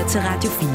lytter 0.00 0.12
til 0.12 0.20
Radio 0.20 0.50
4. 0.50 0.68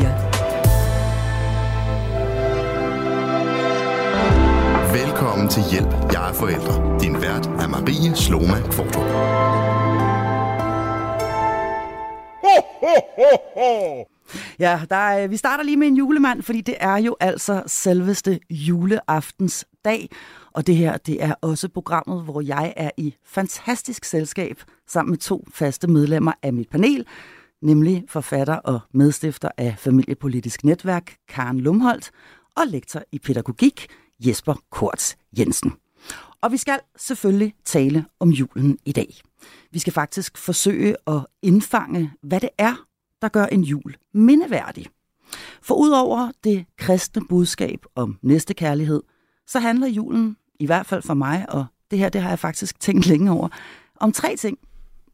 Velkommen 5.04 5.50
til 5.50 5.64
Hjælp, 5.72 6.14
jeg 6.14 6.30
er 6.30 6.34
forældre. 6.34 7.00
Din 7.00 7.22
vært 7.22 7.46
er 7.46 7.68
Marie 7.68 8.16
Sloma 8.16 8.62
Kvartrup. 8.72 9.06
Ja, 14.60 14.82
der 14.90 14.96
er, 14.96 15.28
vi 15.28 15.38
starter 15.38 15.64
lige 15.64 15.78
med 15.78 15.88
en 15.88 15.98
julemand, 15.98 16.42
fordi 16.42 16.62
det 16.62 16.76
er 16.80 16.98
jo 16.98 17.16
altså 17.20 17.64
selveste 17.68 18.40
juleaftens 18.50 19.66
dag. 19.86 20.10
Og 20.54 20.68
det 20.68 20.76
her, 20.76 20.98
det 20.98 21.24
er 21.24 21.34
også 21.42 21.70
programmet, 21.70 22.24
hvor 22.24 22.42
jeg 22.42 22.74
er 22.78 22.90
i 22.98 23.16
fantastisk 23.26 24.06
selskab 24.06 24.64
sammen 24.88 25.12
med 25.12 25.18
to 25.18 25.48
faste 25.54 25.88
medlemmer 25.88 26.32
af 26.44 26.54
mit 26.54 26.70
panel, 26.70 27.06
nemlig 27.66 28.04
forfatter 28.08 28.56
og 28.56 28.80
medstifter 28.94 29.50
af 29.58 29.76
Familiepolitisk 29.78 30.64
Netværk, 30.64 31.16
Karen 31.28 31.60
Lumholdt, 31.60 32.12
og 32.56 32.68
lektor 32.68 33.04
i 33.12 33.20
pædagogik, 33.20 33.88
Jesper 34.20 34.54
Korts 34.70 35.18
Jensen. 35.40 35.74
Og 36.42 36.52
vi 36.52 36.58
skal 36.58 36.80
selvfølgelig 36.98 37.54
tale 37.66 38.06
om 38.20 38.30
julen 38.30 38.78
i 38.86 38.92
dag. 38.92 39.16
Vi 39.72 39.80
skal 39.80 39.94
faktisk 39.94 40.38
forsøge 40.38 40.96
at 41.08 41.26
indfange, 41.42 42.12
hvad 42.22 42.40
det 42.40 42.50
er, 42.58 42.86
der 43.22 43.28
gør 43.28 43.46
en 43.46 43.64
jul 43.64 43.96
mindeværdig. 44.14 44.88
For 45.62 45.76
udover 45.76 46.32
det 46.44 46.66
kristne 46.78 47.22
budskab 47.30 47.86
om 47.96 48.20
næstekærlighed, 48.22 49.04
så 49.48 49.60
handler 49.60 49.88
julen, 49.88 50.38
i 50.60 50.66
hvert 50.66 50.86
fald 50.86 51.02
for 51.02 51.14
mig, 51.14 51.46
og 51.50 51.66
det 51.92 52.00
her 52.00 52.10
det 52.10 52.22
har 52.22 52.30
jeg 52.30 52.40
faktisk 52.40 52.80
tænkt 52.80 53.06
længe 53.06 53.32
over, 53.32 53.48
om 54.00 54.12
tre 54.12 54.36
ting, 54.36 54.58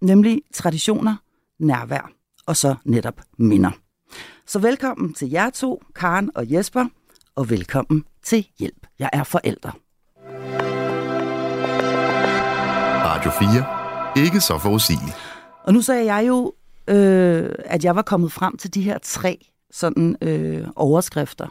nemlig 0.01 0.41
traditioner, 0.53 1.15
nærvær 1.59 2.20
og 2.45 2.57
så 2.57 2.75
netop 2.85 3.21
minder. 3.37 3.71
Så 4.45 4.59
velkommen 4.59 5.13
til 5.13 5.29
jer 5.29 5.49
to, 5.49 5.83
Karen 5.95 6.31
og 6.35 6.51
Jesper, 6.51 6.85
og 7.35 7.49
velkommen 7.49 8.03
til 8.23 8.47
Hjælp. 8.59 8.87
Jeg 8.99 9.09
er 9.13 9.23
forældre. 9.23 9.71
Radio 13.05 13.31
4. 14.15 14.25
Ikke 14.25 14.41
så 14.41 14.57
forudsigeligt. 14.57 15.15
Og 15.63 15.73
nu 15.73 15.81
sagde 15.81 16.13
jeg 16.13 16.27
jo, 16.27 16.53
øh, 16.87 17.49
at 17.65 17.83
jeg 17.83 17.95
var 17.95 18.01
kommet 18.01 18.31
frem 18.31 18.57
til 18.57 18.73
de 18.73 18.81
her 18.81 18.97
tre 19.03 19.47
sådan 19.71 20.17
øh, 20.21 20.67
overskrifter, 20.75 21.47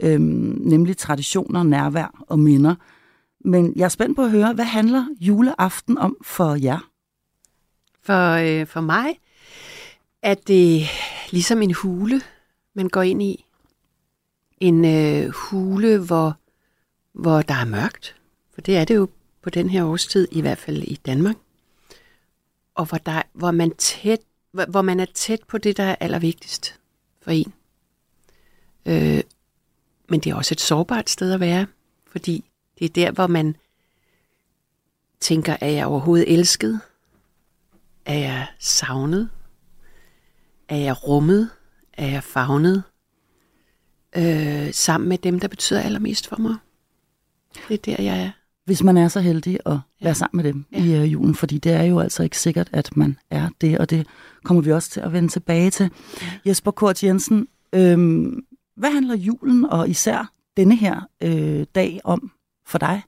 øh, 0.00 0.20
nemlig 0.20 0.96
traditioner, 0.96 1.62
nærvær 1.62 2.24
og 2.28 2.38
minder. 2.38 2.74
Men 3.44 3.72
jeg 3.76 3.84
er 3.84 3.88
spændt 3.88 4.16
på 4.16 4.22
at 4.22 4.30
høre, 4.30 4.52
hvad 4.52 4.64
handler 4.64 5.06
juleaften 5.20 5.98
om 5.98 6.16
for 6.22 6.54
jer? 6.54 6.78
For, 8.02 8.32
øh, 8.32 8.66
for 8.66 8.80
mig 8.80 9.18
er 10.22 10.34
det 10.34 10.86
ligesom 11.30 11.62
en 11.62 11.74
hule, 11.74 12.22
man 12.74 12.88
går 12.88 13.02
ind 13.02 13.22
i. 13.22 13.44
En 14.60 14.84
øh, 14.84 15.28
hule, 15.28 15.98
hvor, 15.98 16.36
hvor 17.12 17.42
der 17.42 17.54
er 17.54 17.64
mørkt. 17.64 18.16
For 18.54 18.60
det 18.60 18.76
er 18.76 18.84
det 18.84 18.94
jo 18.94 19.08
på 19.42 19.50
den 19.50 19.70
her 19.70 19.84
årstid, 19.84 20.28
i 20.30 20.40
hvert 20.40 20.58
fald 20.58 20.82
i 20.82 20.94
Danmark. 20.94 21.36
Og 22.74 22.84
hvor, 22.84 22.98
der, 22.98 23.22
hvor, 23.32 23.50
man, 23.50 23.76
tæt, 23.76 24.20
hvor, 24.52 24.64
hvor 24.64 24.82
man 24.82 25.00
er 25.00 25.06
tæt 25.14 25.40
på 25.48 25.58
det, 25.58 25.76
der 25.76 25.84
er 25.84 25.96
allervigtigst 26.00 26.80
for 27.22 27.30
en. 27.30 27.52
Øh, 28.86 29.22
men 30.08 30.20
det 30.20 30.30
er 30.30 30.34
også 30.34 30.54
et 30.54 30.60
sårbart 30.60 31.10
sted 31.10 31.32
at 31.32 31.40
være, 31.40 31.66
fordi 32.06 32.44
det 32.78 32.84
er 32.84 32.88
der, 32.88 33.10
hvor 33.10 33.26
man 33.26 33.56
tænker, 35.20 35.56
er 35.60 35.70
jeg 35.70 35.86
overhovedet 35.86 36.32
elsket? 36.32 36.80
Er 38.04 38.18
jeg 38.18 38.46
savnet? 38.58 39.30
Er 40.70 40.76
jeg 40.76 41.08
rummet? 41.08 41.50
Er 41.92 42.06
jeg 42.06 42.24
fagnet? 42.24 42.82
Øh, 44.16 44.72
sammen 44.72 45.08
med 45.08 45.18
dem, 45.18 45.40
der 45.40 45.48
betyder 45.48 45.80
allermest 45.80 46.28
for 46.28 46.36
mig. 46.36 46.54
Det 47.68 47.74
er 47.74 47.96
der, 47.96 48.02
jeg 48.02 48.22
er. 48.22 48.30
Hvis 48.64 48.82
man 48.82 48.96
er 48.96 49.08
så 49.08 49.20
heldig 49.20 49.58
at 49.66 49.72
være 49.72 49.80
ja. 50.02 50.12
sammen 50.12 50.42
med 50.42 50.52
dem 50.52 50.64
ja. 50.72 50.78
i 50.78 51.02
uh, 51.02 51.12
julen, 51.12 51.34
fordi 51.34 51.58
det 51.58 51.72
er 51.72 51.82
jo 51.82 51.98
altså 51.98 52.22
ikke 52.22 52.38
sikkert, 52.38 52.70
at 52.72 52.96
man 52.96 53.18
er 53.30 53.48
det, 53.60 53.78
og 53.78 53.90
det 53.90 54.06
kommer 54.44 54.62
vi 54.62 54.72
også 54.72 54.90
til 54.90 55.00
at 55.00 55.12
vende 55.12 55.28
tilbage 55.28 55.70
til. 55.70 55.90
Ja. 56.22 56.26
Jesper 56.46 56.70
Kort 56.70 57.04
Jensen, 57.04 57.48
øhm, 57.72 58.44
hvad 58.76 58.90
handler 58.90 59.16
julen 59.16 59.64
og 59.64 59.88
især 59.88 60.32
denne 60.56 60.76
her 60.76 61.00
øh, 61.22 61.66
dag 61.74 62.00
om 62.04 62.32
for 62.66 62.78
dig? 62.78 63.02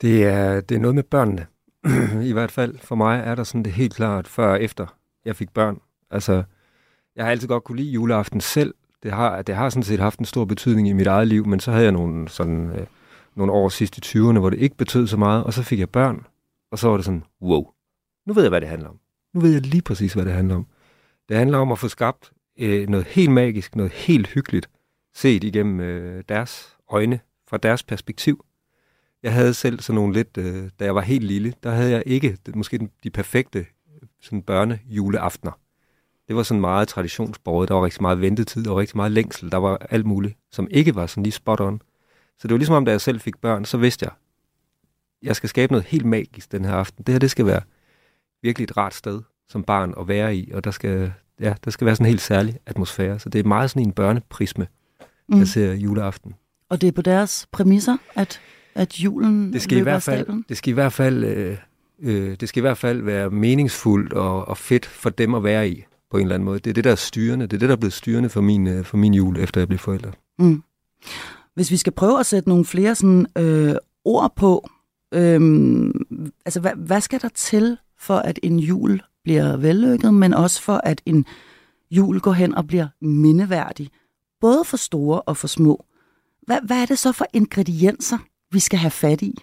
Det 0.00 0.24
er, 0.24 0.60
det 0.60 0.74
er 0.74 0.80
noget 0.80 0.94
med 0.94 1.02
børnene. 1.02 1.46
I 2.30 2.32
hvert 2.32 2.50
fald 2.50 2.78
for 2.78 2.94
mig 2.94 3.22
er 3.24 3.34
der 3.34 3.44
sådan 3.44 3.62
det 3.62 3.72
helt 3.72 3.94
klart 3.94 4.28
før 4.28 4.52
og 4.52 4.62
efter 4.62 4.86
jeg 5.26 5.36
fik 5.36 5.50
børn. 5.50 5.80
Altså, 6.10 6.42
jeg 7.16 7.24
har 7.24 7.30
altid 7.30 7.48
godt 7.48 7.64
kunne 7.64 7.76
lide 7.76 7.90
juleaften 7.90 8.40
selv. 8.40 8.74
Det 9.02 9.12
har, 9.12 9.42
det 9.42 9.54
har 9.54 9.70
sådan 9.70 9.82
set 9.82 10.00
haft 10.00 10.18
en 10.18 10.24
stor 10.24 10.44
betydning 10.44 10.88
i 10.88 10.92
mit 10.92 11.06
eget 11.06 11.28
liv, 11.28 11.46
men 11.46 11.60
så 11.60 11.70
havde 11.70 11.84
jeg 11.84 11.92
nogle, 11.92 12.28
sådan, 12.28 12.70
øh, 12.70 12.86
nogle 13.36 13.52
år 13.52 13.68
sidst 13.68 13.98
i 13.98 14.18
20'erne, 14.18 14.38
hvor 14.38 14.50
det 14.50 14.58
ikke 14.58 14.76
betød 14.76 15.06
så 15.06 15.16
meget, 15.16 15.44
og 15.44 15.52
så 15.52 15.62
fik 15.62 15.78
jeg 15.78 15.90
børn, 15.90 16.26
og 16.70 16.78
så 16.78 16.88
var 16.88 16.96
det 16.96 17.04
sådan, 17.04 17.24
wow, 17.42 17.70
nu 18.26 18.32
ved 18.32 18.42
jeg, 18.42 18.50
hvad 18.50 18.60
det 18.60 18.68
handler 18.68 18.88
om. 18.88 18.98
Nu 19.34 19.40
ved 19.40 19.52
jeg 19.52 19.60
lige 19.60 19.82
præcis, 19.82 20.12
hvad 20.12 20.24
det 20.24 20.32
handler 20.32 20.54
om. 20.54 20.66
Det 21.28 21.36
handler 21.36 21.58
om 21.58 21.72
at 21.72 21.78
få 21.78 21.88
skabt 21.88 22.32
øh, 22.58 22.88
noget 22.88 23.06
helt 23.06 23.32
magisk, 23.32 23.76
noget 23.76 23.92
helt 23.92 24.26
hyggeligt, 24.26 24.70
set 25.14 25.44
igennem 25.44 25.80
øh, 25.80 26.24
deres 26.28 26.76
øjne, 26.90 27.20
fra 27.48 27.56
deres 27.56 27.82
perspektiv. 27.82 28.44
Jeg 29.22 29.32
havde 29.32 29.54
selv 29.54 29.80
sådan 29.80 29.94
nogle 29.94 30.12
lidt, 30.12 30.38
øh, 30.38 30.70
da 30.80 30.84
jeg 30.84 30.94
var 30.94 31.00
helt 31.00 31.24
lille, 31.24 31.54
der 31.62 31.70
havde 31.70 31.90
jeg 31.90 32.02
ikke 32.06 32.36
måske 32.54 32.88
de 33.04 33.10
perfekte 33.10 33.66
sådan 34.20 34.42
børne 34.42 34.78
juleaftener. 34.86 35.52
Det 36.28 36.36
var 36.36 36.42
sådan 36.42 36.60
meget 36.60 36.88
traditionsbordet. 36.88 37.68
Der 37.68 37.74
var 37.74 37.84
rigtig 37.84 38.02
meget 38.02 38.20
ventetid, 38.20 38.64
der 38.64 38.70
var 38.70 38.80
rigtig 38.80 38.96
meget 38.96 39.12
længsel, 39.12 39.52
der 39.52 39.58
var 39.58 39.76
alt 39.90 40.06
muligt, 40.06 40.36
som 40.50 40.68
ikke 40.70 40.94
var 40.94 41.06
sådan 41.06 41.22
lige 41.22 41.32
spot 41.32 41.60
on. 41.60 41.82
Så 42.38 42.48
det 42.48 42.54
var 42.54 42.58
ligesom 42.58 42.74
om, 42.74 42.84
da 42.84 42.90
jeg 42.90 43.00
selv 43.00 43.20
fik 43.20 43.36
børn, 43.36 43.64
så 43.64 43.76
vidste 43.76 44.04
jeg, 44.04 44.12
jeg 45.22 45.36
skal 45.36 45.48
skabe 45.48 45.72
noget 45.72 45.86
helt 45.86 46.04
magisk 46.04 46.52
den 46.52 46.64
her 46.64 46.72
aften. 46.72 47.04
Det 47.04 47.12
her, 47.12 47.18
det 47.18 47.30
skal 47.30 47.46
være 47.46 47.60
virkelig 48.42 48.64
et 48.64 48.76
rart 48.76 48.94
sted 48.94 49.22
som 49.48 49.62
barn 49.62 49.94
at 50.00 50.08
være 50.08 50.36
i, 50.36 50.50
og 50.54 50.64
der 50.64 50.70
skal, 50.70 51.12
ja, 51.40 51.54
der 51.64 51.70
skal 51.70 51.84
være 51.84 51.96
sådan 51.96 52.06
en 52.06 52.08
helt 52.08 52.20
særlig 52.20 52.58
atmosfære. 52.66 53.18
Så 53.18 53.28
det 53.28 53.38
er 53.38 53.44
meget 53.44 53.70
sådan 53.70 53.82
en 53.82 53.92
børneprisme, 53.92 54.66
mm. 55.28 55.38
jeg 55.38 55.48
ser 55.48 55.72
juleaften. 55.72 56.34
Og 56.68 56.80
det 56.80 56.88
er 56.88 56.92
på 56.92 57.02
deres 57.02 57.46
præmisser, 57.52 57.96
at, 58.14 58.40
at 58.74 59.00
julen 59.00 59.52
det 59.52 59.62
skal 59.62 59.78
i 59.78 59.80
hvert 59.80 60.02
fald, 60.02 60.44
Det 60.48 60.56
skal 60.56 60.70
i 60.70 60.74
hvert 60.74 60.92
fald, 60.92 61.24
øh, 61.24 61.56
øh, 62.02 62.36
det 62.40 62.48
skal 62.48 62.60
i 62.60 62.66
hvert 62.66 62.78
fald 62.78 63.02
være 63.02 63.30
meningsfuldt 63.30 64.12
og, 64.12 64.48
og 64.48 64.58
fedt 64.58 64.86
for 64.86 65.10
dem 65.10 65.34
at 65.34 65.44
være 65.44 65.68
i 65.68 65.84
på 66.10 66.16
en 66.16 66.22
eller 66.22 66.34
anden 66.34 66.44
måde. 66.44 66.58
Det 66.58 66.70
er 66.70 66.74
det, 66.74 66.84
der 66.84 66.90
er 66.90 66.94
styrende. 66.94 67.46
Det 67.46 67.52
er 67.52 67.58
det, 67.58 67.68
der 67.68 67.74
er 67.74 67.80
blevet 67.80 67.92
styrende 67.92 68.28
for 68.28 68.40
min, 68.40 68.66
øh, 68.66 68.84
for 68.84 68.96
min 68.96 69.14
jul, 69.14 69.38
efter 69.38 69.60
jeg 69.60 69.68
blev 69.68 69.78
forælder. 69.78 70.10
Mm. 70.38 70.62
Hvis 71.54 71.70
vi 71.70 71.76
skal 71.76 71.92
prøve 71.92 72.20
at 72.20 72.26
sætte 72.26 72.48
nogle 72.48 72.64
flere 72.64 72.94
sådan, 72.94 73.26
øh, 73.38 73.74
ord 74.04 74.32
på, 74.36 74.68
øh, 75.14 75.40
altså 76.44 76.60
hvad, 76.60 76.72
hvad 76.76 77.00
skal 77.00 77.22
der 77.22 77.28
til 77.28 77.78
for, 77.98 78.16
at 78.16 78.38
en 78.42 78.58
jul 78.58 79.00
bliver 79.24 79.56
vellykket, 79.56 80.14
men 80.14 80.34
også 80.34 80.62
for, 80.62 80.80
at 80.84 81.02
en 81.06 81.26
jul 81.90 82.20
går 82.20 82.32
hen 82.32 82.54
og 82.54 82.66
bliver 82.66 82.88
mindeværdig, 83.00 83.90
både 84.40 84.64
for 84.64 84.76
store 84.76 85.20
og 85.20 85.36
for 85.36 85.46
små. 85.46 85.84
Hvad, 86.42 86.58
hvad 86.66 86.82
er 86.82 86.86
det 86.86 86.98
så 86.98 87.12
for 87.12 87.26
ingredienser, 87.32 88.18
vi 88.50 88.58
skal 88.58 88.78
have 88.78 88.90
fat 88.90 89.22
i? 89.22 89.34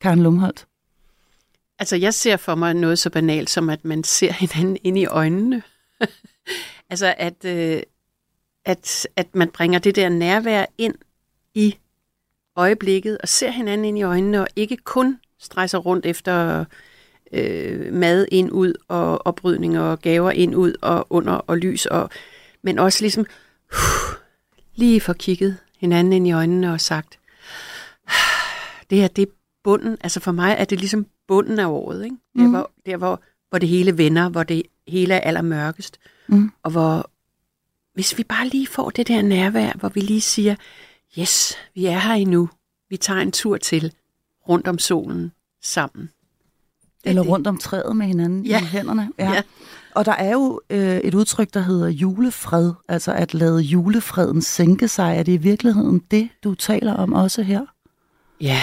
Karen 0.00 0.22
Lumholdt? 0.22 0.66
Altså, 1.80 1.96
jeg 1.96 2.14
ser 2.14 2.36
for 2.36 2.54
mig 2.54 2.74
noget 2.74 2.98
så 2.98 3.10
banalt, 3.10 3.50
som 3.50 3.70
at 3.70 3.84
man 3.84 4.04
ser 4.04 4.32
hinanden 4.42 4.76
ind 4.84 4.98
i 4.98 5.06
øjnene. 5.06 5.62
altså, 6.90 7.14
at, 7.18 7.44
øh, 7.44 7.82
at, 8.64 9.06
at 9.16 9.34
man 9.34 9.48
bringer 9.50 9.78
det 9.78 9.96
der 9.96 10.08
nærvær 10.08 10.66
ind 10.78 10.94
i 11.54 11.76
øjeblikket, 12.56 13.18
og 13.18 13.28
ser 13.28 13.50
hinanden 13.50 13.84
ind 13.84 13.98
i 13.98 14.02
øjnene, 14.02 14.40
og 14.40 14.48
ikke 14.56 14.76
kun 14.76 15.18
stresser 15.38 15.78
rundt 15.78 16.06
efter 16.06 16.64
øh, 17.32 17.92
mad 17.92 18.26
ind 18.32 18.52
ud, 18.52 18.74
og 18.88 19.26
oprydning 19.26 19.78
og 19.78 20.00
gaver 20.00 20.30
ind 20.30 20.56
ud, 20.56 20.74
og 20.82 21.06
under 21.10 21.32
og 21.32 21.58
lys, 21.58 21.86
og, 21.86 22.10
men 22.62 22.78
også 22.78 23.02
ligesom 23.02 23.26
uh, 23.72 24.16
lige 24.80 25.00
for 25.00 25.12
kigget 25.12 25.56
hinanden 25.78 26.12
ind 26.12 26.26
i 26.26 26.32
øjnene 26.32 26.72
og 26.72 26.80
sagt, 26.80 27.18
det 28.90 28.98
her, 28.98 29.08
det 29.08 29.22
er 29.22 29.32
bunden, 29.64 29.96
altså 30.00 30.20
for 30.20 30.32
mig 30.32 30.56
er 30.58 30.64
det 30.64 30.78
ligesom 30.80 31.06
bunden 31.30 31.58
af 31.58 31.66
året, 31.66 32.04
ikke? 32.04 32.16
Der, 32.36 32.44
mm. 32.44 32.50
hvor, 32.50 32.70
der 32.86 32.96
hvor, 32.96 33.20
hvor 33.48 33.58
det 33.58 33.68
hele 33.68 33.98
vender, 33.98 34.28
hvor 34.28 34.42
det 34.42 34.62
hele 34.88 35.14
er 35.14 35.20
allermørkest, 35.20 35.98
mm. 36.28 36.50
og 36.62 36.70
hvor, 36.70 37.10
hvis 37.94 38.18
vi 38.18 38.24
bare 38.24 38.48
lige 38.48 38.66
får 38.66 38.90
det 38.90 39.08
der 39.08 39.22
nærvær, 39.22 39.72
hvor 39.72 39.88
vi 39.88 40.00
lige 40.00 40.20
siger, 40.20 40.54
yes, 41.18 41.54
vi 41.74 41.86
er 41.86 41.98
her 41.98 42.14
endnu, 42.14 42.48
vi 42.88 42.96
tager 42.96 43.20
en 43.20 43.32
tur 43.32 43.56
til 43.56 43.92
rundt 44.48 44.68
om 44.68 44.78
solen 44.78 45.32
sammen. 45.62 46.10
Eller 47.04 47.22
rundt 47.22 47.46
om 47.46 47.58
træet 47.58 47.96
med 47.96 48.06
hinanden 48.06 48.46
ja. 48.46 48.62
i 48.62 48.64
hænderne. 48.64 49.10
Ja. 49.18 49.32
ja. 49.32 49.42
Og 49.94 50.04
der 50.04 50.12
er 50.12 50.32
jo 50.32 50.60
øh, 50.70 50.96
et 50.96 51.14
udtryk, 51.14 51.54
der 51.54 51.60
hedder 51.60 51.88
julefred, 51.88 52.72
altså 52.88 53.12
at 53.12 53.34
lade 53.34 53.60
julefreden 53.60 54.42
sænke 54.42 54.88
sig. 54.88 55.16
Er 55.16 55.22
det 55.22 55.32
i 55.32 55.36
virkeligheden 55.36 56.02
det, 56.10 56.28
du 56.44 56.54
taler 56.54 56.94
om 56.94 57.12
også 57.12 57.42
her? 57.42 57.60
Ja, 58.40 58.60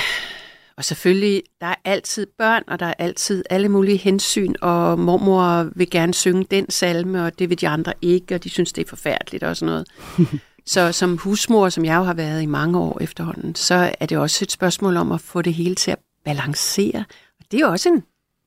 Og 0.77 0.85
selvfølgelig, 0.85 1.43
der 1.61 1.67
er 1.67 1.75
altid 1.85 2.27
børn, 2.37 2.63
og 2.67 2.79
der 2.79 2.85
er 2.85 2.93
altid 2.99 3.43
alle 3.49 3.69
mulige 3.69 3.97
hensyn, 3.97 4.53
og 4.61 4.99
mormor 4.99 5.69
vil 5.75 5.89
gerne 5.89 6.13
synge 6.13 6.43
den 6.51 6.71
salme, 6.71 7.25
og 7.25 7.39
det 7.39 7.49
vil 7.49 7.61
de 7.61 7.67
andre 7.67 7.93
ikke, 8.01 8.35
og 8.35 8.43
de 8.43 8.49
synes, 8.49 8.73
det 8.73 8.85
er 8.85 8.89
forfærdeligt 8.89 9.43
og 9.43 9.57
sådan 9.57 9.71
noget. 9.71 9.87
så 10.65 10.91
som 10.91 11.17
husmor, 11.17 11.69
som 11.69 11.85
jeg 11.85 11.95
jo 11.95 12.03
har 12.03 12.13
været 12.13 12.41
i 12.41 12.45
mange 12.45 12.79
år 12.79 12.97
efterhånden, 13.01 13.55
så 13.55 13.93
er 13.99 14.05
det 14.05 14.17
også 14.17 14.45
et 14.45 14.51
spørgsmål 14.51 14.97
om 14.97 15.11
at 15.11 15.21
få 15.21 15.41
det 15.41 15.53
hele 15.53 15.75
til 15.75 15.91
at 15.91 15.99
balancere. 16.25 17.05
Og 17.39 17.45
det 17.51 17.61
er 17.61 17.67
også 17.67 17.89
en, 17.89 18.03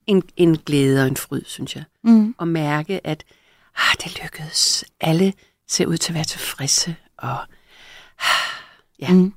en, 0.06 0.22
en 0.36 0.58
glæde 0.58 1.02
og 1.02 1.08
en 1.08 1.16
fryd, 1.16 1.42
synes 1.46 1.76
jeg. 1.76 1.84
Mm. 2.04 2.34
At 2.40 2.48
mærke, 2.48 3.06
at 3.06 3.24
ah, 3.76 3.94
det 4.04 4.22
lykkedes. 4.22 4.84
Alle 5.00 5.32
ser 5.68 5.86
ud 5.86 5.96
til 5.96 6.12
at 6.12 6.14
være 6.14 6.24
tilfredse, 6.24 6.96
og 7.18 7.38
ah, 8.18 8.26
ja. 9.02 9.12
Mm. 9.12 9.34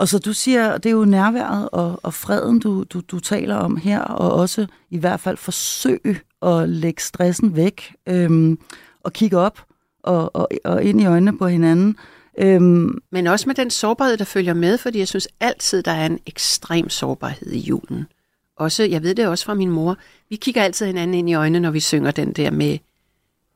Og 0.00 0.08
så 0.08 0.18
du 0.18 0.32
siger, 0.32 0.78
det 0.78 0.86
er 0.86 0.94
jo 0.94 1.04
nærværet 1.04 1.68
og, 1.72 2.00
og 2.02 2.14
freden, 2.14 2.58
du, 2.58 2.84
du, 2.84 3.00
du 3.00 3.20
taler 3.20 3.56
om 3.56 3.76
her, 3.76 4.00
og 4.00 4.32
også 4.32 4.66
i 4.90 4.98
hvert 4.98 5.20
fald 5.20 5.36
forsøg 5.36 6.20
at 6.42 6.68
lægge 6.68 7.02
stressen 7.02 7.56
væk, 7.56 7.94
øhm, 8.06 8.58
og 9.00 9.12
kigge 9.12 9.38
op 9.38 9.64
og, 10.02 10.36
og, 10.36 10.48
og 10.64 10.82
ind 10.82 11.00
i 11.00 11.06
øjnene 11.06 11.38
på 11.38 11.46
hinanden. 11.46 11.96
Øhm, 12.38 12.98
Men 13.10 13.26
også 13.26 13.48
med 13.48 13.54
den 13.54 13.70
sårbarhed, 13.70 14.16
der 14.16 14.24
følger 14.24 14.54
med, 14.54 14.78
fordi 14.78 14.98
jeg 14.98 15.08
synes 15.08 15.28
altid, 15.40 15.82
der 15.82 15.92
er 15.92 16.06
en 16.06 16.18
ekstrem 16.26 16.88
sårbarhed 16.88 17.52
i 17.52 17.58
julen. 17.58 18.06
Også, 18.56 18.82
jeg 18.82 19.02
ved 19.02 19.14
det 19.14 19.26
også 19.26 19.44
fra 19.44 19.54
min 19.54 19.70
mor, 19.70 19.96
vi 20.30 20.36
kigger 20.36 20.62
altid 20.62 20.86
hinanden 20.86 21.14
ind 21.14 21.30
i 21.30 21.34
øjnene, 21.34 21.60
når 21.60 21.70
vi 21.70 21.80
synger 21.80 22.10
den 22.10 22.32
der 22.32 22.50
med 22.50 22.78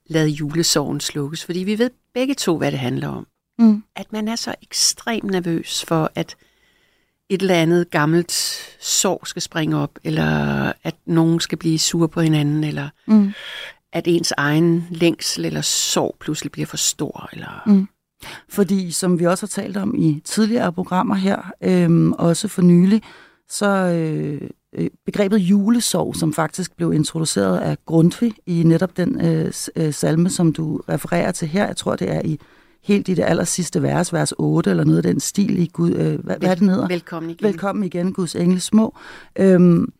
lad 0.07 0.29
julesorgen 0.29 1.01
slukkes, 1.01 1.45
fordi 1.45 1.59
vi 1.59 1.79
ved 1.79 1.91
begge 2.15 2.35
to, 2.35 2.59
hvad 2.59 2.71
det 2.73 2.79
handler 2.79 3.09
om 3.09 3.27
mm, 3.59 3.85
At 3.97 4.13
man 4.13 4.29
er 4.29 4.37
så 4.37 4.55
ekstremt 4.63 5.31
nervøs 5.31 5.85
for, 5.85 6.11
at 6.15 6.37
et 7.29 7.43
eller 7.43 7.55
andet 7.55 7.91
gammelt 7.91 8.33
sår 8.81 9.25
skal 9.25 9.43
springe 9.43 9.77
op, 9.77 9.99
eller 10.05 10.73
at 10.83 10.95
nogen 11.07 11.41
skal 11.41 11.59
blive 11.59 11.79
sure 11.79 12.09
på 12.09 12.21
hinanden, 12.21 12.65
eller 12.65 12.89
mm. 13.07 13.33
at 13.93 14.05
ens 14.07 14.33
egen 14.37 14.87
længsel 14.91 15.45
eller 15.45 15.61
sorg 15.61 16.17
pludselig 16.21 16.53
bliver 16.53 16.67
for 16.67 16.77
stor. 16.77 17.29
Eller... 17.33 17.63
Mm. 17.67 17.89
Fordi 18.49 18.91
som 18.91 19.19
vi 19.19 19.27
også 19.27 19.43
har 19.47 19.63
talt 19.63 19.77
om 19.77 19.95
i 19.99 20.21
tidligere 20.25 20.73
programmer 20.73 21.15
her, 21.15 21.53
øhm, 21.61 22.13
også 22.13 22.49
for 22.49 22.63
nylig, 22.63 23.03
så 23.49 23.67
øh, 23.67 24.49
øh, 24.75 24.91
begrebet 25.07 25.39
julesorg, 25.39 26.17
som 26.17 26.33
faktisk 26.33 26.77
blev 26.77 26.93
introduceret 26.93 27.59
af 27.59 27.77
Grundtvig 27.87 28.35
i 28.47 28.63
netop 28.63 28.97
den 28.97 29.21
øh, 29.27 29.53
øh, 29.77 29.95
salme, 29.95 30.31
som 30.31 30.53
du 30.53 30.81
refererer 30.89 31.33
til 31.33 31.49
her, 31.49 31.67
jeg 31.67 31.77
tror 31.77 31.97
det 31.97 32.11
er 32.11 32.23
i 32.25 32.41
helt 32.85 33.09
i 33.09 33.15
det 33.15 33.23
aller 33.23 33.45
sidste 33.45 33.83
vers, 33.83 34.13
vers 34.13 34.33
8, 34.39 34.71
eller 34.71 34.85
noget 34.85 34.97
af 34.97 35.03
den 35.03 35.21
stil 35.21 35.59
i 35.59 35.67
Gud, 35.73 35.91
øh, 35.91 35.97
hvad, 35.97 36.37
hvad 36.39 36.49
er 36.49 36.55
det 36.55 36.59
den 36.59 36.69
hedder? 36.69 36.89
Velkommen 36.89 37.31
igen. 37.31 37.47
Velkommen 37.49 37.85
igen, 37.85 38.13
Guds 38.13 38.35
engle 38.35 38.61
små. 38.61 38.97
Øhm, 39.39 39.93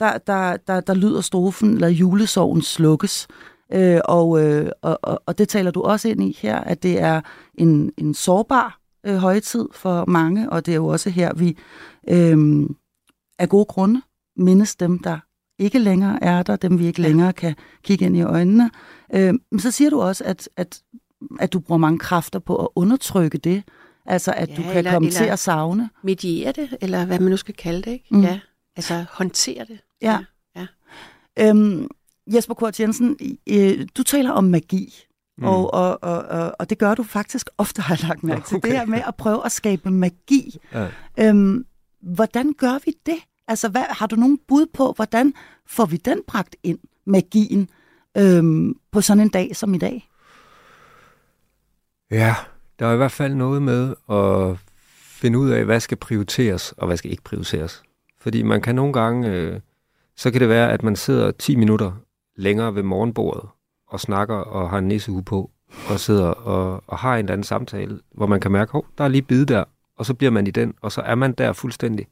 der, 0.00 0.18
der, 0.18 0.56
der, 0.56 0.80
der 0.80 0.94
lyder 0.94 1.20
strofen, 1.20 1.78
lad 1.78 1.90
julesorgen 1.90 2.62
slukkes. 2.62 3.28
Øh, 3.72 4.00
og, 4.04 4.44
øh, 4.44 4.70
og, 4.82 4.98
og, 5.02 5.22
og 5.26 5.38
det 5.38 5.48
taler 5.48 5.70
du 5.70 5.82
også 5.82 6.08
ind 6.08 6.22
i 6.22 6.38
her, 6.42 6.56
at 6.56 6.82
det 6.82 7.00
er 7.00 7.20
en, 7.54 7.92
en 7.98 8.14
sårbar 8.14 8.80
øh, 9.06 9.16
højtid 9.16 9.68
for 9.72 10.04
mange, 10.08 10.50
og 10.50 10.66
det 10.66 10.72
er 10.72 10.76
jo 10.76 10.86
også 10.86 11.10
her, 11.10 11.34
vi 11.34 11.56
øh, 12.08 12.68
af 13.38 13.48
gode 13.48 13.64
grunde 13.64 14.02
mindes 14.36 14.76
dem, 14.76 14.98
der 14.98 15.18
ikke 15.58 15.78
længere 15.78 16.24
er 16.24 16.42
der, 16.42 16.56
dem 16.56 16.78
vi 16.78 16.86
ikke 16.86 17.00
længere 17.00 17.32
kan 17.32 17.54
kigge 17.82 18.04
ind 18.04 18.16
i 18.16 18.22
øjnene. 18.22 18.70
Øh, 19.14 19.34
men 19.50 19.60
så 19.60 19.70
siger 19.70 19.90
du 19.90 20.00
også, 20.00 20.24
at, 20.24 20.48
at, 20.56 20.82
at 21.40 21.52
du 21.52 21.60
bruger 21.60 21.78
mange 21.78 21.98
kræfter 21.98 22.38
på 22.38 22.56
at 22.56 22.68
undertrykke 22.74 23.38
det, 23.38 23.62
altså 24.06 24.32
at 24.36 24.48
Ja, 24.50 24.54
du 24.54 24.62
kan 24.62 24.76
eller- 24.76 24.92
komme 24.92 25.08
eller- 25.08 25.18
til 25.20 25.24
at 25.24 25.38
savne. 25.38 25.90
mediere 26.02 26.52
det, 26.52 26.76
eller 26.80 27.04
hvad 27.06 27.18
man 27.18 27.30
nu 27.30 27.36
skal 27.36 27.54
kalde 27.54 27.82
det, 27.82 27.90
ikke? 27.90 28.06
Mm. 28.10 28.22
Ja, 28.22 28.40
altså 28.76 29.04
håndtere 29.10 29.64
det. 29.64 29.78
Ja. 30.02 30.18
ja. 30.56 30.66
Øhm, 31.40 31.88
Jesper 32.34 32.54
Kort 32.54 32.80
Jensen, 32.80 33.16
øh, 33.50 33.86
du 33.96 34.02
taler 34.02 34.30
om 34.30 34.44
magi, 34.44 34.94
Mm. 35.38 35.44
og, 35.44 35.74
og, 35.74 35.98
og, 36.02 36.18
og, 36.22 36.52
og 36.58 36.70
det 36.70 36.78
gør 36.78 36.94
du 36.94 37.02
faktisk 37.02 37.48
ofte, 37.58 37.82
har 37.82 37.94
jeg 37.94 38.08
lagt 38.08 38.24
mærke 38.24 38.46
til. 38.46 38.56
Okay. 38.56 38.68
Det 38.70 38.78
her 38.78 38.86
med 38.86 39.00
at 39.06 39.14
prøve 39.14 39.44
at 39.44 39.52
skabe 39.52 39.90
magi. 39.90 40.56
Ja. 40.72 40.88
Øhm, 41.20 41.64
hvordan 42.02 42.52
gør 42.52 42.78
vi 42.84 42.92
det? 43.06 43.16
Altså, 43.48 43.68
hvad, 43.68 43.82
har 43.88 44.06
du 44.06 44.16
nogen 44.16 44.38
bud 44.48 44.66
på, 44.74 44.92
hvordan 44.96 45.34
får 45.66 45.84
vi 45.86 45.96
den 45.96 46.18
bragt 46.26 46.56
ind, 46.62 46.78
magien, 47.06 47.68
øhm, 48.16 48.74
på 48.92 49.00
sådan 49.00 49.20
en 49.22 49.28
dag 49.28 49.56
som 49.56 49.74
i 49.74 49.78
dag? 49.78 50.08
Ja, 52.10 52.34
der 52.78 52.86
er 52.86 52.92
i 52.92 52.96
hvert 52.96 53.12
fald 53.12 53.34
noget 53.34 53.62
med 53.62 53.94
at 54.10 54.58
finde 54.90 55.38
ud 55.38 55.50
af, 55.50 55.64
hvad 55.64 55.80
skal 55.80 55.96
prioriteres, 55.96 56.72
og 56.72 56.86
hvad 56.86 56.96
skal 56.96 57.10
ikke 57.10 57.22
prioriteres. 57.22 57.82
Fordi 58.20 58.42
man 58.42 58.60
kan 58.60 58.74
nogle 58.74 58.92
gange, 58.92 59.30
øh, 59.30 59.60
så 60.16 60.30
kan 60.30 60.40
det 60.40 60.48
være, 60.48 60.72
at 60.72 60.82
man 60.82 60.96
sidder 60.96 61.30
10 61.30 61.56
minutter 61.56 61.92
længere 62.36 62.74
ved 62.74 62.82
morgenbordet 62.82 63.48
og 63.88 64.00
snakker 64.00 64.34
og 64.34 64.70
har 64.70 64.78
en 64.78 64.88
nissehue 64.88 65.22
på, 65.22 65.50
og 65.90 66.00
sidder 66.00 66.26
og, 66.26 66.84
og 66.86 66.98
har 66.98 67.14
en 67.14 67.18
eller 67.18 67.32
anden 67.32 67.44
samtale, 67.44 68.00
hvor 68.14 68.26
man 68.26 68.40
kan 68.40 68.52
mærke, 68.52 68.78
at 68.78 68.82
der 68.98 69.04
er 69.04 69.08
lige 69.08 69.22
bid 69.22 69.46
der, 69.46 69.64
og 69.96 70.06
så 70.06 70.14
bliver 70.14 70.30
man 70.30 70.46
i 70.46 70.50
den, 70.50 70.74
og 70.80 70.92
så 70.92 71.00
er 71.00 71.14
man 71.14 71.32
der 71.32 71.52
fuldstændig. 71.52 72.06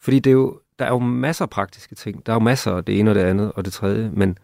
Fordi 0.00 0.18
det 0.18 0.30
er 0.30 0.34
jo, 0.34 0.60
der 0.78 0.84
er 0.84 0.90
jo 0.90 0.98
masser 0.98 1.44
af 1.44 1.50
praktiske 1.50 1.94
ting. 1.94 2.26
Der 2.26 2.32
er 2.32 2.36
jo 2.36 2.40
masser 2.40 2.72
af 2.72 2.84
det 2.84 2.98
ene 2.98 3.10
og 3.10 3.14
det 3.14 3.20
andet 3.20 3.52
og 3.52 3.64
det 3.64 3.72
tredje, 3.72 4.10
men, 4.14 4.38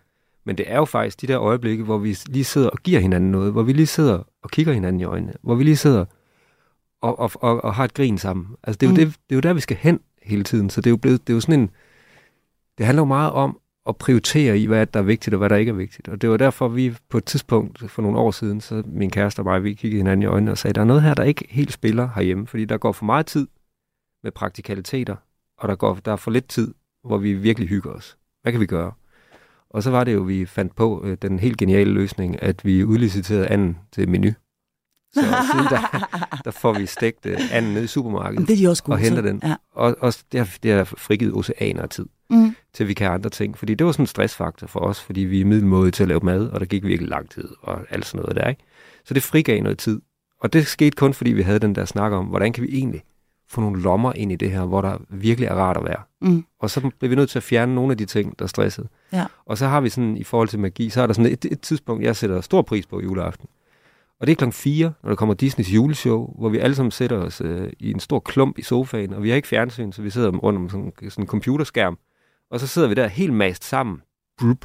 men 0.44 0.58
det 0.58 0.70
er 0.70 0.76
jo 0.76 0.84
faktisk 0.84 1.20
de 1.20 1.26
der 1.26 1.40
øjeblikke, 1.40 1.84
hvor 1.84 1.98
vi 1.98 2.16
lige 2.28 2.44
sidder 2.44 2.68
og 2.68 2.78
giver 2.78 3.00
hinanden 3.00 3.30
noget, 3.30 3.52
hvor 3.52 3.62
vi 3.62 3.72
lige 3.72 3.86
sidder 3.86 4.22
og 4.42 4.50
kigger 4.50 4.72
hinanden 4.72 5.00
i 5.00 5.04
øjnene, 5.04 5.32
hvor 5.42 5.54
vi 5.54 5.64
lige 5.64 5.76
sidder 5.76 6.04
og, 7.02 7.18
og, 7.18 7.30
og, 7.34 7.64
og 7.64 7.74
har 7.74 7.84
et 7.84 7.94
grin 7.94 8.18
sammen. 8.18 8.46
Altså 8.62 8.78
det 8.78 8.86
er, 8.86 8.90
jo 8.90 8.92
Mm. 8.92 8.96
det, 8.96 9.06
det 9.06 9.34
er 9.34 9.36
jo 9.36 9.40
der, 9.40 9.52
vi 9.52 9.60
skal 9.60 9.76
hen 9.76 10.00
hele 10.22 10.44
tiden. 10.44 10.70
Så 10.70 10.80
det 10.80 10.86
er 10.86 10.90
jo, 10.90 10.96
blevet, 10.96 11.26
det 11.26 11.32
er 11.32 11.34
jo 11.34 11.40
sådan 11.40 11.60
en... 11.60 11.70
Det 12.78 12.86
handler 12.86 13.00
jo 13.00 13.04
meget 13.04 13.32
om 13.32 13.58
at 13.88 13.96
prioritere 13.96 14.58
i, 14.58 14.66
hvad 14.66 14.86
der 14.86 15.00
er 15.00 15.04
vigtigt 15.04 15.34
og 15.34 15.38
hvad 15.38 15.48
der 15.48 15.56
ikke 15.56 15.70
er 15.70 15.74
vigtigt. 15.74 16.08
Og 16.08 16.22
det 16.22 16.30
var 16.30 16.36
derfor, 16.36 16.68
vi 16.68 16.96
på 17.08 17.18
et 17.18 17.24
tidspunkt 17.24 17.90
for 17.90 18.02
nogle 18.02 18.18
år 18.18 18.30
siden, 18.30 18.60
så 18.60 18.82
min 18.86 19.10
kæreste 19.10 19.40
og 19.40 19.44
mig, 19.44 19.64
vi 19.64 19.74
kiggede 19.74 19.98
hinanden 19.98 20.22
i 20.22 20.26
øjnene 20.26 20.50
og 20.50 20.58
sagde, 20.58 20.74
der 20.74 20.80
er 20.80 20.84
noget 20.84 21.02
her, 21.02 21.14
der 21.14 21.22
ikke 21.22 21.46
helt 21.50 21.72
spiller 21.72 22.08
herhjemme, 22.14 22.46
fordi 22.46 22.64
der 22.64 22.78
går 22.78 22.92
for 22.92 23.04
meget 23.04 23.26
tid 23.26 23.46
med 24.22 24.32
praktikaliteter, 24.32 25.16
og 25.58 25.68
der, 25.68 25.74
går, 25.74 25.94
der 25.94 26.12
er 26.12 26.16
for 26.16 26.30
lidt 26.30 26.48
tid, 26.48 26.74
hvor 27.04 27.18
vi 27.18 27.32
virkelig 27.32 27.68
hygger 27.68 27.90
os. 27.90 28.16
Hvad 28.42 28.52
kan 28.52 28.60
vi 28.60 28.66
gøre? 28.66 28.92
Og 29.74 29.82
så 29.82 29.90
var 29.90 30.04
det 30.04 30.14
jo, 30.14 30.20
vi 30.22 30.46
fandt 30.46 30.76
på 30.76 31.02
øh, 31.04 31.16
den 31.22 31.38
helt 31.38 31.58
geniale 31.58 31.92
løsning, 31.92 32.42
at 32.42 32.64
vi 32.64 32.84
udliciterede 32.84 33.46
anden 33.46 33.78
til 33.92 34.08
menu. 34.08 34.30
Så 35.14 35.20
siden 35.20 35.66
der, 35.70 36.08
der 36.44 36.50
får 36.50 36.72
vi 36.72 36.86
stegt 36.86 37.26
øh, 37.26 37.38
anden 37.52 37.74
ned 37.74 37.82
i 37.82 37.86
supermarkedet, 37.86 38.48
det 38.48 38.54
er 38.54 38.58
de 38.58 38.68
også 38.68 38.82
gode 38.82 38.94
og 38.96 38.98
henter 38.98 39.22
til. 39.22 39.30
den. 39.30 39.40
Ja. 39.44 39.56
og, 39.72 39.96
og 40.00 40.14
det, 40.32 40.40
har, 40.40 40.56
det 40.62 40.72
har 40.72 40.84
frigivet 40.84 41.34
oceaner 41.34 41.82
af 41.82 41.88
tid, 41.88 42.06
Mm. 42.30 42.56
til 42.74 42.88
vi 42.88 42.94
kan 42.94 43.10
andre 43.10 43.30
ting. 43.30 43.58
Fordi 43.58 43.74
det 43.74 43.86
var 43.86 43.92
sådan 43.92 44.02
en 44.02 44.06
stressfaktor 44.06 44.66
for 44.66 44.80
os, 44.80 45.00
fordi 45.00 45.20
vi 45.20 45.40
er 45.40 45.44
middelmåde 45.44 45.90
til 45.90 46.02
at 46.02 46.08
lave 46.08 46.20
mad, 46.22 46.48
og 46.48 46.60
der 46.60 46.66
gik 46.66 46.84
virkelig 46.84 47.08
lang 47.10 47.30
tid, 47.30 47.48
og 47.60 47.80
alt 47.90 48.06
sådan 48.06 48.22
noget 48.22 48.36
der, 48.36 48.48
ikke? 48.48 48.62
Så 49.04 49.14
det 49.14 49.22
frigav 49.22 49.62
noget 49.62 49.78
tid. 49.78 50.00
Og 50.40 50.52
det 50.52 50.66
skete 50.66 50.90
kun, 50.96 51.14
fordi 51.14 51.32
vi 51.32 51.42
havde 51.42 51.58
den 51.58 51.74
der 51.74 51.84
snak 51.84 52.12
om, 52.12 52.26
hvordan 52.26 52.52
kan 52.52 52.62
vi 52.64 52.68
egentlig 52.78 53.02
få 53.52 53.60
nogle 53.60 53.82
lommer 53.82 54.12
ind 54.12 54.32
i 54.32 54.36
det 54.36 54.50
her, 54.50 54.64
hvor 54.64 54.80
der 54.80 54.98
virkelig 55.08 55.46
er 55.46 55.54
rart 55.54 55.76
at 55.76 55.84
være. 55.84 56.02
Mm. 56.20 56.44
Og 56.58 56.70
så 56.70 56.90
blev 56.98 57.10
vi 57.10 57.16
nødt 57.16 57.30
til 57.30 57.38
at 57.38 57.42
fjerne 57.42 57.74
nogle 57.74 57.90
af 57.90 57.98
de 57.98 58.04
ting, 58.04 58.38
der 58.38 58.46
stressede. 58.46 58.88
Ja. 59.12 59.26
Og 59.46 59.58
så 59.58 59.66
har 59.66 59.80
vi 59.80 59.88
sådan, 59.88 60.16
i 60.16 60.24
forhold 60.24 60.48
til 60.48 60.58
magi, 60.58 60.90
så 60.90 61.02
er 61.02 61.06
der 61.06 61.14
sådan 61.14 61.32
et, 61.32 61.44
et 61.44 61.60
tidspunkt, 61.60 62.04
jeg 62.04 62.16
sætter 62.16 62.40
stor 62.40 62.62
pris 62.62 62.86
på 62.86 63.00
juleaften. 63.00 63.48
Og 64.20 64.26
det 64.26 64.32
er 64.32 64.36
klokken 64.36 64.52
4, 64.52 64.92
når 65.02 65.08
der 65.08 65.16
kommer 65.16 65.34
Disneys 65.34 65.74
juleshow, 65.74 66.34
hvor 66.38 66.48
vi 66.48 66.58
alle 66.58 66.76
sammen 66.76 66.90
sætter 66.90 67.16
os 67.16 67.40
øh, 67.40 67.72
i 67.78 67.90
en 67.90 68.00
stor 68.00 68.20
klump 68.20 68.58
i 68.58 68.62
sofaen, 68.62 69.12
og 69.12 69.22
vi 69.22 69.28
har 69.28 69.36
ikke 69.36 69.48
fjernsyn, 69.48 69.92
så 69.92 70.02
vi 70.02 70.10
sidder 70.10 70.30
rundt 70.30 70.58
om 70.58 70.68
sådan, 70.68 70.92
sådan 71.10 71.24
en 71.24 71.28
computerskærm. 71.28 71.98
Og 72.50 72.60
så 72.60 72.66
sidder 72.66 72.88
vi 72.88 72.94
der 72.94 73.06
helt 73.06 73.32
mast 73.32 73.64
sammen. 73.64 74.02
Brup. 74.40 74.64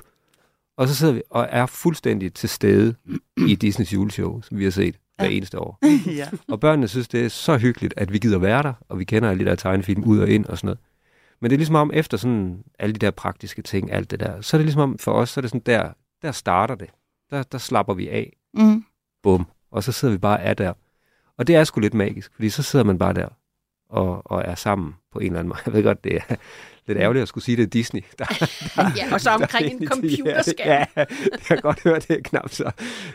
Og 0.78 0.88
så 0.88 0.96
sidder 0.96 1.14
vi 1.14 1.22
og 1.30 1.48
er 1.50 1.66
fuldstændig 1.66 2.34
til 2.34 2.50
stede 2.50 2.96
i 3.48 3.56
Disneys 3.56 3.94
juleshow, 3.94 4.42
som 4.42 4.58
vi 4.58 4.64
har 4.64 4.72
set 4.72 4.96
hver 5.18 5.28
eneste 5.28 5.60
år. 5.60 5.80
ja. 6.20 6.28
Og 6.48 6.60
børnene 6.60 6.88
synes, 6.88 7.08
det 7.08 7.26
er 7.26 7.30
så 7.30 7.58
hyggeligt, 7.58 7.94
at 7.98 8.14
vi 8.14 8.18
gider 8.18 8.38
være 8.38 8.64
der, 8.64 8.74
og 8.90 9.00
vi 9.00 9.04
kender 9.04 9.30
alle 9.30 9.46
de 9.46 9.50
der 9.50 9.56
tegnefilm 9.56 10.04
ud 10.04 10.20
og 10.20 10.30
ind 10.30 10.46
og 10.46 10.58
sådan 10.58 10.68
noget. 10.68 10.80
Men 11.40 11.50
det 11.50 11.56
er 11.56 11.58
ligesom 11.58 11.76
om, 11.76 11.92
efter 11.94 12.18
sådan 12.18 12.64
alle 12.80 12.94
de 12.94 13.00
der 13.00 13.12
praktiske 13.12 13.62
ting, 13.62 13.92
alt 13.92 14.12
det 14.12 14.20
der, 14.20 14.42
så 14.42 14.58
er 14.58 14.60
det 14.60 14.66
ligesom 14.66 14.82
om, 14.82 14.98
for 14.98 15.12
os, 15.12 15.30
så 15.30 15.40
er 15.40 15.42
det 15.42 15.50
sådan 15.50 15.62
der, 15.66 15.90
der 16.22 16.32
starter 16.32 16.76
det. 16.76 16.90
Der, 17.32 17.44
der 17.44 17.58
slapper 17.58 17.94
vi 17.94 18.10
af. 18.10 18.38
Mm. 18.54 18.86
Bum. 19.24 19.48
Og 19.72 19.84
så 19.84 19.92
sidder 19.92 20.14
vi 20.14 20.18
bare 20.18 20.42
af 20.42 20.56
der. 20.56 20.74
Og 21.38 21.48
det 21.48 21.56
er 21.56 21.64
sgu 21.64 21.80
lidt 21.80 21.94
magisk, 21.94 22.34
fordi 22.36 22.50
så 22.50 22.64
sidder 22.64 22.86
man 22.86 22.98
bare 22.98 23.14
der 23.14 23.28
og, 23.90 24.32
og 24.32 24.44
er 24.46 24.56
sammen 24.56 24.96
på 25.12 25.20
en 25.20 25.26
eller 25.26 25.40
anden 25.40 25.50
måde. 25.50 25.60
Jeg 25.66 25.74
ved 25.74 25.84
godt, 25.84 26.04
det 26.04 26.16
er 26.16 26.36
lidt 26.88 26.98
ærgerligt 26.98 27.22
at 27.22 27.28
skulle 27.28 27.44
sige, 27.44 27.56
det 27.58 27.64
er 27.64 27.68
Disney. 27.68 28.04
Der, 28.20 28.26
Ja, 28.98 29.14
og 29.14 29.22
så 29.22 29.30
omkring 29.30 29.82
en 29.82 29.88
computerskærm. 29.88 30.68
Ja, 30.68 30.86
ja, 30.98 31.06
jeg 31.32 31.40
kan 31.48 31.58
godt 31.62 31.84
høre, 31.84 31.96
det 31.96 32.10
er 32.10 32.22
knap 32.24 32.50
så. 32.54 32.72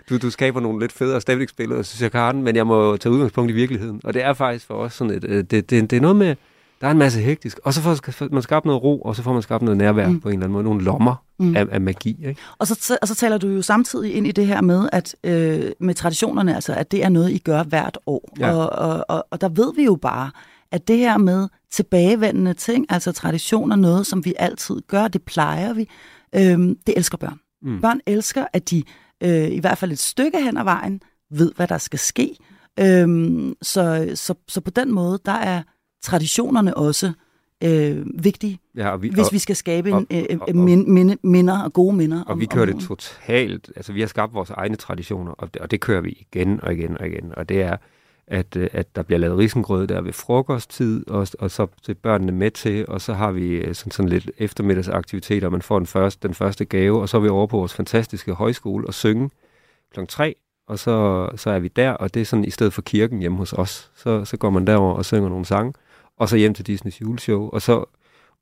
Du, 0.08 0.18
du 0.18 0.30
skaber 0.30 0.60
nogle 0.60 0.80
lidt 0.80 0.92
federe 0.92 1.20
stemningsbilleder, 1.20 1.82
synes 1.82 2.02
jeg, 2.02 2.12
Karen, 2.12 2.42
men 2.42 2.56
jeg 2.56 2.66
må 2.66 2.96
tage 2.96 3.12
udgangspunkt 3.12 3.50
i 3.50 3.54
virkeligheden. 3.54 4.00
Og 4.04 4.14
det 4.14 4.24
er 4.24 4.32
faktisk 4.32 4.66
for 4.66 4.74
os 4.74 4.92
sådan 4.92 5.14
et, 5.14 5.24
øh, 5.24 5.44
det, 5.44 5.70
det, 5.70 5.90
det 5.90 5.96
er 5.96 6.00
noget 6.00 6.16
med, 6.16 6.36
der 6.80 6.86
er 6.88 6.90
en 6.92 6.98
masse 6.98 7.20
hektisk, 7.20 7.60
og 7.64 7.74
så 7.74 7.82
får 7.82 8.28
man 8.32 8.42
skabt 8.42 8.66
noget 8.66 8.82
ro, 8.82 9.00
og 9.00 9.16
så 9.16 9.22
får 9.22 9.32
man 9.32 9.42
skabt 9.42 9.62
noget 9.62 9.78
nærvær 9.78 10.08
mm. 10.08 10.20
på 10.20 10.28
en 10.28 10.34
eller 10.34 10.44
anden 10.44 10.52
måde, 10.52 10.64
nogle 10.64 10.84
lommer 10.84 11.14
Mm. 11.38 11.48
mm. 11.48 11.56
af, 11.56 11.66
af 11.70 11.80
magi. 11.80 12.26
Ikke? 12.28 12.40
Og 12.58 12.66
så, 12.66 12.98
og 13.02 13.08
så 13.08 13.14
taler 13.14 13.38
du 13.38 13.48
jo 13.48 13.62
samtidig 13.62 14.14
ind 14.14 14.26
i 14.26 14.32
det 14.32 14.46
her 14.46 14.60
med, 14.60 14.88
at 14.92 15.16
øh, 15.24 15.70
med 15.80 15.94
traditionerne, 15.94 16.54
altså, 16.54 16.74
at 16.74 16.92
det 16.92 17.04
er 17.04 17.08
noget, 17.08 17.30
I 17.30 17.38
gør 17.38 17.62
hvert 17.62 17.98
år. 18.06 18.34
Ja. 18.38 18.52
Og, 18.54 18.70
og, 18.70 19.04
og, 19.08 19.26
og 19.30 19.40
der 19.40 19.48
ved 19.48 19.74
vi 19.76 19.84
jo 19.84 19.98
bare, 20.02 20.30
at 20.72 20.88
det 20.88 20.98
her 20.98 21.18
med 21.18 21.48
tilbagevendende 21.72 22.54
ting, 22.54 22.86
altså 22.88 23.12
traditioner, 23.12 23.76
noget, 23.76 24.06
som 24.06 24.24
vi 24.24 24.34
altid 24.38 24.80
gør, 24.88 25.08
det 25.08 25.22
plejer 25.22 25.72
vi. 25.72 25.88
Øhm, 26.34 26.76
det 26.86 26.96
elsker 26.96 27.18
børn. 27.18 27.40
Mm. 27.62 27.80
Børn 27.80 28.00
elsker, 28.06 28.46
at 28.52 28.70
de 28.70 28.82
øh, 29.22 29.50
i 29.50 29.58
hvert 29.58 29.78
fald 29.78 29.92
et 29.92 29.98
stykke 29.98 30.42
hen 30.44 30.56
ad 30.56 30.64
vejen 30.64 31.00
ved, 31.30 31.52
hvad 31.56 31.68
der 31.68 31.78
skal 31.78 31.98
ske. 31.98 32.36
Øhm, 32.80 33.54
så, 33.62 34.12
så, 34.14 34.34
så 34.48 34.60
på 34.60 34.70
den 34.70 34.92
måde, 34.92 35.18
der 35.24 35.32
er 35.32 35.62
traditionerne 36.02 36.76
også 36.76 37.12
øh, 37.64 38.06
vigtige, 38.24 38.58
ja, 38.76 38.90
og 38.90 39.02
vi, 39.02 39.08
hvis 39.08 39.26
og, 39.26 39.32
vi 39.32 39.38
skal 39.38 39.56
skabe 39.56 39.94
og, 39.94 40.06
en, 40.10 40.40
og, 40.40 40.48
og, 40.48 40.56
min, 40.56 40.92
minde, 40.92 41.16
minder 41.22 41.62
og 41.62 41.72
gode 41.72 41.96
minder. 41.96 42.24
Og 42.24 42.30
om, 42.30 42.40
vi 42.40 42.46
kører 42.46 42.72
om, 42.72 42.78
det 42.78 42.88
totalt, 42.88 43.72
altså 43.76 43.92
vi 43.92 44.00
har 44.00 44.06
skabt 44.06 44.34
vores 44.34 44.50
egne 44.50 44.76
traditioner, 44.76 45.32
og 45.32 45.54
det, 45.54 45.62
og 45.62 45.70
det 45.70 45.80
kører 45.80 46.00
vi 46.00 46.10
igen 46.10 46.60
og 46.62 46.72
igen 46.72 46.98
og 46.98 47.06
igen, 47.06 47.34
og 47.36 47.48
det 47.48 47.62
er, 47.62 47.76
at, 48.26 48.56
øh, 48.56 48.68
at 48.72 48.96
der 48.96 49.02
bliver 49.02 49.18
lavet 49.18 49.38
risengrød 49.38 49.86
der 49.86 50.00
ved 50.00 50.12
frokosttid, 50.12 51.10
og, 51.10 51.28
og 51.38 51.50
så 51.50 51.66
til 51.82 51.94
børnene 51.94 52.32
med 52.32 52.50
til, 52.50 52.84
og 52.88 53.00
så 53.00 53.14
har 53.14 53.32
vi 53.32 53.54
øh, 53.54 53.74
sådan, 53.74 53.90
sådan 53.90 54.08
lidt 54.08 54.30
eftermiddagsaktiviteter, 54.38 55.46
og 55.46 55.52
man 55.52 55.62
får 55.62 55.78
den 55.78 55.86
første, 55.86 56.28
den 56.28 56.34
første 56.34 56.64
gave, 56.64 57.00
og 57.00 57.08
så 57.08 57.16
er 57.16 57.20
vi 57.20 57.28
over 57.28 57.46
på 57.46 57.56
vores 57.56 57.74
fantastiske 57.74 58.32
højskole 58.32 58.86
og 58.86 58.94
synge 58.94 59.30
kl. 59.94 60.00
3, 60.08 60.34
og 60.66 60.78
så, 60.78 61.28
så 61.36 61.50
er 61.50 61.58
vi 61.58 61.68
der, 61.68 61.90
og 61.90 62.14
det 62.14 62.20
er 62.20 62.24
sådan 62.24 62.44
i 62.44 62.50
stedet 62.50 62.72
for 62.72 62.82
kirken 62.82 63.18
hjemme 63.18 63.38
hos 63.38 63.52
os. 63.52 63.90
Så, 63.96 64.24
så 64.24 64.36
går 64.36 64.50
man 64.50 64.66
derover 64.66 64.94
og 64.94 65.04
synger 65.04 65.28
nogle 65.28 65.44
sange, 65.44 65.72
og 66.16 66.28
så 66.28 66.36
hjem 66.36 66.54
til 66.54 66.66
Disneys 66.66 67.00
juleshow, 67.00 67.48
og 67.48 67.62
så 67.62 67.84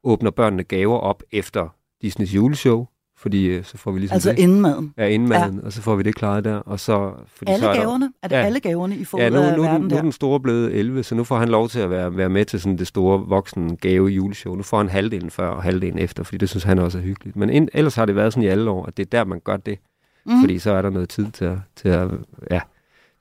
åbner 0.04 0.30
børnene 0.30 0.64
gaver 0.64 0.98
op 0.98 1.22
efter 1.32 1.68
Disneys 2.02 2.34
juleshow, 2.34 2.86
fordi 3.20 3.46
øh, 3.46 3.64
så 3.64 3.78
får 3.78 3.92
vi 3.92 3.98
ligesom 3.98 4.14
Altså 4.14 4.30
det. 4.30 4.38
inden 4.38 4.60
maden? 4.60 4.94
Ja, 4.98 5.06
inden 5.06 5.28
maden, 5.28 5.58
ja. 5.58 5.66
og 5.66 5.72
så 5.72 5.82
får 5.82 5.96
vi 5.96 6.02
det 6.02 6.14
klaret 6.14 6.44
der. 6.44 6.54
Og 6.54 6.80
så, 6.80 7.12
fordi 7.34 7.50
alle 7.50 7.62
så 7.62 7.68
er 7.68 7.72
der, 7.72 7.80
gaverne? 7.80 8.12
Er 8.22 8.28
det 8.28 8.36
ja, 8.36 8.42
alle 8.42 8.60
gaverne, 8.60 8.96
I 8.96 9.04
får 9.04 9.20
ja, 9.20 9.28
nu, 9.28 9.38
af 9.38 9.56
nu, 9.56 9.62
nu, 9.62 9.78
nu 9.78 9.96
er 9.96 10.00
den 10.00 10.12
store 10.12 10.40
blevet 10.40 10.74
11, 10.74 11.02
så 11.02 11.14
nu 11.14 11.24
får 11.24 11.38
han 11.38 11.48
lov 11.48 11.68
til 11.68 11.80
at 11.80 11.90
være, 11.90 12.16
være 12.16 12.28
med 12.28 12.44
til 12.44 12.60
sådan 12.60 12.78
det 12.78 12.86
store 12.86 13.20
voksen 13.28 13.76
gave 13.76 14.08
juleshow. 14.08 14.54
Nu 14.54 14.62
får 14.62 14.78
han 14.78 14.88
halvdelen 14.88 15.30
før 15.30 15.48
og 15.48 15.62
halvdelen 15.62 15.98
efter, 15.98 16.22
fordi 16.22 16.36
det 16.36 16.48
synes 16.48 16.64
han 16.64 16.78
også 16.78 16.98
er 16.98 17.02
hyggeligt. 17.02 17.36
Men 17.36 17.50
ind, 17.50 17.68
ellers 17.72 17.94
har 17.94 18.04
det 18.04 18.16
været 18.16 18.32
sådan 18.32 18.42
i 18.42 18.46
alle 18.46 18.70
år, 18.70 18.86
at 18.86 18.96
det 18.96 19.02
er 19.06 19.10
der, 19.18 19.24
man 19.24 19.40
gør 19.44 19.56
det. 19.56 19.78
Mm. 20.26 20.40
Fordi 20.40 20.58
så 20.58 20.70
er 20.70 20.82
der 20.82 20.90
noget 20.90 21.08
tid 21.08 21.30
til 21.30 21.44
at, 21.44 21.58
til 21.76 21.88
at 21.88 22.08
ja, 22.50 22.60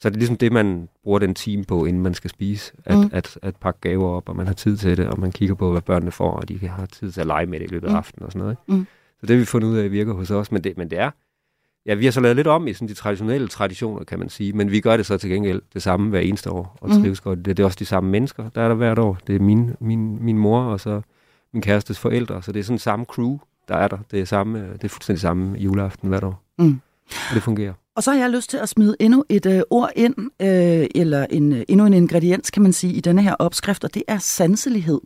så 0.02 0.10
det 0.10 0.16
er 0.16 0.20
ligesom 0.20 0.38
det, 0.38 0.52
man 0.52 0.90
bruger 1.04 1.20
den 1.20 1.36
time 1.36 1.64
på, 1.64 1.86
inden 1.86 2.04
man 2.04 2.14
skal 2.14 2.30
spise, 2.30 2.74
at, 2.86 2.98
mm. 2.98 3.10
at, 3.14 3.40
at 3.42 3.56
pakke 3.56 3.80
gaver 3.82 4.10
op, 4.10 4.30
og 4.30 4.36
man 4.36 4.48
har 4.48 4.54
tid 4.54 4.78
til 4.78 4.98
det, 4.98 5.08
og 5.08 5.20
man 5.20 5.32
kigger 5.32 5.56
på, 5.56 5.72
hvad 5.72 5.82
børnene 5.82 6.12
får, 6.12 6.32
og 6.32 6.50
de 6.50 6.68
har 6.68 6.86
tid 6.86 7.12
til 7.12 7.22
at 7.22 7.28
lege 7.28 7.46
med 7.46 7.60
det 7.60 7.66
i 7.66 7.74
løbet 7.74 7.88
af 7.88 7.92
mm. 7.92 7.98
aftenen 7.98 8.26
og 8.26 8.32
sådan 8.32 8.40
noget. 8.40 8.58
Ikke? 8.68 8.80
Mm. 8.80 8.88
Så 9.20 9.26
det 9.26 9.30
har 9.30 9.40
vi 9.40 9.46
fundet 9.46 9.68
ud 9.68 9.78
af, 9.78 9.92
virker 9.92 10.14
hos 10.14 10.32
os, 10.32 10.52
men 10.52 10.64
det, 10.64 10.78
men 10.78 10.90
det 10.90 11.00
er, 11.00 11.12
ja, 11.86 11.94
vi 11.94 12.06
har 12.06 12.12
så 12.12 12.22
lavet 12.22 12.36
lidt 12.36 12.48
om 12.48 12.68
i 12.68 12.74
sådan 12.74 12.88
de 12.88 12.94
traditionelle 12.94 13.48
traditioner, 13.48 14.04
kan 14.04 14.20
man 14.20 14.30
sige, 14.30 14.54
men 14.54 14.72
vi 14.72 14.80
gør 14.80 14.98
det 14.98 15.06
så 15.06 15.18
til 15.18 15.30
gengæld 15.30 15.62
det 15.74 15.84
samme 15.84 16.10
hver 16.10 16.20
eneste 16.20 16.52
år, 16.52 16.78
og 16.82 16.90
mm. 16.90 17.02
trives 17.02 17.20
godt. 17.20 17.46
Det, 17.46 17.58
det 17.58 17.64
er 17.64 17.66
også 17.66 17.80
de 17.80 17.86
samme 17.86 18.10
mennesker, 18.10 18.50
der 18.50 18.62
er 18.62 18.68
der 18.68 18.76
hvert 18.76 19.00
år. 19.00 19.18
Det 19.28 19.36
er 19.36 19.40
min, 19.40 19.76
min, 19.80 20.24
min 20.24 20.38
mor, 20.38 20.62
og 20.62 20.80
så 20.80 21.02
min 21.54 21.62
kærestes 21.62 22.00
forældre, 22.00 22.44
så 22.44 22.52
det 22.52 22.60
er 22.60 22.64
sådan 22.64 22.80
samme 22.80 23.06
crew, 23.06 23.38
der 23.68 23.76
er 23.76 23.88
der. 23.88 23.98
Det 24.12 24.20
er, 24.20 24.26
samme, 24.26 24.60
det 24.74 24.84
er 24.84 24.88
fuldstændig 24.88 25.22
samme 25.22 25.58
juleaften 25.58 26.10
hvert 26.10 26.24
år. 26.24 26.44
Mm. 26.60 26.80
Og 27.30 27.36
det 27.36 27.44
fungerer. 27.44 27.74
Og 27.96 28.04
så 28.04 28.12
har 28.12 28.20
jeg 28.20 28.30
lyst 28.30 28.50
til 28.50 28.58
at 28.58 28.70
smide 28.70 28.96
endnu 29.00 29.26
et 29.30 29.46
øh, 29.46 29.62
ord 29.70 29.90
ind, 29.96 30.16
øh, 30.18 30.88
eller 30.96 31.26
en, 31.30 31.54
øh, 31.54 31.64
endnu 31.68 31.86
en 31.86 31.94
ingrediens, 31.94 32.52
kan 32.52 32.64
man 32.64 32.74
sige, 32.74 32.94
i 32.94 33.02
denne 33.02 33.22
her 33.22 33.34
opskrift, 33.34 33.84
og 33.84 33.94
det 33.94 34.04
er 34.08 34.18
sanselighed. 34.18 35.02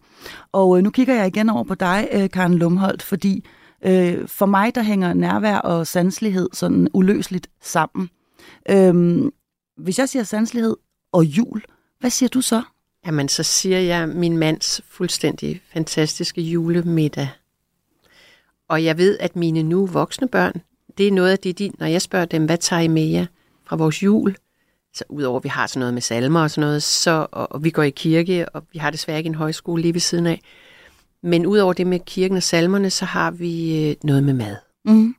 Og 0.51 0.77
øh, 0.77 0.83
nu 0.83 0.89
kigger 0.89 1.15
jeg 1.15 1.27
igen 1.27 1.49
over 1.49 1.63
på 1.63 1.75
dig, 1.75 2.07
øh, 2.11 2.29
Karen 2.29 2.53
Lumholdt, 2.53 3.03
fordi 3.03 3.45
øh, 3.85 4.27
for 4.27 4.45
mig, 4.45 4.75
der 4.75 4.83
hænger 4.83 5.13
nærvær 5.13 5.57
og 5.57 5.87
sanselighed 5.87 6.49
sådan 6.53 6.87
uløseligt 6.93 7.49
sammen. 7.61 8.09
Øh, 8.69 9.23
hvis 9.77 9.99
jeg 9.99 10.09
siger 10.09 10.23
sanselighed 10.23 10.75
og 11.11 11.25
jul, 11.25 11.63
hvad 11.99 12.09
siger 12.09 12.29
du 12.29 12.41
så? 12.41 12.61
Jamen, 13.05 13.29
så 13.29 13.43
siger 13.43 13.79
jeg 13.79 14.09
min 14.09 14.37
mands 14.37 14.81
fuldstændig 14.89 15.61
fantastiske 15.73 16.41
julemiddag. 16.41 17.29
Og 18.67 18.83
jeg 18.83 18.97
ved, 18.97 19.17
at 19.19 19.35
mine 19.35 19.63
nu 19.63 19.85
voksne 19.85 20.27
børn, 20.27 20.53
det 20.97 21.07
er 21.07 21.11
noget 21.11 21.31
af 21.31 21.39
det, 21.39 21.59
de, 21.59 21.71
når 21.79 21.87
jeg 21.87 22.01
spørger 22.01 22.25
dem, 22.25 22.45
hvad 22.45 22.57
tager 22.57 22.81
I 22.81 22.87
med 22.87 23.05
jer 23.05 23.25
fra 23.65 23.75
vores 23.75 24.03
jul? 24.03 24.35
Så 24.93 25.03
udover 25.09 25.37
at 25.37 25.43
vi 25.43 25.49
har 25.49 25.67
sådan 25.67 25.79
noget 25.79 25.93
med 25.93 26.01
salmer 26.01 26.41
og 26.41 26.51
sådan 26.51 26.67
noget, 26.67 26.83
så, 26.83 27.27
og, 27.31 27.51
og 27.51 27.63
vi 27.63 27.69
går 27.69 27.83
i 27.83 27.89
kirke, 27.89 28.49
og 28.49 28.63
vi 28.71 28.79
har 28.79 28.89
desværre 28.89 29.17
ikke 29.17 29.27
en 29.27 29.35
højskole 29.35 29.81
lige 29.81 29.93
ved 29.93 30.01
siden 30.01 30.27
af. 30.27 30.41
Men 31.23 31.45
udover 31.45 31.73
det 31.73 31.87
med 31.87 31.99
kirken 31.99 32.37
og 32.37 32.43
salmerne, 32.43 32.89
så 32.89 33.05
har 33.05 33.31
vi 33.31 33.83
øh, 33.89 33.95
noget 34.03 34.23
med 34.23 34.33
mad. 34.33 34.55
Mm. 34.85 35.15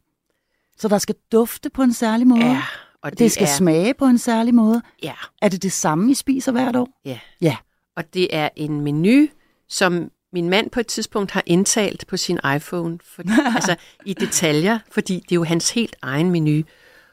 Så 0.77 0.89
der 0.89 0.99
skal 0.99 1.15
dufte 1.33 1.71
på 1.71 1.83
en 1.83 1.93
særlig 1.93 2.27
måde? 2.27 2.45
Ja. 2.45 2.63
Og 3.03 3.11
det, 3.11 3.19
det 3.19 3.33
skal 3.33 3.47
er, 3.47 3.51
smage 3.51 3.95
på 3.95 4.05
en 4.05 4.19
særlig 4.19 4.55
måde? 4.55 4.83
Ja. 5.03 5.15
Er 5.43 5.49
det 5.49 5.63
det 5.63 5.73
samme, 5.73 6.11
I 6.11 6.15
spiser 6.15 6.53
hvert 6.53 6.77
år? 6.77 6.89
Ja. 7.05 7.19
Ja. 7.41 7.57
Og 7.97 8.15
det 8.15 8.37
er 8.37 8.49
en 8.57 8.81
menu, 8.81 9.27
som 9.69 10.11
min 10.33 10.49
mand 10.49 10.71
på 10.71 10.81
et 10.81 10.87
tidspunkt 10.87 11.31
har 11.31 11.43
indtalt 11.47 12.07
på 12.07 12.17
sin 12.17 12.39
iPhone, 12.57 12.99
for, 13.15 13.23
altså 13.57 13.77
i 14.05 14.15
detaljer, 14.15 14.79
fordi 14.91 15.15
det 15.15 15.33
er 15.33 15.37
jo 15.37 15.45
hans 15.45 15.71
helt 15.71 15.97
egen 16.03 16.31
menu. 16.31 16.63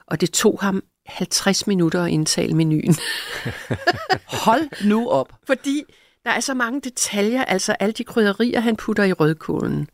Og 0.07 0.21
det 0.21 0.31
tog 0.31 0.57
ham 0.61 0.83
50 1.05 1.67
minutter 1.67 2.03
at 2.03 2.11
indtale 2.11 2.53
menuen. 2.53 2.95
Hold 4.25 4.85
nu 4.87 5.09
op. 5.09 5.33
Fordi 5.47 5.83
der 6.25 6.31
er 6.31 6.39
så 6.39 6.53
mange 6.53 6.81
detaljer, 6.81 7.45
altså 7.45 7.71
alle 7.79 7.93
de 7.93 8.03
krydderier, 8.03 8.59
han 8.59 8.75
putter 8.75 9.03
i 9.03 9.13
rødkålen. 9.13 9.87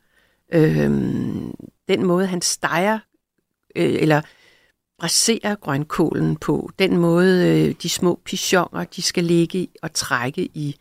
Øhm, 0.54 1.54
den 1.88 2.06
måde, 2.06 2.28
han 2.28 2.42
steger, 2.42 3.00
øh, 3.76 3.96
eller 4.02 4.22
braserer 5.00 5.56
grønkålen 5.56 6.36
på. 6.36 6.72
Den 6.80 6.98
måde, 6.98 7.66
øh, 7.68 7.76
de 7.82 7.90
små 7.90 8.20
pichoner, 8.26 8.84
de 8.84 9.02
skal 9.02 9.24
ligge 9.24 9.68
og 9.82 9.94
trække 9.94 10.50
i 10.54 10.76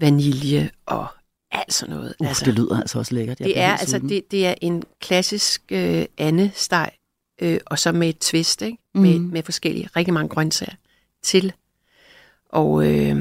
vanilje 0.00 0.70
og 0.86 1.06
alt 1.50 1.74
sådan 1.74 1.94
noget. 1.94 2.14
Uh, 2.20 2.28
altså, 2.28 2.44
det 2.44 2.54
lyder 2.54 2.80
altså 2.80 2.98
også 2.98 3.14
lækkert. 3.14 3.40
Jeg 3.40 3.46
det 3.46 3.58
er 3.58 3.76
altså 3.76 3.98
det, 3.98 4.30
det 4.30 4.46
er 4.46 4.54
en 4.60 4.82
klassisk 5.00 5.62
øh, 5.72 6.04
andesteg, 6.18 6.90
øh, 7.42 7.60
og 7.66 7.78
så 7.78 7.92
med 7.92 8.08
et 8.08 8.18
twist, 8.18 8.62
ikke? 8.62 8.78
Mm. 8.94 9.00
Med, 9.00 9.18
med 9.18 9.42
forskellige, 9.42 9.88
rigtig 9.96 10.14
mange 10.14 10.28
grøntsager 10.28 10.74
til. 11.22 11.52
Og 12.52 12.86
øh, 12.86 13.16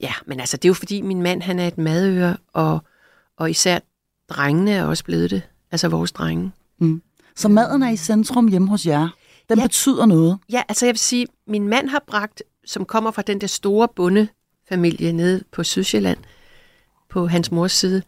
ja, 0.00 0.12
men 0.26 0.40
altså 0.40 0.56
det 0.56 0.64
er 0.64 0.68
jo 0.68 0.74
fordi 0.74 1.00
min 1.00 1.22
mand 1.22 1.42
han 1.42 1.58
er 1.58 1.68
et 1.68 1.78
madøre, 1.78 2.36
og, 2.52 2.78
og 3.36 3.50
især 3.50 3.78
drengene 4.28 4.70
er 4.70 4.84
også 4.84 5.04
blevet 5.04 5.30
det. 5.30 5.42
Altså 5.70 5.88
vores 5.88 6.12
drenge. 6.12 6.52
Mm. 6.78 7.02
Så 7.36 7.48
maden 7.48 7.82
er 7.82 7.90
i 7.90 7.96
centrum 7.96 8.48
hjemme 8.48 8.68
hos 8.68 8.86
jer? 8.86 9.08
Den 9.48 9.58
ja, 9.58 9.64
betyder 9.64 10.06
noget? 10.06 10.38
Ja, 10.52 10.62
altså 10.68 10.86
jeg 10.86 10.92
vil 10.92 10.98
sige, 10.98 11.26
min 11.46 11.68
mand 11.68 11.88
har 11.88 12.04
bragt, 12.06 12.42
som 12.66 12.84
kommer 12.84 13.10
fra 13.10 13.22
den 13.22 13.40
der 13.40 13.46
store 13.46 13.88
bondefamilie 13.96 15.12
nede 15.12 15.44
på 15.52 15.62
Sydsjælland, 15.62 16.18
på 17.10 17.26
hans 17.26 17.50
mors 17.50 17.72
side. 17.72 18.02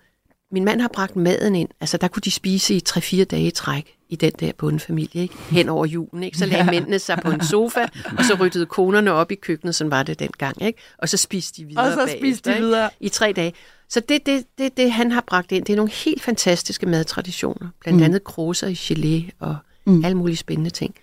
Min 0.50 0.64
mand 0.64 0.80
har 0.80 0.88
bragt 0.88 1.16
maden 1.16 1.54
ind. 1.54 1.68
Altså, 1.80 1.96
der 1.96 2.08
kunne 2.08 2.20
de 2.20 2.30
spise 2.30 2.74
i 2.74 2.82
3-4 2.88 3.24
dage 3.24 3.46
i 3.46 3.50
træk 3.50 3.96
i 4.12 4.16
den 4.16 4.32
der 4.40 4.52
bondefamilie, 4.58 5.22
ikke? 5.22 5.34
Hen 5.50 5.68
over 5.68 5.86
julen, 5.86 6.22
ikke? 6.22 6.38
Så 6.38 6.46
lagde 6.46 6.70
mændene 6.70 6.98
sig 6.98 7.18
på 7.22 7.30
en 7.30 7.44
sofa, 7.44 7.86
og 8.18 8.24
så 8.24 8.36
ryddede 8.40 8.66
konerne 8.66 9.12
op 9.12 9.32
i 9.32 9.34
køkkenet, 9.34 9.74
sådan 9.74 9.90
var 9.90 10.02
det 10.02 10.18
dengang, 10.18 10.62
ikke? 10.62 10.78
Og 10.98 11.08
så 11.08 11.16
spiste 11.16 11.62
de 11.62 11.66
videre 11.66 11.84
Og 11.84 11.92
så 11.92 11.96
bagefter, 11.96 12.18
spiste 12.18 12.54
de 12.54 12.58
videre. 12.58 12.90
Ikke? 13.00 13.06
I 13.06 13.08
tre 13.08 13.32
dage. 13.32 13.52
Så 13.88 14.00
det, 14.00 14.26
det, 14.26 14.44
det, 14.58 14.76
det, 14.76 14.92
han 14.92 15.12
har 15.12 15.20
bragt 15.26 15.52
ind, 15.52 15.64
det 15.64 15.72
er 15.72 15.76
nogle 15.76 15.92
helt 15.92 16.22
fantastiske 16.22 16.86
madtraditioner. 16.86 17.68
Blandt 17.80 17.98
mm. 17.98 18.04
andet 18.04 18.24
kroser 18.24 18.66
i 18.66 18.72
gelé 18.72 19.30
og 19.38 19.56
mm. 19.86 20.04
alle 20.04 20.16
mulige 20.16 20.36
spændende 20.36 20.70
ting. 20.70 20.94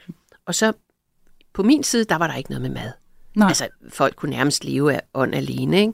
Og 0.46 0.56
så 0.56 0.74
på 1.54 1.64
min 1.64 1.84
side, 1.84 2.04
der 2.04 2.16
var 2.16 2.28
der 2.28 2.36
ikke 2.36 2.50
noget 2.50 2.62
med 2.62 2.70
mad. 2.70 2.92
Nej. 3.36 3.48
Altså, 3.48 3.68
folk 3.90 4.16
kunne 4.16 4.32
nærmest 4.32 4.66
leve 4.66 4.94
af 4.94 5.02
ånd 5.14 5.36
alene, 5.36 5.80
ikke? 5.82 5.94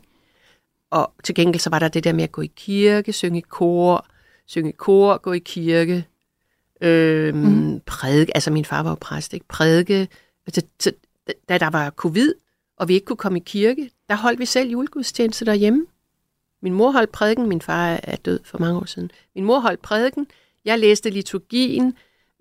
Og 0.92 1.14
til 1.24 1.36
gengæld 1.36 1.60
så 1.60 1.70
var 1.70 1.80
der 1.80 1.88
det 1.88 2.04
der 2.04 2.14
med 2.14 2.24
at 2.24 2.32
gå 2.32 2.42
i 2.42 2.52
kirke, 2.56 3.14
synge 3.14 3.42
kor, 3.42 4.06
synge 4.48 4.72
kor, 4.72 5.18
gå 5.18 5.34
i 5.34 5.40
kirke, 5.40 6.06
øhm, 6.82 7.38
mm. 7.38 7.82
prædike. 7.86 8.36
Altså 8.36 8.52
min 8.52 8.66
far 8.66 8.84
var 8.84 8.90
jo 8.90 8.98
præst, 9.02 9.34
ikke? 9.34 9.46
Prædike. 9.48 10.08
Altså, 10.48 10.62
så, 10.80 10.92
da 11.50 11.58
der 11.58 11.70
var 11.70 11.90
covid, 11.90 12.34
og 12.78 12.88
vi 12.88 12.94
ikke 12.94 13.06
kunne 13.06 13.18
komme 13.18 13.40
i 13.40 13.44
kirke, 13.46 13.90
der 14.10 14.16
holdt 14.16 14.40
vi 14.40 14.46
selv 14.46 14.70
julegudstjeneste 14.70 15.46
derhjemme. 15.46 15.86
Min 16.62 16.74
mor 16.74 16.92
holdt 16.92 17.12
prædiken, 17.12 17.50
min 17.50 17.62
far 17.62 18.00
er 18.04 18.16
død 18.16 18.40
for 18.44 18.58
mange 18.58 18.80
år 18.80 18.86
siden. 18.86 19.12
Min 19.36 19.46
mor 19.46 19.60
holdt 19.60 19.82
prædiken, 19.82 20.28
jeg 20.66 20.80
læste 20.80 21.10
liturgien, 21.10 21.94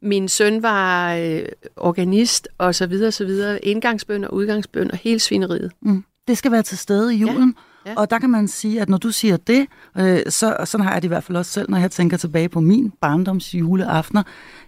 min 0.02 0.28
søn 0.28 0.62
var 0.62 1.14
øh, 1.14 1.44
organist, 1.76 2.48
og 2.58 2.74
så 2.74 2.86
videre, 2.86 3.12
så 3.12 3.24
videre. 3.24 3.64
Indgangsbøn 3.64 4.24
og 4.24 4.34
udgangsbøn 4.34 4.90
og 4.90 4.96
hele 4.96 5.20
svineriet. 5.20 5.72
Mm. 5.80 6.04
Det 6.28 6.38
skal 6.38 6.52
være 6.52 6.62
til 6.62 6.78
stede 6.78 7.14
i 7.14 7.18
julen. 7.18 7.54
Ja. 7.56 7.62
Ja. 7.86 7.94
Og 7.96 8.10
der 8.10 8.18
kan 8.18 8.30
man 8.30 8.48
sige, 8.48 8.80
at 8.80 8.88
når 8.88 8.98
du 8.98 9.10
siger 9.10 9.36
det, 9.36 9.66
øh, 9.98 10.20
så 10.28 10.56
sådan 10.64 10.86
har 10.86 10.92
jeg 10.92 11.02
det 11.02 11.06
i 11.06 11.08
hvert 11.08 11.24
fald 11.24 11.38
også 11.38 11.52
selv, 11.52 11.70
når 11.70 11.78
jeg 11.78 11.90
tænker 11.90 12.16
tilbage 12.16 12.48
på 12.48 12.60
min 12.60 12.92
barndoms 13.00 13.54
juleaftener, 13.54 14.22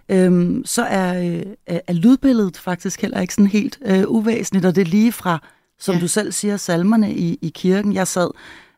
øh, 0.09 0.61
så 0.65 0.83
er, 0.83 1.23
øh, 1.23 1.43
er 1.67 1.93
lydbilledet 1.93 2.57
faktisk 2.57 3.01
heller 3.01 3.21
ikke 3.21 3.33
sådan 3.33 3.47
helt 3.47 3.79
øh, 3.85 4.03
uvæsentligt, 4.07 4.65
og 4.65 4.75
det 4.75 4.81
er 4.81 4.85
lige 4.85 5.11
fra, 5.11 5.39
som 5.79 5.95
ja. 5.95 6.01
du 6.01 6.07
selv 6.07 6.31
siger, 6.31 6.57
salmerne 6.57 7.13
i, 7.13 7.39
i 7.41 7.49
kirken. 7.55 7.93
Jeg 7.93 8.07
sad 8.07 8.29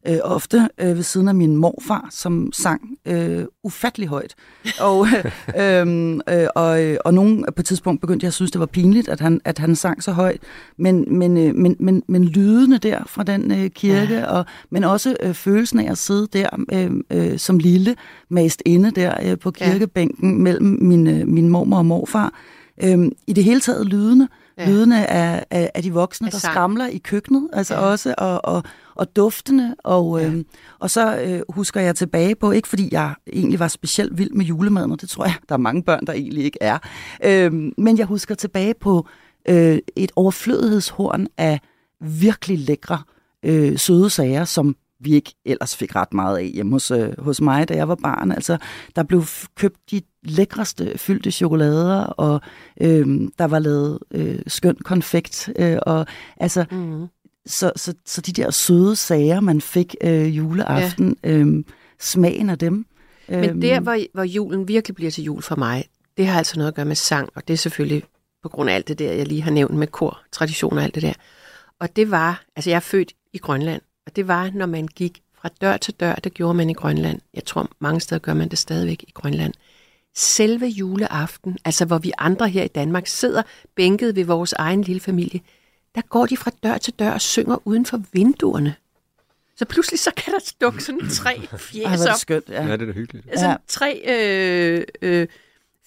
øh, 0.08 0.18
ofte 0.24 0.70
øh, 0.77 0.96
ved 0.96 1.03
siden 1.03 1.27
af 1.27 1.36
min 1.36 1.56
morfar, 1.56 2.08
som 2.12 2.51
sang 2.53 2.82
øh, 3.06 3.46
ufattelig 3.63 4.08
højt. 4.08 4.36
Og, 4.79 5.08
øh, 5.62 6.20
øh, 6.29 6.48
og, 6.56 6.84
øh, 6.84 6.98
og 7.06 7.13
nogen 7.13 7.46
på 7.56 7.60
et 7.62 7.65
tidspunkt 7.65 8.01
begyndte 8.01 8.24
jeg 8.24 8.27
at 8.27 8.34
synes, 8.34 8.51
det 8.51 8.60
var 8.60 8.65
pinligt, 8.65 9.10
at 9.10 9.20
han, 9.20 9.41
at 9.46 9.60
han 9.60 9.75
sang 9.75 10.03
så 10.03 10.12
højt. 10.12 10.39
Men, 10.77 11.18
men, 11.18 11.38
øh, 11.38 11.56
men, 11.56 11.75
men, 11.79 12.03
men 12.08 12.25
lydene 12.25 12.77
der 12.77 13.03
fra 13.06 13.24
den 13.24 13.51
øh, 13.51 13.70
kirke, 13.70 14.15
ja. 14.15 14.25
og, 14.25 14.46
men 14.70 14.84
også 14.84 15.15
øh, 15.24 15.34
følelsen 15.34 15.79
af 15.79 15.91
at 15.91 15.98
sidde 15.98 16.27
der 16.34 16.50
øh, 16.74 16.91
øh, 17.12 17.39
som 17.39 17.60
lille, 17.60 17.96
mast 18.29 18.62
inde 18.65 18.91
der 18.91 19.13
øh, 19.24 19.39
på 19.39 19.51
kirkebænken 19.51 20.29
ja. 20.32 20.38
mellem 20.38 20.77
min, 20.82 21.08
øh, 21.08 21.27
min 21.27 21.50
mormor 21.50 21.77
og 21.77 21.86
morfar. 21.86 22.34
Øh, 22.84 23.12
I 23.27 23.34
det 23.34 23.44
hele 23.44 23.60
taget 23.60 23.86
lydene, 23.86 24.27
ja. 24.58 24.70
lydene 24.70 25.08
af, 25.08 25.46
af, 25.50 25.72
af 25.75 25.84
de 25.84 25.94
voksne, 25.94 26.27
af 26.27 26.32
der 26.32 26.39
sang. 26.39 26.53
skramler 26.53 26.88
i 26.88 26.98
køkkenet, 26.98 27.50
altså 27.53 27.74
ja. 27.74 27.79
også, 27.79 28.15
og, 28.18 28.46
og, 28.46 28.63
og 29.00 29.15
duftene, 29.15 29.75
og, 29.84 30.22
ja. 30.22 30.27
øhm, 30.27 30.46
og 30.79 30.89
så 30.89 31.22
øh, 31.22 31.41
husker 31.50 31.82
jeg 31.82 31.96
tilbage 31.96 32.36
på, 32.36 32.51
ikke 32.51 32.68
fordi 32.68 32.89
jeg 32.91 33.13
egentlig 33.34 33.60
var 33.60 33.68
specielt 33.68 34.18
vild 34.18 34.32
med 34.32 34.46
julemaden, 34.46 34.91
og 34.91 35.01
det 35.01 35.10
tror 35.10 35.25
jeg, 35.25 35.36
der 35.50 35.56
er 35.56 35.60
mange 35.60 35.84
børn, 35.84 36.06
der 36.06 36.13
egentlig 36.13 36.44
ikke 36.44 36.58
er, 36.62 36.77
øhm, 37.25 37.74
men 37.77 37.98
jeg 37.98 38.06
husker 38.06 38.36
tilbage 38.36 38.74
på 38.74 39.08
øh, 39.50 39.79
et 39.96 40.12
overflødighedshorn 40.15 41.27
af 41.38 41.60
virkelig 42.01 42.60
lækre 42.60 43.03
øh, 43.46 43.77
søde 43.77 44.10
sager, 44.10 44.46
som 44.46 44.75
vi 45.00 45.13
ikke 45.13 45.36
ellers 45.46 45.75
fik 45.75 45.96
ret 45.96 46.13
meget 46.13 46.38
af 46.38 46.46
hjemme 46.46 46.72
hos, 46.72 46.91
øh, 46.91 47.13
hos 47.20 47.41
mig, 47.41 47.70
da 47.70 47.75
jeg 47.75 47.88
var 47.88 47.96
barn. 47.96 48.32
Altså, 48.32 48.58
der 48.96 49.03
blev 49.03 49.24
købt 49.56 49.77
de 49.91 50.01
lækreste 50.24 50.98
fyldte 50.98 51.32
chokolader, 51.32 52.03
og 52.03 52.41
øh, 52.82 53.29
der 53.39 53.46
var 53.46 53.60
lavet 53.60 54.00
øh, 54.12 54.39
skøn 54.48 54.75
konfekt. 54.75 55.50
Øh, 55.60 55.77
og, 55.82 56.06
altså, 56.38 56.65
mm. 56.72 57.08
Så, 57.50 57.72
så, 57.75 57.94
så 58.06 58.22
de 58.22 58.32
der 58.32 58.51
søde 58.51 58.96
sager, 58.96 59.39
man 59.39 59.62
fik 59.62 59.96
øh, 60.01 60.38
juleaften, 60.38 61.18
ja. 61.24 61.29
øh, 61.29 61.63
smagen 62.00 62.50
af 62.50 62.58
dem. 62.58 62.86
Men 63.27 63.50
øh, 63.50 63.62
der, 63.62 63.79
hvor, 63.79 63.98
hvor 64.13 64.24
julen 64.24 64.68
virkelig 64.68 64.96
bliver 64.96 65.12
til 65.12 65.24
jul 65.24 65.41
for 65.41 65.56
mig, 65.56 65.86
det 66.18 66.27
har 66.27 66.38
altså 66.38 66.58
noget 66.58 66.68
at 66.68 66.75
gøre 66.75 66.86
med 66.86 66.96
sang, 66.96 67.29
og 67.36 67.48
det 67.48 67.53
er 67.53 67.58
selvfølgelig 67.58 68.03
på 68.44 68.50
grund 68.50 68.70
af 68.70 68.75
alt 68.75 68.88
det 68.88 69.00
der, 69.00 69.12
jeg 69.12 69.27
lige 69.27 69.41
har 69.41 69.51
nævnt 69.51 69.75
med 69.75 69.88
kor, 69.88 70.22
tradition 70.32 70.77
og 70.77 70.84
alt 70.84 70.96
det 70.96 71.03
der. 71.03 71.13
Og 71.79 71.96
det 71.96 72.12
var, 72.12 72.44
altså 72.56 72.70
jeg 72.70 72.75
er 72.75 72.79
født 72.79 73.13
i 73.34 73.38
Grønland, 73.38 73.82
og 74.06 74.15
det 74.15 74.27
var, 74.27 74.51
når 74.53 74.65
man 74.65 74.88
gik 74.88 75.22
fra 75.41 75.50
dør 75.62 75.77
til 75.77 75.94
dør, 75.94 76.15
det 76.15 76.34
gjorde 76.34 76.53
man 76.53 76.70
i 76.70 76.74
Grønland. 76.74 77.22
Jeg 77.34 77.46
tror, 77.46 77.70
mange 77.79 78.01
steder 78.01 78.20
gør 78.20 78.34
man 78.34 78.50
det 78.50 78.58
stadigvæk 78.58 79.03
i 79.08 79.12
Grønland. 79.12 79.53
Selve 80.15 80.65
juleaften, 80.65 81.58
altså 81.65 81.86
hvor 81.86 81.98
vi 81.98 82.12
andre 82.18 82.50
her 82.50 82.63
i 82.63 82.68
Danmark 82.68 83.08
sidder 83.08 83.41
bænket 83.75 84.15
ved 84.15 84.25
vores 84.25 84.53
egen 84.53 84.82
lille 84.82 85.00
familie, 85.00 85.41
der 85.96 86.01
går 86.01 86.25
de 86.25 86.38
fra 86.38 86.51
dør 86.63 86.77
til 86.77 86.93
dør 86.93 87.12
og 87.12 87.22
synger 87.22 87.67
uden 87.67 87.86
for 87.86 88.01
vinduerne. 88.13 88.75
Så 89.55 89.65
pludselig 89.65 90.00
så 90.00 90.12
kan 90.17 90.34
der 90.34 90.39
stukke 90.46 90.84
sådan 90.84 91.10
tre 91.10 91.48
fjes 91.58 92.01
op. 92.01 92.08
det 92.08 92.19
skønt, 92.19 92.50
ja. 92.50 92.65
Ja, 92.65 92.72
det 92.74 92.81
er 92.81 92.86
da 92.86 92.91
hyggeligt. 92.91 93.27
Altså 93.29 93.48
ja. 93.48 93.55
tre 93.67 94.01
øh, 94.08 94.84
øh, 95.01 95.27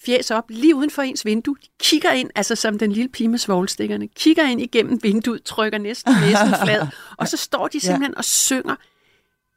fjes 0.05 0.31
op 0.31 0.45
lige 0.49 0.75
uden 0.75 0.89
for 0.89 1.01
ens 1.01 1.25
vindue. 1.25 1.55
De 1.61 1.67
kigger 1.79 2.11
ind, 2.11 2.29
altså 2.35 2.55
som 2.55 2.79
den 2.79 2.91
lille 2.91 3.09
pige 3.09 3.27
med 3.27 3.39
svoglstikkerne, 3.39 4.07
kigger 4.07 4.43
ind 4.43 4.61
igennem 4.61 4.99
vinduet, 5.03 5.43
trykker 5.43 5.77
næsten 5.77 6.13
næsten 6.21 6.53
flad, 6.63 6.87
og 7.17 7.27
så 7.27 7.37
står 7.37 7.67
de 7.67 7.79
simpelthen 7.79 8.11
ja. 8.11 8.17
og 8.17 8.25
synger 8.25 8.75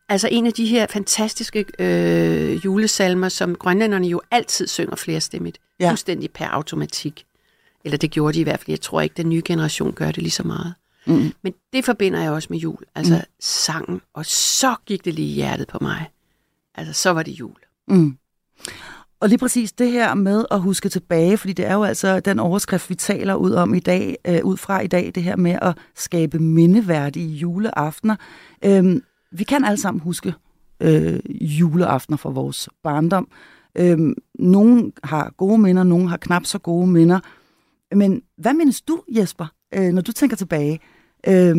Altså 0.09 0.29
en 0.33 0.47
af 0.47 0.53
de 0.53 0.67
her 0.67 0.87
fantastiske 0.87 1.65
øh, 1.79 2.65
julesalmer, 2.65 3.29
som 3.29 3.55
grønlænderne 3.55 4.07
jo 4.07 4.21
altid 4.31 4.67
synger 4.67 4.97
flerstemmigt. 4.97 5.59
Ja. 5.81 5.91
Fuldstændig 5.91 6.31
per 6.31 6.47
automatik. 6.47 7.25
Eller 7.87 7.99
det 7.99 8.11
gjorde 8.11 8.35
de 8.35 8.40
i 8.40 8.43
hvert 8.43 8.59
fald. 8.59 8.69
Jeg 8.69 8.81
tror 8.81 9.00
ikke, 9.00 9.14
den 9.16 9.28
nye 9.28 9.43
generation 9.45 9.93
gør 9.93 10.07
det 10.07 10.19
lige 10.19 10.31
så 10.31 10.43
meget. 10.43 10.75
Mm. 11.07 11.33
Men 11.43 11.55
det 11.73 11.85
forbinder 11.85 12.21
jeg 12.21 12.31
også 12.31 12.49
med 12.50 12.59
jul. 12.59 12.78
Altså 12.95 13.14
mm. 13.14 13.21
sangen. 13.40 14.00
Og 14.14 14.26
så 14.26 14.75
gik 14.87 15.05
det 15.05 15.14
lige 15.14 15.28
i 15.28 15.35
hjertet 15.35 15.69
på 15.69 15.78
mig. 15.81 16.11
Altså 16.75 16.93
så 16.93 17.11
var 17.11 17.23
det 17.23 17.33
jul. 17.33 17.57
Mm. 17.88 18.16
Og 19.21 19.28
lige 19.28 19.38
præcis 19.38 19.73
det 19.73 19.93
her 19.93 20.14
med 20.14 20.45
at 20.50 20.61
huske 20.61 20.88
tilbage, 20.88 21.37
fordi 21.37 21.52
det 21.52 21.66
er 21.66 21.75
jo 21.75 21.85
altså 21.85 22.21
den 22.21 22.38
overskrift, 22.38 22.90
vi 22.90 22.95
taler 22.95 23.35
ud 23.35 23.52
om 23.52 23.75
i 23.75 23.81
dag, 23.81 24.16
øh, 24.26 24.40
ud 24.45 24.57
fra 24.57 24.81
i 24.81 24.87
dag, 24.87 25.12
det 25.14 25.23
her 25.23 25.37
med 25.37 25.59
at 25.62 25.78
skabe 25.95 26.38
mindeværdige 26.38 27.28
juleaftener. 27.28 28.16
Øhm, 28.64 29.02
vi 29.31 29.45
kan 29.45 29.64
alle 29.64 29.81
sammen 29.81 30.00
huske 30.00 30.35
øh, 30.81 31.21
juleaftener 31.40 32.16
fra 32.16 32.31
vores 32.31 32.69
barndom. 32.83 33.28
Øhm, 33.75 34.14
nogle 34.38 34.93
har 35.05 35.33
gode 35.37 35.59
minder, 35.59 35.83
nogle 35.83 36.09
har 36.09 36.16
knap 36.16 36.45
så 36.45 36.59
gode 36.59 36.87
minder. 36.87 37.21
Men 37.95 38.23
hvad 38.38 38.55
mindes 38.55 38.83
du, 38.83 39.02
Jesper, 39.09 39.47
øh, 39.75 39.93
når 39.93 40.02
du 40.02 40.12
tænker 40.12 40.37
tilbage 40.37 40.80
øh, 41.28 41.56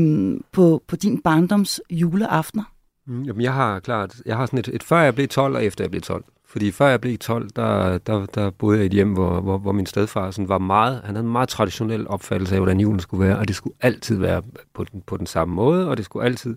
på, 0.51 0.83
på 0.87 0.95
din 0.95 1.21
barndoms 1.21 1.81
juleaftener? 1.89 2.63
Mm, 3.07 3.23
jamen, 3.23 3.41
jeg 3.41 3.53
har 3.53 3.79
klart, 3.79 4.15
jeg 4.25 4.37
har 4.37 4.45
sådan 4.45 4.59
et, 4.59 4.67
et 4.67 4.83
før 4.83 4.99
jeg 4.99 5.15
blev 5.15 5.27
12 5.27 5.55
og 5.55 5.65
efter 5.65 5.83
jeg 5.83 5.91
blev 5.91 6.01
12. 6.01 6.23
Fordi 6.45 6.71
før 6.71 6.87
jeg 6.87 7.01
blev 7.01 7.17
12, 7.17 7.49
der, 7.55 7.97
der, 7.97 8.25
der 8.25 8.49
boede 8.49 8.77
jeg 8.77 8.83
i 8.83 8.85
et 8.85 8.93
hjem, 8.93 9.13
hvor, 9.13 9.41
hvor, 9.41 9.57
hvor 9.57 9.71
min 9.71 9.85
stedfar 9.85 10.31
sådan 10.31 10.49
var 10.49 10.57
meget, 10.57 11.01
han 11.03 11.15
havde 11.15 11.25
en 11.25 11.31
meget 11.31 11.49
traditionel 11.49 12.07
opfattelse 12.07 12.55
af, 12.55 12.61
hvordan 12.61 12.79
julen 12.79 12.99
skulle 12.99 13.27
være, 13.27 13.37
og 13.37 13.47
det 13.47 13.55
skulle 13.55 13.75
altid 13.81 14.17
være 14.17 14.41
på 14.73 14.83
den, 14.83 15.01
på 15.07 15.17
den 15.17 15.25
samme 15.25 15.55
måde, 15.55 15.89
og 15.89 15.97
det 15.97 16.05
skulle 16.05 16.25
altid 16.25 16.55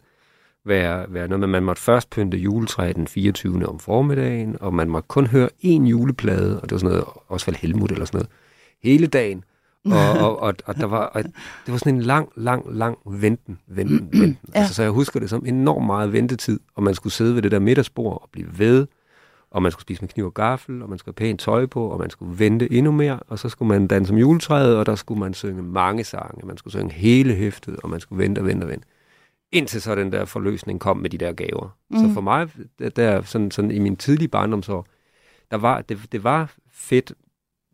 være, 0.64 1.06
være 1.08 1.28
noget 1.28 1.40
med, 1.40 1.48
man 1.48 1.62
måtte 1.62 1.82
først 1.82 2.10
pynte 2.10 2.38
juletræet 2.38 2.96
den 2.96 3.06
24. 3.06 3.66
om 3.66 3.78
formiddagen, 3.78 4.56
og 4.60 4.74
man 4.74 4.90
måtte 4.90 5.06
kun 5.06 5.26
høre 5.26 5.48
én 5.64 5.82
juleplade, 5.82 6.60
og 6.60 6.62
det 6.62 6.72
var 6.72 6.78
sådan 6.78 6.90
noget, 6.90 7.04
også 7.28 7.56
Helmut 7.58 7.92
eller 7.92 8.04
sådan 8.04 8.18
noget, 8.18 8.30
hele 8.82 9.06
dagen. 9.06 9.44
Og, 9.84 10.10
og, 10.20 10.38
og, 10.46 10.54
og, 10.64 10.76
der 10.76 10.86
var, 10.86 11.06
og 11.06 11.24
det 11.24 11.32
var 11.66 11.76
sådan 11.76 11.94
en 11.94 12.02
lang, 12.02 12.28
lang, 12.36 12.64
lang 12.68 12.98
venten, 13.06 13.58
venten, 13.66 14.08
venten. 14.12 14.38
Ja. 14.54 14.58
Altså, 14.58 14.74
så 14.74 14.82
jeg 14.82 14.90
husker 14.90 15.20
det 15.20 15.30
som 15.30 15.46
enormt 15.46 15.86
meget 15.86 16.12
ventetid, 16.12 16.60
og 16.74 16.82
man 16.82 16.94
skulle 16.94 17.12
sidde 17.12 17.34
ved 17.34 17.42
det 17.42 17.50
der 17.50 17.58
middagsbord 17.58 18.22
og 18.22 18.28
blive 18.32 18.58
ved, 18.58 18.86
og 19.50 19.62
man 19.62 19.72
skulle 19.72 19.82
spise 19.82 20.02
med 20.02 20.08
kniv 20.08 20.24
og 20.26 20.34
gaffel, 20.34 20.82
og 20.82 20.88
man 20.88 20.98
skulle 20.98 21.14
have 21.18 21.26
pænt 21.28 21.40
tøj 21.40 21.66
på, 21.66 21.88
og 21.88 21.98
man 21.98 22.10
skulle 22.10 22.38
vente 22.38 22.72
endnu 22.72 22.92
mere, 22.92 23.20
og 23.28 23.38
så 23.38 23.48
skulle 23.48 23.68
man 23.68 23.86
danse 23.86 24.08
som 24.08 24.18
juletræet, 24.18 24.76
og 24.76 24.86
der 24.86 24.94
skulle 24.94 25.20
man 25.20 25.34
synge 25.34 25.62
mange 25.62 26.04
sange, 26.04 26.46
man 26.46 26.56
skulle 26.56 26.72
synge 26.72 26.92
hele 26.92 27.34
hæftet, 27.34 27.76
og 27.76 27.90
man 27.90 28.00
skulle 28.00 28.22
vente 28.22 28.38
og 28.38 28.46
vente 28.46 28.64
og 28.64 28.68
vente 28.68 28.86
indtil 29.52 29.82
så 29.82 29.94
den 29.94 30.12
der 30.12 30.24
forløsning 30.24 30.80
kom 30.80 30.96
med 30.96 31.10
de 31.10 31.18
der 31.18 31.32
gaver. 31.32 31.76
Mm. 31.90 31.96
Så 31.96 32.14
for 32.14 32.20
mig, 32.20 32.48
der, 32.96 33.22
sådan, 33.22 33.50
sådan 33.50 33.70
i 33.70 33.78
min 33.78 33.96
tidlige 33.96 34.28
barndomsår, 34.28 34.86
der 35.50 35.56
var, 35.56 35.80
det, 35.80 35.98
det 36.12 36.24
var 36.24 36.54
fedt, 36.72 37.12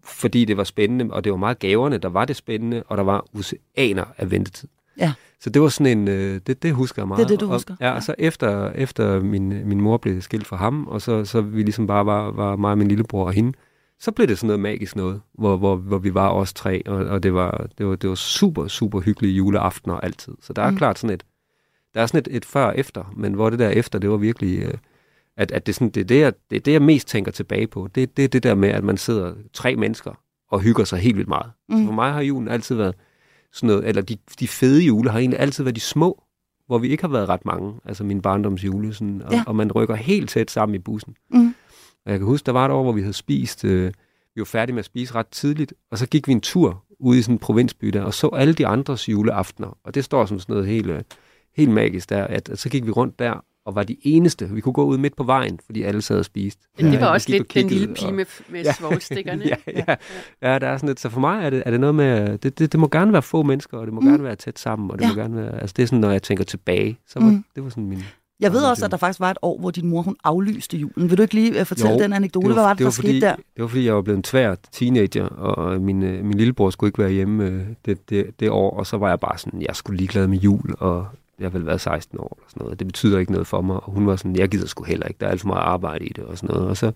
fordi 0.06 0.44
det 0.44 0.56
var 0.56 0.64
spændende, 0.64 1.14
og 1.14 1.24
det 1.24 1.32
var 1.32 1.38
meget 1.38 1.58
gaverne, 1.58 1.98
der 1.98 2.08
var 2.08 2.24
det 2.24 2.36
spændende, 2.36 2.82
og 2.86 2.96
der 2.96 3.02
var 3.02 3.24
oceaner 3.34 4.04
af 4.18 4.30
ventetid. 4.30 4.68
Ja. 4.98 5.12
Så 5.40 5.50
det 5.50 5.62
var 5.62 5.68
sådan 5.68 5.98
en, 5.98 6.08
øh, 6.08 6.40
det, 6.46 6.62
det 6.62 6.74
husker 6.74 7.02
jeg 7.02 7.08
meget. 7.08 7.18
Det 7.18 7.24
er 7.24 7.28
det, 7.28 7.40
du 7.40 7.52
husker. 7.52 7.74
Og, 7.74 7.80
ja, 7.80 7.92
og 7.92 8.02
så 8.02 8.14
efter, 8.18 8.70
efter 8.70 9.20
min, 9.20 9.68
min 9.68 9.80
mor 9.80 9.96
blev 9.96 10.22
skilt 10.22 10.46
fra 10.46 10.56
ham, 10.56 10.86
og 10.86 11.02
så, 11.02 11.24
så 11.24 11.40
vi 11.40 11.62
ligesom 11.62 11.86
bare 11.86 12.06
var, 12.06 12.30
var 12.30 12.56
mig 12.56 12.70
og 12.70 12.78
min 12.78 12.88
lillebror 12.88 13.26
og 13.26 13.32
hende, 13.32 13.52
så 14.00 14.12
blev 14.12 14.28
det 14.28 14.38
sådan 14.38 14.46
noget 14.46 14.60
magisk 14.60 14.96
noget, 14.96 15.20
hvor, 15.34 15.56
hvor, 15.56 15.76
hvor 15.76 15.98
vi 15.98 16.14
var 16.14 16.30
os 16.30 16.52
tre, 16.52 16.82
og, 16.86 16.96
og 16.96 17.22
det, 17.22 17.34
var, 17.34 17.66
det, 17.78 17.86
var, 17.86 17.96
det 17.96 18.08
var 18.08 18.14
super, 18.14 18.68
super 18.68 19.00
hyggelige 19.00 19.34
juleaftener 19.34 20.00
altid. 20.00 20.34
Så 20.40 20.52
der 20.52 20.62
er 20.62 20.70
mm. 20.70 20.76
klart 20.76 20.98
sådan 20.98 21.14
et, 21.14 21.24
der 21.94 22.02
er 22.02 22.06
sådan 22.06 22.18
et, 22.18 22.36
et 22.36 22.44
før 22.44 22.66
og 22.66 22.78
efter, 22.78 23.12
men 23.16 23.34
hvor 23.34 23.50
det 23.50 23.58
der 23.58 23.68
efter, 23.68 23.98
det 23.98 24.10
var 24.10 24.16
virkelig, 24.16 24.58
øh, 24.58 24.74
at, 25.36 25.52
at 25.52 25.66
det, 25.66 25.74
sådan, 25.74 25.88
det, 25.88 26.00
er 26.00 26.04
det, 26.04 26.20
jeg, 26.20 26.32
det 26.50 26.56
er 26.56 26.60
det, 26.60 26.72
jeg 26.72 26.82
mest 26.82 27.08
tænker 27.08 27.32
tilbage 27.32 27.66
på. 27.66 27.88
Det, 27.94 28.16
det 28.16 28.24
er 28.24 28.28
det 28.28 28.42
der 28.42 28.54
med, 28.54 28.68
at 28.68 28.84
man 28.84 28.96
sidder 28.96 29.34
tre 29.52 29.76
mennesker 29.76 30.12
og 30.50 30.60
hygger 30.60 30.84
sig 30.84 30.98
helt 30.98 31.16
vildt 31.16 31.28
meget. 31.28 31.52
Mm. 31.68 31.78
Så 31.78 31.84
for 31.84 31.92
mig 31.92 32.12
har 32.12 32.20
julen 32.20 32.48
altid 32.48 32.76
været 32.76 32.94
sådan 33.52 33.66
noget, 33.66 33.88
eller 33.88 34.02
de, 34.02 34.16
de 34.40 34.48
fede 34.48 34.82
jule 34.82 35.10
har 35.10 35.18
egentlig 35.18 35.40
altid 35.40 35.64
været 35.64 35.76
de 35.76 35.80
små, 35.80 36.22
hvor 36.66 36.78
vi 36.78 36.88
ikke 36.88 37.02
har 37.02 37.08
været 37.08 37.28
ret 37.28 37.44
mange, 37.44 37.74
altså 37.84 38.04
min 38.04 38.22
barndoms 38.22 38.64
jule, 38.64 38.94
sådan, 38.94 39.22
og, 39.22 39.32
ja. 39.32 39.44
og 39.46 39.56
man 39.56 39.72
rykker 39.72 39.94
helt 39.94 40.30
tæt 40.30 40.50
sammen 40.50 40.74
i 40.74 40.78
bussen. 40.78 41.16
Mm. 41.30 41.54
Og 42.04 42.10
jeg 42.12 42.18
kan 42.18 42.26
huske, 42.26 42.46
der 42.46 42.52
var 42.52 42.64
et 42.64 42.70
år, 42.70 42.82
hvor 42.82 42.92
vi 42.92 43.00
havde 43.00 43.12
spist, 43.12 43.64
øh, 43.64 43.92
vi 44.34 44.40
var 44.40 44.44
færdige 44.44 44.74
med 44.74 44.78
at 44.78 44.84
spise 44.84 45.14
ret 45.14 45.28
tidligt, 45.28 45.74
og 45.90 45.98
så 45.98 46.06
gik 46.06 46.28
vi 46.28 46.32
en 46.32 46.40
tur 46.40 46.84
ude 46.98 47.18
i 47.18 47.22
sådan 47.22 47.34
en 47.34 47.38
provinsby 47.38 47.88
der, 47.88 48.02
og 48.02 48.14
så 48.14 48.28
alle 48.28 48.54
de 48.54 48.66
andres 48.66 49.08
juleaftener, 49.08 49.78
og 49.84 49.94
det 49.94 50.04
står 50.04 50.26
som 50.26 50.38
sådan 50.38 50.52
noget 50.52 50.68
helt... 50.68 50.86
Øh, 50.86 51.02
helt 51.56 51.70
magisk 51.70 52.10
der, 52.10 52.24
at, 52.24 52.48
at 52.48 52.58
så 52.58 52.68
gik 52.68 52.86
vi 52.86 52.90
rundt 52.90 53.18
der 53.18 53.44
og 53.66 53.74
var 53.74 53.82
de 53.82 53.96
eneste. 54.02 54.48
Vi 54.50 54.60
kunne 54.60 54.72
gå 54.72 54.84
ud 54.84 54.98
midt 54.98 55.16
på 55.16 55.22
vejen, 55.22 55.60
fordi 55.66 55.82
alle 55.82 56.02
sad 56.02 56.18
og 56.18 56.24
spiste. 56.24 56.62
Men 56.76 56.92
det 56.92 57.00
var 57.00 57.06
ja, 57.06 57.12
også 57.12 57.30
lidt 57.30 57.54
den 57.54 57.68
lille 57.68 57.94
pige 57.94 58.12
med, 58.12 58.24
med 58.48 58.62
ja, 58.62 58.72
svoglstikkerne. 58.72 59.44
ja, 59.52 59.56
ja, 59.66 59.94
ja, 60.42 60.58
der 60.58 60.66
er 60.66 60.76
sådan 60.76 60.88
lidt. 60.88 61.00
Så 61.00 61.08
for 61.10 61.20
mig 61.20 61.44
er 61.44 61.50
det, 61.50 61.62
er 61.66 61.70
det 61.70 61.80
noget 61.80 61.94
med, 61.94 62.38
det, 62.38 62.58
det, 62.58 62.72
det 62.72 62.80
må 62.80 62.88
gerne 62.88 63.12
være 63.12 63.22
få 63.22 63.42
mennesker, 63.42 63.78
og 63.78 63.86
det 63.86 63.94
må 63.94 64.00
mm. 64.00 64.06
gerne 64.06 64.24
være 64.24 64.36
tæt 64.36 64.58
sammen, 64.58 64.90
og 64.90 64.98
det 64.98 65.04
ja. 65.04 65.08
må 65.08 65.14
gerne 65.14 65.36
være, 65.36 65.60
altså 65.60 65.74
det 65.76 65.82
er 65.82 65.86
sådan, 65.86 66.00
når 66.00 66.10
jeg 66.10 66.22
tænker 66.22 66.44
tilbage, 66.44 66.98
så 67.08 67.20
var, 67.20 67.30
mm. 67.30 67.44
det 67.54 67.64
var 67.64 67.70
sådan 67.70 67.86
min... 67.86 68.02
Jeg 68.40 68.52
ved 68.52 68.62
også, 68.62 68.84
at 68.84 68.90
der 68.90 68.96
faktisk 68.96 69.20
var 69.20 69.30
et 69.30 69.38
år, 69.42 69.58
hvor 69.58 69.70
din 69.70 69.86
mor 69.86 70.02
hun 70.02 70.16
aflyste 70.24 70.76
julen. 70.76 71.10
Vil 71.10 71.18
du 71.18 71.22
ikke 71.22 71.34
lige 71.34 71.60
uh, 71.60 71.66
fortælle 71.66 71.92
jo, 71.92 71.98
den 71.98 72.12
anekdote? 72.12 72.46
Hvad 72.46 72.54
var 72.54 72.68
det, 72.68 72.78
det 72.78 72.84
var, 72.84 72.90
der 72.90 72.94
fordi, 72.94 73.08
skete 73.08 73.26
der? 73.26 73.34
Det 73.36 73.62
var 73.62 73.66
fordi, 73.66 73.84
jeg 73.84 73.94
var 73.94 74.02
blevet 74.02 74.16
en 74.16 74.22
tvær 74.22 74.54
teenager, 74.72 75.26
og 75.26 75.80
min, 75.80 76.02
uh, 76.02 76.24
min 76.24 76.34
lillebror 76.34 76.70
skulle 76.70 76.88
ikke 76.88 76.98
være 76.98 77.10
hjemme 77.10 77.46
uh, 77.46 77.60
det, 77.84 78.10
det, 78.10 78.40
det 78.40 78.50
år, 78.50 78.78
og 78.78 78.86
så 78.86 78.96
var 78.96 79.08
jeg 79.08 79.20
bare 79.20 79.38
sådan, 79.38 79.62
jeg 79.62 79.76
skulle 79.76 79.96
ligeglad 79.96 80.26
med 80.26 80.38
jul, 80.38 80.74
og 80.78 81.06
jeg 81.38 81.44
har 81.44 81.50
vel 81.50 81.66
været 81.66 81.80
16 81.80 82.18
år 82.18 82.36
eller 82.38 82.48
sådan 82.48 82.62
noget. 82.64 82.78
Det 82.78 82.86
betyder 82.86 83.18
ikke 83.18 83.32
noget 83.32 83.46
for 83.46 83.60
mig. 83.60 83.76
Og 83.76 83.92
hun 83.92 84.06
var 84.06 84.16
sådan, 84.16 84.36
jeg 84.36 84.48
gider 84.48 84.66
sgu 84.66 84.84
heller 84.84 85.06
ikke. 85.06 85.18
Der 85.20 85.26
er 85.26 85.30
alt 85.30 85.40
for 85.40 85.48
meget 85.48 85.62
arbejde 85.62 86.06
i 86.06 86.12
det 86.12 86.24
og 86.24 86.38
sådan 86.38 86.54
noget. 86.54 86.68
Og 86.68 86.76
så, 86.76 86.92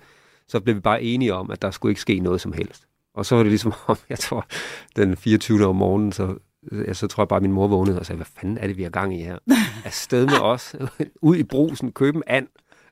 så 0.48 0.61
blev 0.61 0.74
vi 0.74 0.81
bare 0.81 1.03
enige 1.03 1.35
om, 1.35 1.50
at 1.50 1.62
der 1.62 1.70
skulle 1.70 1.90
ikke 1.90 2.00
ske 2.00 2.18
noget 2.18 2.40
som 2.40 2.53
helst. 2.53 2.87
Og 3.14 3.26
så 3.26 3.35
var 3.35 3.42
det 3.42 3.50
ligesom 3.50 3.72
om, 3.87 3.96
jeg 4.09 4.18
tror, 4.18 4.46
den 4.96 5.16
24. 5.16 5.66
om 5.66 5.76
morgenen, 5.76 6.12
så, 6.12 6.35
ja, 6.72 6.92
så 6.92 7.07
tror 7.07 7.22
jeg 7.22 7.29
bare, 7.29 7.40
min 7.40 7.53
mor 7.53 7.66
vågnede 7.66 7.98
og 7.98 8.07
sagde, 8.07 8.16
hvad 8.16 8.26
fanden 8.40 8.59
er 8.59 8.66
det, 8.66 8.76
vi 8.76 8.83
har 8.83 8.90
gang 8.90 9.20
i 9.20 9.22
her? 9.22 9.38
Afsted 9.85 10.26
med 10.26 10.40
os, 10.40 10.76
ud 11.22 11.37
i 11.37 11.42
brusen, 11.42 11.92
købe 11.92 12.16
en 12.16 12.22
and, 12.26 12.46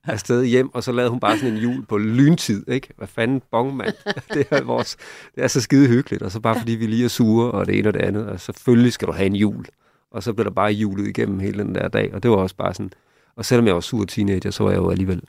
afsted 0.05 0.45
hjem, 0.45 0.75
og 0.75 0.85
så 0.85 0.93
lavede 0.93 1.11
hun 1.11 1.21
bare 1.21 1.39
sådan 1.39 1.55
en 1.55 1.61
jul 1.63 1.87
på 1.87 1.99
lyntid, 1.99 2.69
ikke? 2.69 2.89
Hvad 2.97 3.09
fanden, 3.09 3.43
bong, 3.51 3.77
mand. 3.77 3.95
Det 4.35 4.47
er, 4.51 4.63
vores, 4.63 4.97
det 5.35 5.45
er 5.45 5.49
så 5.49 5.61
skide 5.61 5.89
hyggeligt, 5.89 6.23
og 6.23 6.33
så 6.33 6.41
bare 6.41 6.59
fordi 6.59 6.73
vi 6.73 6.87
lige 6.87 7.05
er 7.05 7.09
sure, 7.09 7.51
og 7.51 7.67
det 7.67 7.79
ene 7.79 7.89
og 7.89 7.95
det 7.95 8.01
andet, 8.01 8.27
og 8.27 8.41
selvfølgelig 8.41 8.93
skal 8.93 9.09
du 9.09 9.13
have 9.13 9.27
en 9.27 9.37
jul. 9.37 9.65
Og 10.11 10.23
så 10.23 10.33
blev 10.33 10.45
der 10.45 10.51
bare 10.51 10.73
julet 10.73 11.09
igennem 11.09 11.41
hele 11.41 11.63
den 11.63 11.75
der 11.75 11.89
dag, 11.89 12.15
og 12.15 12.23
det 12.23 12.31
var 12.31 12.37
også 12.37 12.57
bare 12.57 12.75
sådan, 12.75 12.93
og 13.37 13.45
selvom 13.45 13.67
jeg 13.67 13.75
var 13.75 13.81
sur 13.81 14.05
teenager, 14.05 14.51
så 14.51 14.65
var 14.65 14.71
jeg 14.71 14.79
jo 14.79 14.91
alligevel 14.91 15.23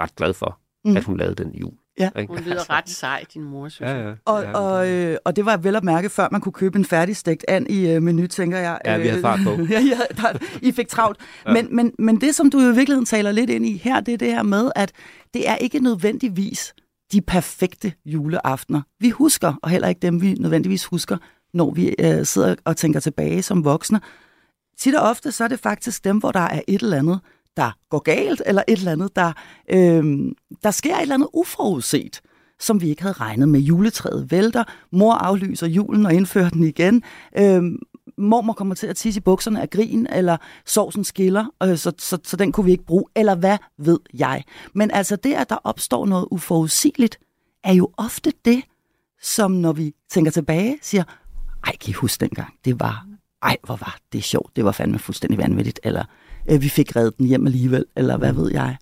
ret 0.00 0.16
glad 0.16 0.32
for, 0.32 0.58
mm. 0.84 0.96
at 0.96 1.04
hun 1.04 1.16
lavede 1.16 1.44
den 1.44 1.54
jul. 1.54 1.72
Ja. 1.98 2.10
Hun 2.28 2.38
lyder 2.38 2.70
ret 2.70 2.88
sej, 2.88 3.24
din 3.34 3.42
mor, 3.44 3.68
synes 3.68 3.90
Ja, 3.90 4.08
ja. 4.08 4.14
Og, 4.24 4.42
ja, 4.42 4.52
og, 4.52 4.90
øh, 4.90 5.16
og 5.24 5.36
det 5.36 5.46
var 5.46 5.56
vel 5.56 5.76
at 5.76 5.84
mærke, 5.84 6.10
før 6.10 6.28
man 6.32 6.40
kunne 6.40 6.52
købe 6.52 6.78
en 6.78 6.84
færdigstegt 6.84 7.44
and 7.48 7.70
i 7.70 7.90
øh, 7.90 8.02
menu, 8.02 8.26
tænker 8.26 8.58
jeg. 8.58 8.80
Ja, 8.84 8.98
vi 8.98 9.08
havde 9.08 9.20
fart 9.20 9.40
på. 9.44 9.50
ja, 9.74 9.80
ja, 9.80 9.98
der, 10.16 10.38
I 10.62 10.72
fik 10.72 10.88
travlt. 10.88 11.18
ja. 11.46 11.52
men, 11.52 11.76
men, 11.76 11.92
men 11.98 12.20
det, 12.20 12.34
som 12.34 12.50
du 12.50 12.60
jo 12.60 12.72
i 12.72 12.74
virkeligheden 12.74 13.06
taler 13.06 13.32
lidt 13.32 13.50
ind 13.50 13.66
i 13.66 13.76
her, 13.76 14.00
det 14.00 14.14
er 14.14 14.18
det 14.18 14.28
her 14.28 14.42
med, 14.42 14.70
at 14.76 14.92
det 15.34 15.48
er 15.48 15.56
ikke 15.56 15.78
nødvendigvis 15.78 16.74
de 17.12 17.20
perfekte 17.20 17.92
juleaftener. 18.04 18.82
Vi 19.00 19.10
husker, 19.10 19.54
og 19.62 19.70
heller 19.70 19.88
ikke 19.88 20.00
dem, 20.00 20.22
vi 20.22 20.34
nødvendigvis 20.34 20.84
husker, 20.84 21.16
når 21.54 21.70
vi 21.70 21.94
øh, 21.98 22.26
sidder 22.26 22.54
og 22.64 22.76
tænker 22.76 23.00
tilbage 23.00 23.42
som 23.42 23.64
voksne. 23.64 24.00
Tit 24.78 24.94
og 24.94 25.08
ofte, 25.08 25.32
så 25.32 25.44
er 25.44 25.48
det 25.48 25.60
faktisk 25.60 26.04
dem, 26.04 26.18
hvor 26.18 26.32
der 26.32 26.40
er 26.40 26.60
et 26.68 26.82
eller 26.82 26.98
andet, 26.98 27.20
der 27.56 27.70
går 27.90 27.98
galt, 27.98 28.42
eller 28.46 28.62
et 28.68 28.78
eller 28.78 28.92
andet, 28.92 29.16
der, 29.16 29.32
øh, 29.70 30.04
der 30.62 30.70
sker 30.70 30.96
et 30.96 31.02
eller 31.02 31.14
andet 31.14 31.28
uforudset, 31.32 32.20
som 32.60 32.80
vi 32.80 32.88
ikke 32.88 33.02
havde 33.02 33.12
regnet 33.12 33.48
med. 33.48 33.60
Juletræet 33.60 34.30
vælter, 34.30 34.64
mor 34.92 35.12
aflyser 35.12 35.66
julen 35.66 36.06
og 36.06 36.14
indfører 36.14 36.48
den 36.48 36.64
igen. 36.64 37.02
Øh, 37.38 37.62
mormor 38.18 38.52
kommer 38.52 38.74
til 38.74 38.86
at 38.86 38.96
tisse 38.96 39.18
i 39.18 39.20
bukserne 39.20 39.62
af 39.62 39.70
grin, 39.70 40.06
eller 40.12 40.36
sovsen 40.66 41.04
skiller, 41.04 41.46
øh, 41.62 41.76
så, 41.76 41.92
så, 41.98 42.18
så 42.24 42.36
den 42.36 42.52
kunne 42.52 42.66
vi 42.66 42.72
ikke 42.72 42.84
bruge, 42.84 43.04
eller 43.16 43.34
hvad 43.34 43.58
ved 43.78 43.98
jeg. 44.14 44.44
Men 44.74 44.90
altså 44.90 45.16
det, 45.16 45.34
at 45.34 45.50
der 45.50 45.58
opstår 45.64 46.06
noget 46.06 46.28
uforudsigeligt, 46.30 47.18
er 47.64 47.72
jo 47.72 47.90
ofte 47.96 48.32
det, 48.44 48.62
som 49.22 49.50
når 49.50 49.72
vi 49.72 49.94
tænker 50.10 50.30
tilbage, 50.30 50.78
siger, 50.82 51.04
ej, 51.66 51.76
kan 51.80 51.90
I 51.90 51.92
huske 51.92 52.20
dengang? 52.20 52.54
Det 52.64 52.80
var, 52.80 53.06
ej, 53.42 53.56
hvor 53.64 53.76
var 53.76 53.98
det 54.12 54.24
sjovt. 54.24 54.56
Det 54.56 54.64
var 54.64 54.72
fandme 54.72 54.98
fuldstændig 54.98 55.38
vanvittigt. 55.38 55.80
Eller 55.84 56.04
øh, 56.50 56.62
vi 56.62 56.68
fik 56.68 56.96
reddet 56.96 57.18
den 57.18 57.26
hjem 57.26 57.46
alligevel, 57.46 57.84
eller 57.96 58.16
hvad 58.16 58.32
ved 58.32 58.50
jeg. 58.52 58.76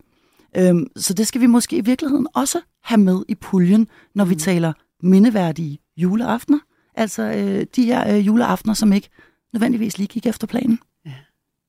Øhm, 0.57 0.87
så 0.97 1.15
det 1.15 1.27
skal 1.27 1.41
vi 1.41 1.47
måske 1.47 1.77
i 1.77 1.81
virkeligheden 1.81 2.27
også 2.35 2.61
have 2.83 3.01
med 3.01 3.23
i 3.29 3.35
puljen, 3.35 3.89
når 4.15 4.25
vi 4.25 4.35
taler 4.35 4.73
mindeværdige 5.03 5.79
juleaftener. 5.97 6.59
Altså 6.95 7.23
øh, 7.23 7.67
de 7.77 7.85
her 7.85 8.17
øh, 8.17 8.27
juleaftener, 8.27 8.75
som 8.75 8.93
ikke 8.93 9.09
nødvendigvis 9.53 9.99
lige 9.99 10.09
gik 10.09 10.27
efter 10.27 10.47
planen. 10.47 10.79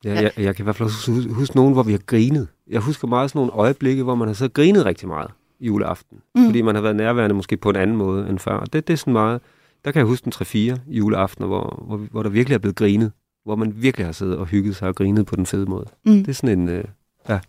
Ja, 0.04 0.22
jeg, 0.22 0.32
jeg 0.38 0.56
kan 0.56 0.64
i 0.64 0.66
hvert 0.66 0.76
fald 0.76 0.90
huske, 0.90 1.34
huske 1.34 1.56
nogen, 1.56 1.74
hvor 1.74 1.84
vi 1.84 1.92
har 1.92 2.00
grinet. 2.00 2.48
Jeg 2.68 2.82
husker 2.82 3.08
meget 3.08 3.30
sådan 3.30 3.40
nogle 3.40 3.52
øjeblikke, 3.54 4.04
hvor 4.04 4.16
man 4.16 4.28
har 4.28 4.36
så 4.36 4.48
grinet 4.48 4.86
rigtig 4.86 5.08
meget 5.08 5.32
i 5.60 5.66
juleaften. 5.66 6.18
Mm. 6.36 6.46
Fordi 6.46 6.62
man 6.62 6.76
har 6.76 6.82
været 6.82 6.96
nærværende 6.96 7.36
måske 7.36 7.58
på 7.58 7.70
en 7.70 7.76
anden 7.76 7.98
måde 7.98 8.30
end 8.30 8.40
før. 8.40 8.60
Det, 8.60 8.88
det 8.88 8.94
er 8.94 8.98
sådan 8.98 9.14
meget... 9.14 9.42
Der 9.86 9.92
kan 9.92 10.00
jeg 10.00 10.06
huske 10.08 10.28
en 10.28 10.74
3-4 10.76 10.80
juleaftener, 10.88 11.48
hvor, 11.48 11.84
hvor, 11.88 11.98
hvor 11.98 12.24
der 12.24 12.30
virkelig 12.30 12.56
er 12.56 12.60
blevet 12.60 12.76
grinet. 12.76 13.12
Hvor 13.46 13.56
man 13.56 13.82
virkelig 13.82 14.06
har 14.08 14.12
siddet 14.14 14.38
og 14.38 14.46
hygget 14.46 14.76
sig 14.76 14.88
og 14.88 14.96
grinet 14.96 15.26
på 15.26 15.36
den 15.36 15.46
fede 15.46 15.66
måde. 15.66 15.86
Mm. 16.06 16.12
Det 16.24 16.28
er 16.30 16.34
sådan 16.34 16.60
en... 16.60 16.70
Øh, 16.70 16.84
ja. 17.30 17.40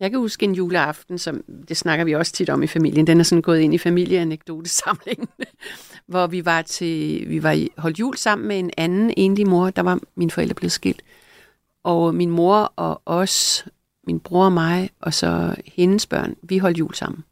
Jeg 0.00 0.10
kan 0.10 0.18
huske 0.20 0.44
en 0.44 0.54
juleaften, 0.54 1.18
som 1.18 1.44
det 1.68 1.76
snakker 1.76 2.04
vi 2.04 2.14
også 2.14 2.32
tit 2.32 2.50
om 2.50 2.62
i 2.62 2.66
familien. 2.66 3.06
Den 3.06 3.20
er 3.20 3.24
sådan 3.24 3.42
gået 3.42 3.60
ind 3.60 3.74
i 3.74 3.78
familieanekdotesamlingen, 3.78 5.28
hvor 6.08 6.26
vi 6.26 6.44
var 6.44 6.62
til 6.62 7.24
vi 7.28 7.42
var 7.42 7.50
i- 7.52 7.68
holdt 7.78 8.00
jul 8.00 8.16
sammen 8.16 8.48
med 8.48 8.58
en 8.58 8.70
anden 8.76 9.14
enlig 9.16 9.48
mor. 9.48 9.70
Der 9.70 9.82
var 9.82 10.00
mine 10.14 10.30
forældre 10.30 10.54
blevet 10.54 10.72
skilt. 10.72 11.02
Og 11.82 12.14
min 12.14 12.30
mor 12.30 12.72
og 12.76 13.02
os, 13.06 13.64
min 14.06 14.20
bror 14.20 14.44
og 14.44 14.52
mig, 14.52 14.90
og 15.00 15.14
så 15.14 15.54
hendes 15.66 16.06
børn, 16.06 16.34
vi 16.42 16.58
holdt 16.58 16.78
jul 16.78 16.94
sammen. 16.94 17.24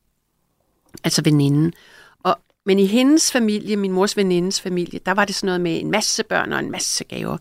Altså 1.04 1.22
veninden. 1.24 1.72
Og, 2.68 2.70
men 2.70 2.78
i 2.78 2.86
hendes 2.86 3.32
familie, 3.32 3.76
min 3.76 3.92
mors 3.92 4.16
venindes 4.16 4.60
familie, 4.60 5.00
der 5.06 5.12
var 5.14 5.24
det 5.24 5.34
sådan 5.34 5.46
noget 5.46 5.60
med 5.60 5.80
en 5.80 5.90
masse 5.90 6.24
børn 6.24 6.52
og 6.52 6.58
en 6.58 6.70
masse 6.70 7.04
gaver. 7.04 7.38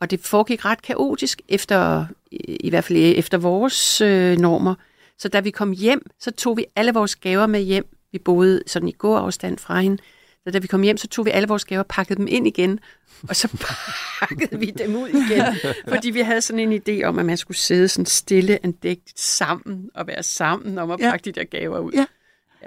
Og 0.00 0.10
det 0.10 0.20
foregik 0.20 0.64
ret 0.64 0.82
kaotisk, 0.82 1.42
efter, 1.48 2.06
i, 2.30 2.70
hvert 2.70 2.84
fald 2.84 2.98
efter 3.16 3.38
vores 3.38 4.00
øh, 4.00 4.36
normer. 4.38 4.74
Så 5.18 5.28
da 5.28 5.40
vi 5.40 5.50
kom 5.50 5.72
hjem, 5.72 6.10
så 6.20 6.30
tog 6.30 6.56
vi 6.56 6.64
alle 6.76 6.92
vores 6.92 7.16
gaver 7.16 7.46
med 7.46 7.60
hjem. 7.60 7.86
Vi 8.12 8.18
boede 8.18 8.62
sådan 8.66 8.88
i 8.88 8.92
gåafstand 8.92 9.58
fra 9.58 9.80
hende. 9.80 10.02
Så 10.44 10.50
da 10.50 10.58
vi 10.58 10.66
kom 10.66 10.82
hjem, 10.82 10.96
så 10.96 11.08
tog 11.08 11.26
vi 11.26 11.30
alle 11.30 11.48
vores 11.48 11.64
gaver 11.64 11.80
og 11.82 11.86
pakkede 11.86 12.18
dem 12.18 12.26
ind 12.30 12.46
igen. 12.46 12.80
Og 13.28 13.36
så 13.36 13.48
pakkede 14.20 14.60
vi 14.60 14.66
dem 14.70 14.96
ud 14.96 15.08
igen. 15.08 15.42
Fordi 15.88 16.10
vi 16.10 16.20
havde 16.20 16.40
sådan 16.40 16.72
en 16.72 16.82
idé 16.88 17.04
om, 17.04 17.18
at 17.18 17.26
man 17.26 17.36
skulle 17.36 17.56
sidde 17.56 17.88
sådan 17.88 18.06
stille 18.06 18.58
andægtigt 18.64 19.20
sammen 19.20 19.90
og 19.94 20.06
være 20.06 20.22
sammen 20.22 20.78
om 20.78 20.90
at 20.90 21.00
Ja. 21.00 21.10
pakke 21.10 21.24
de 21.24 21.32
der 21.32 21.44
gaver 21.44 21.78
ud. 21.78 21.92
Ja. 21.92 22.06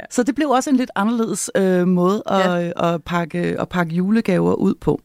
Så 0.10 0.24
det 0.24 0.36
blev 0.36 0.50
også 0.50 0.70
en 0.70 0.76
lidt 0.76 0.92
anderledes 0.96 1.52
øh, 1.56 1.88
måde 1.88 2.24
at, 2.26 2.40
Ja. 2.40 2.56
ja. 2.56 2.94
at, 2.94 3.04
pakke, 3.04 3.40
at 3.62 3.70
pakke 3.70 3.96
julegaver 3.96 4.54
ud 4.54 4.76
på. 4.82 5.02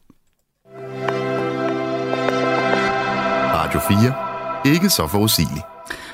Radio 3.53 3.79
4. 4.65 4.73
Ikke 4.73 4.89
så 4.89 5.07
forudsigelig. 5.07 5.61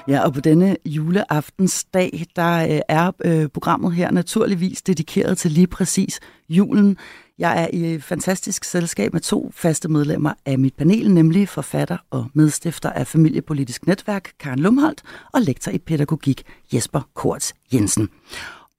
Ja, 0.08 0.26
og 0.26 0.34
på 0.34 0.42
denne 0.42 0.78
juleaftensdag, 0.86 2.26
der 2.36 2.64
øh, 2.76 2.80
er 2.88 3.12
øh, 3.26 3.48
programmet 3.50 3.94
her 3.94 4.12
naturligvis 4.12 4.82
dedikeret 4.82 5.38
til 5.38 5.52
lige 5.52 5.68
præcis 5.68 6.20
julen. 6.50 6.98
Jeg 7.40 7.64
er 7.64 7.68
i 7.74 7.94
et 7.94 8.04
fantastisk 8.04 8.64
selskab 8.64 9.14
med 9.14 9.22
to 9.22 9.52
faste 9.56 9.88
medlemmer 9.90 10.34
af 10.46 10.60
mit 10.60 10.74
panel, 10.78 11.12
nemlig 11.14 11.50
forfatter 11.50 11.98
og 12.10 12.26
medstifter 12.34 12.90
af 12.90 13.08
Familiepolitisk 13.08 13.88
Netværk, 13.88 14.32
Karen 14.40 14.60
Lumholdt, 14.60 15.02
og 15.34 15.42
lektor 15.42 15.72
i 15.72 15.78
pædagogik, 15.78 16.44
Jesper 16.74 17.02
Korts 17.14 17.54
Jensen. 17.74 18.10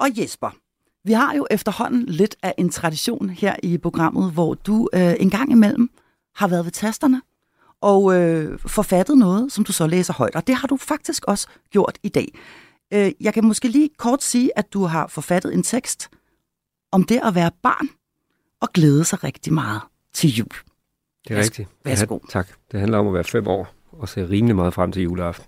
Og 0.03 0.09
Jesper, 0.19 0.51
vi 1.05 1.13
har 1.13 1.35
jo 1.35 1.47
efterhånden 1.51 2.07
lidt 2.07 2.37
af 2.43 2.55
en 2.59 2.71
tradition 2.71 3.31
her 3.31 3.57
i 3.63 3.79
programmet, 3.79 4.33
hvor 4.33 4.55
du 4.55 4.89
øh, 4.95 5.15
en 5.21 5.31
gang 5.31 5.53
imellem 5.53 5.91
har 6.35 6.49
været 6.49 6.65
ved 6.65 6.73
tasterne 6.73 7.23
og 7.81 8.15
øh, 8.21 8.59
forfattet 8.59 9.19
noget, 9.19 9.53
som 9.53 9.65
du 9.65 9.73
så 9.73 9.87
læser 9.87 10.13
højt. 10.15 10.35
Og 10.37 10.47
det 10.47 10.55
har 10.55 10.69
du 10.69 10.77
faktisk 10.77 11.25
også 11.25 11.49
gjort 11.71 11.99
i 12.03 12.09
dag. 12.09 12.29
Øh, 12.93 13.13
jeg 13.21 13.35
kan 13.35 13.45
måske 13.45 13.69
lige 13.69 13.91
kort 13.99 14.23
sige, 14.23 14.59
at 14.59 14.73
du 14.73 14.85
har 14.85 15.07
forfattet 15.07 15.55
en 15.55 15.63
tekst 15.63 16.11
om 16.93 17.05
det 17.05 17.21
at 17.25 17.35
være 17.35 17.51
barn 17.63 17.89
og 18.61 18.69
glæde 18.75 19.05
sig 19.05 19.25
rigtig 19.25 19.53
meget 19.53 19.81
til 20.13 20.31
jul. 20.31 20.47
Det 21.29 21.31
er 21.31 21.41
Værsgo- 21.41 21.45
rigtigt. 21.45 21.69
Værsgo. 21.85 22.19
han- 22.19 22.29
Tak. 22.29 22.49
Det 22.73 22.81
handler 22.81 22.99
om 22.99 23.07
at 23.09 23.15
være 23.15 23.25
fem 23.25 23.47
år 23.47 23.69
og 23.93 24.09
se 24.09 24.29
rimelig 24.29 24.57
meget 24.57 24.75
frem 24.75 24.93
til 24.93 25.03
juleaften. 25.03 25.47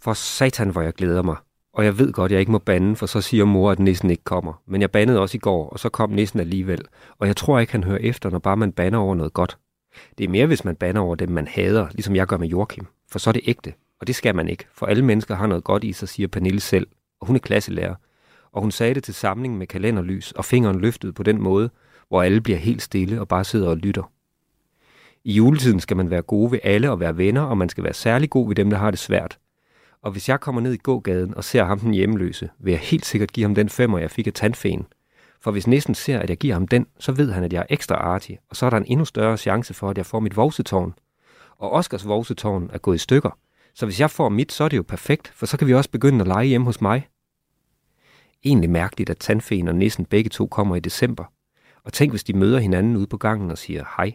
For 0.00 0.12
satan, 0.12 0.70
hvor 0.70 0.80
jeg 0.82 0.92
glæder 0.94 1.22
mig. 1.22 1.36
Og 1.72 1.84
jeg 1.84 1.98
ved 1.98 2.12
godt, 2.12 2.32
jeg 2.32 2.40
ikke 2.40 2.52
må 2.52 2.58
bande, 2.58 2.96
for 2.96 3.06
så 3.06 3.20
siger 3.20 3.44
mor, 3.44 3.70
at 3.70 3.78
nissen 3.78 4.10
ikke 4.10 4.24
kommer. 4.24 4.62
Men 4.66 4.80
jeg 4.80 4.90
bandede 4.90 5.20
også 5.20 5.36
i 5.36 5.38
går, 5.38 5.68
og 5.68 5.78
så 5.78 5.88
kom 5.88 6.10
nissen 6.10 6.40
alligevel. 6.40 6.82
Og 7.18 7.26
jeg 7.26 7.36
tror 7.36 7.58
ikke, 7.58 7.72
han 7.72 7.84
hører 7.84 7.98
efter, 7.98 8.30
når 8.30 8.38
bare 8.38 8.56
man 8.56 8.72
banner 8.72 8.98
over 8.98 9.14
noget 9.14 9.32
godt. 9.32 9.58
Det 10.18 10.24
er 10.24 10.28
mere, 10.28 10.46
hvis 10.46 10.64
man 10.64 10.76
banner 10.76 11.00
over 11.00 11.14
dem, 11.14 11.28
man 11.28 11.46
hader, 11.46 11.88
ligesom 11.92 12.16
jeg 12.16 12.26
gør 12.26 12.36
med 12.36 12.48
Joachim. 12.48 12.86
For 13.10 13.18
så 13.18 13.30
er 13.30 13.32
det 13.32 13.42
ægte. 13.46 13.72
Og 14.00 14.06
det 14.06 14.14
skal 14.14 14.34
man 14.34 14.48
ikke, 14.48 14.66
for 14.72 14.86
alle 14.86 15.04
mennesker 15.04 15.34
har 15.34 15.46
noget 15.46 15.64
godt 15.64 15.84
i 15.84 15.92
sig, 15.92 16.08
siger 16.08 16.28
Pernille 16.28 16.60
selv. 16.60 16.86
Og 17.20 17.26
hun 17.26 17.36
er 17.36 17.40
klasselærer. 17.40 17.94
Og 18.52 18.62
hun 18.62 18.70
sagde 18.70 18.94
det 18.94 19.04
til 19.04 19.14
samlingen 19.14 19.58
med 19.58 19.66
kalenderlys 19.66 20.32
og 20.32 20.44
fingeren 20.44 20.80
løftet 20.80 21.14
på 21.14 21.22
den 21.22 21.42
måde, 21.42 21.70
hvor 22.08 22.22
alle 22.22 22.40
bliver 22.40 22.58
helt 22.58 22.82
stille 22.82 23.20
og 23.20 23.28
bare 23.28 23.44
sidder 23.44 23.68
og 23.68 23.76
lytter. 23.76 24.12
I 25.24 25.32
juletiden 25.32 25.80
skal 25.80 25.96
man 25.96 26.10
være 26.10 26.22
gode 26.22 26.52
ved 26.52 26.58
alle 26.62 26.90
og 26.90 27.00
være 27.00 27.16
venner, 27.16 27.42
og 27.42 27.58
man 27.58 27.68
skal 27.68 27.84
være 27.84 27.92
særlig 27.92 28.30
god 28.30 28.48
ved 28.48 28.54
dem, 28.54 28.70
der 28.70 28.76
har 28.76 28.90
det 28.90 28.98
svært. 28.98 29.38
Og 30.02 30.12
hvis 30.12 30.28
jeg 30.28 30.40
kommer 30.40 30.60
ned 30.60 30.72
i 30.72 30.76
gågaden 30.76 31.34
og 31.34 31.44
ser 31.44 31.64
ham 31.64 31.78
den 31.78 31.94
hjemløse, 31.94 32.50
vil 32.58 32.70
jeg 32.70 32.80
helt 32.80 33.06
sikkert 33.06 33.32
give 33.32 33.44
ham 33.44 33.54
den 33.54 33.68
femmer, 33.68 33.98
jeg 33.98 34.10
fik 34.10 34.26
af 34.26 34.32
tandfæen. 34.32 34.86
For 35.40 35.50
hvis 35.50 35.66
næsten 35.66 35.94
ser, 35.94 36.18
at 36.18 36.30
jeg 36.30 36.38
giver 36.38 36.54
ham 36.54 36.68
den, 36.68 36.86
så 36.98 37.12
ved 37.12 37.32
han, 37.32 37.44
at 37.44 37.52
jeg 37.52 37.60
er 37.60 37.66
ekstra 37.70 37.94
artig, 37.94 38.38
og 38.50 38.56
så 38.56 38.66
er 38.66 38.70
der 38.70 38.76
en 38.76 38.86
endnu 38.86 39.04
større 39.04 39.36
chance 39.36 39.74
for, 39.74 39.90
at 39.90 39.96
jeg 39.96 40.06
får 40.06 40.20
mit 40.20 40.36
vovsetårn. 40.36 40.94
Og 41.58 41.72
Oscars 41.72 42.06
vovsetårn 42.06 42.70
er 42.72 42.78
gået 42.78 42.94
i 42.94 42.98
stykker, 42.98 43.38
så 43.74 43.86
hvis 43.86 44.00
jeg 44.00 44.10
får 44.10 44.28
mit, 44.28 44.52
så 44.52 44.64
er 44.64 44.68
det 44.68 44.76
jo 44.76 44.82
perfekt, 44.82 45.32
for 45.34 45.46
så 45.46 45.56
kan 45.56 45.66
vi 45.66 45.74
også 45.74 45.90
begynde 45.90 46.20
at 46.20 46.26
lege 46.26 46.46
hjemme 46.46 46.64
hos 46.64 46.80
mig. 46.80 47.08
Egentlig 48.44 48.70
mærkeligt, 48.70 49.10
at 49.10 49.18
tandfæn 49.18 49.68
og 49.68 49.74
nissen 49.74 50.04
begge 50.04 50.30
to 50.30 50.46
kommer 50.46 50.76
i 50.76 50.80
december. 50.80 51.24
Og 51.84 51.92
tænk, 51.92 52.12
hvis 52.12 52.24
de 52.24 52.32
møder 52.32 52.58
hinanden 52.58 52.96
ude 52.96 53.06
på 53.06 53.16
gangen 53.16 53.50
og 53.50 53.58
siger 53.58 53.84
hej. 53.96 54.14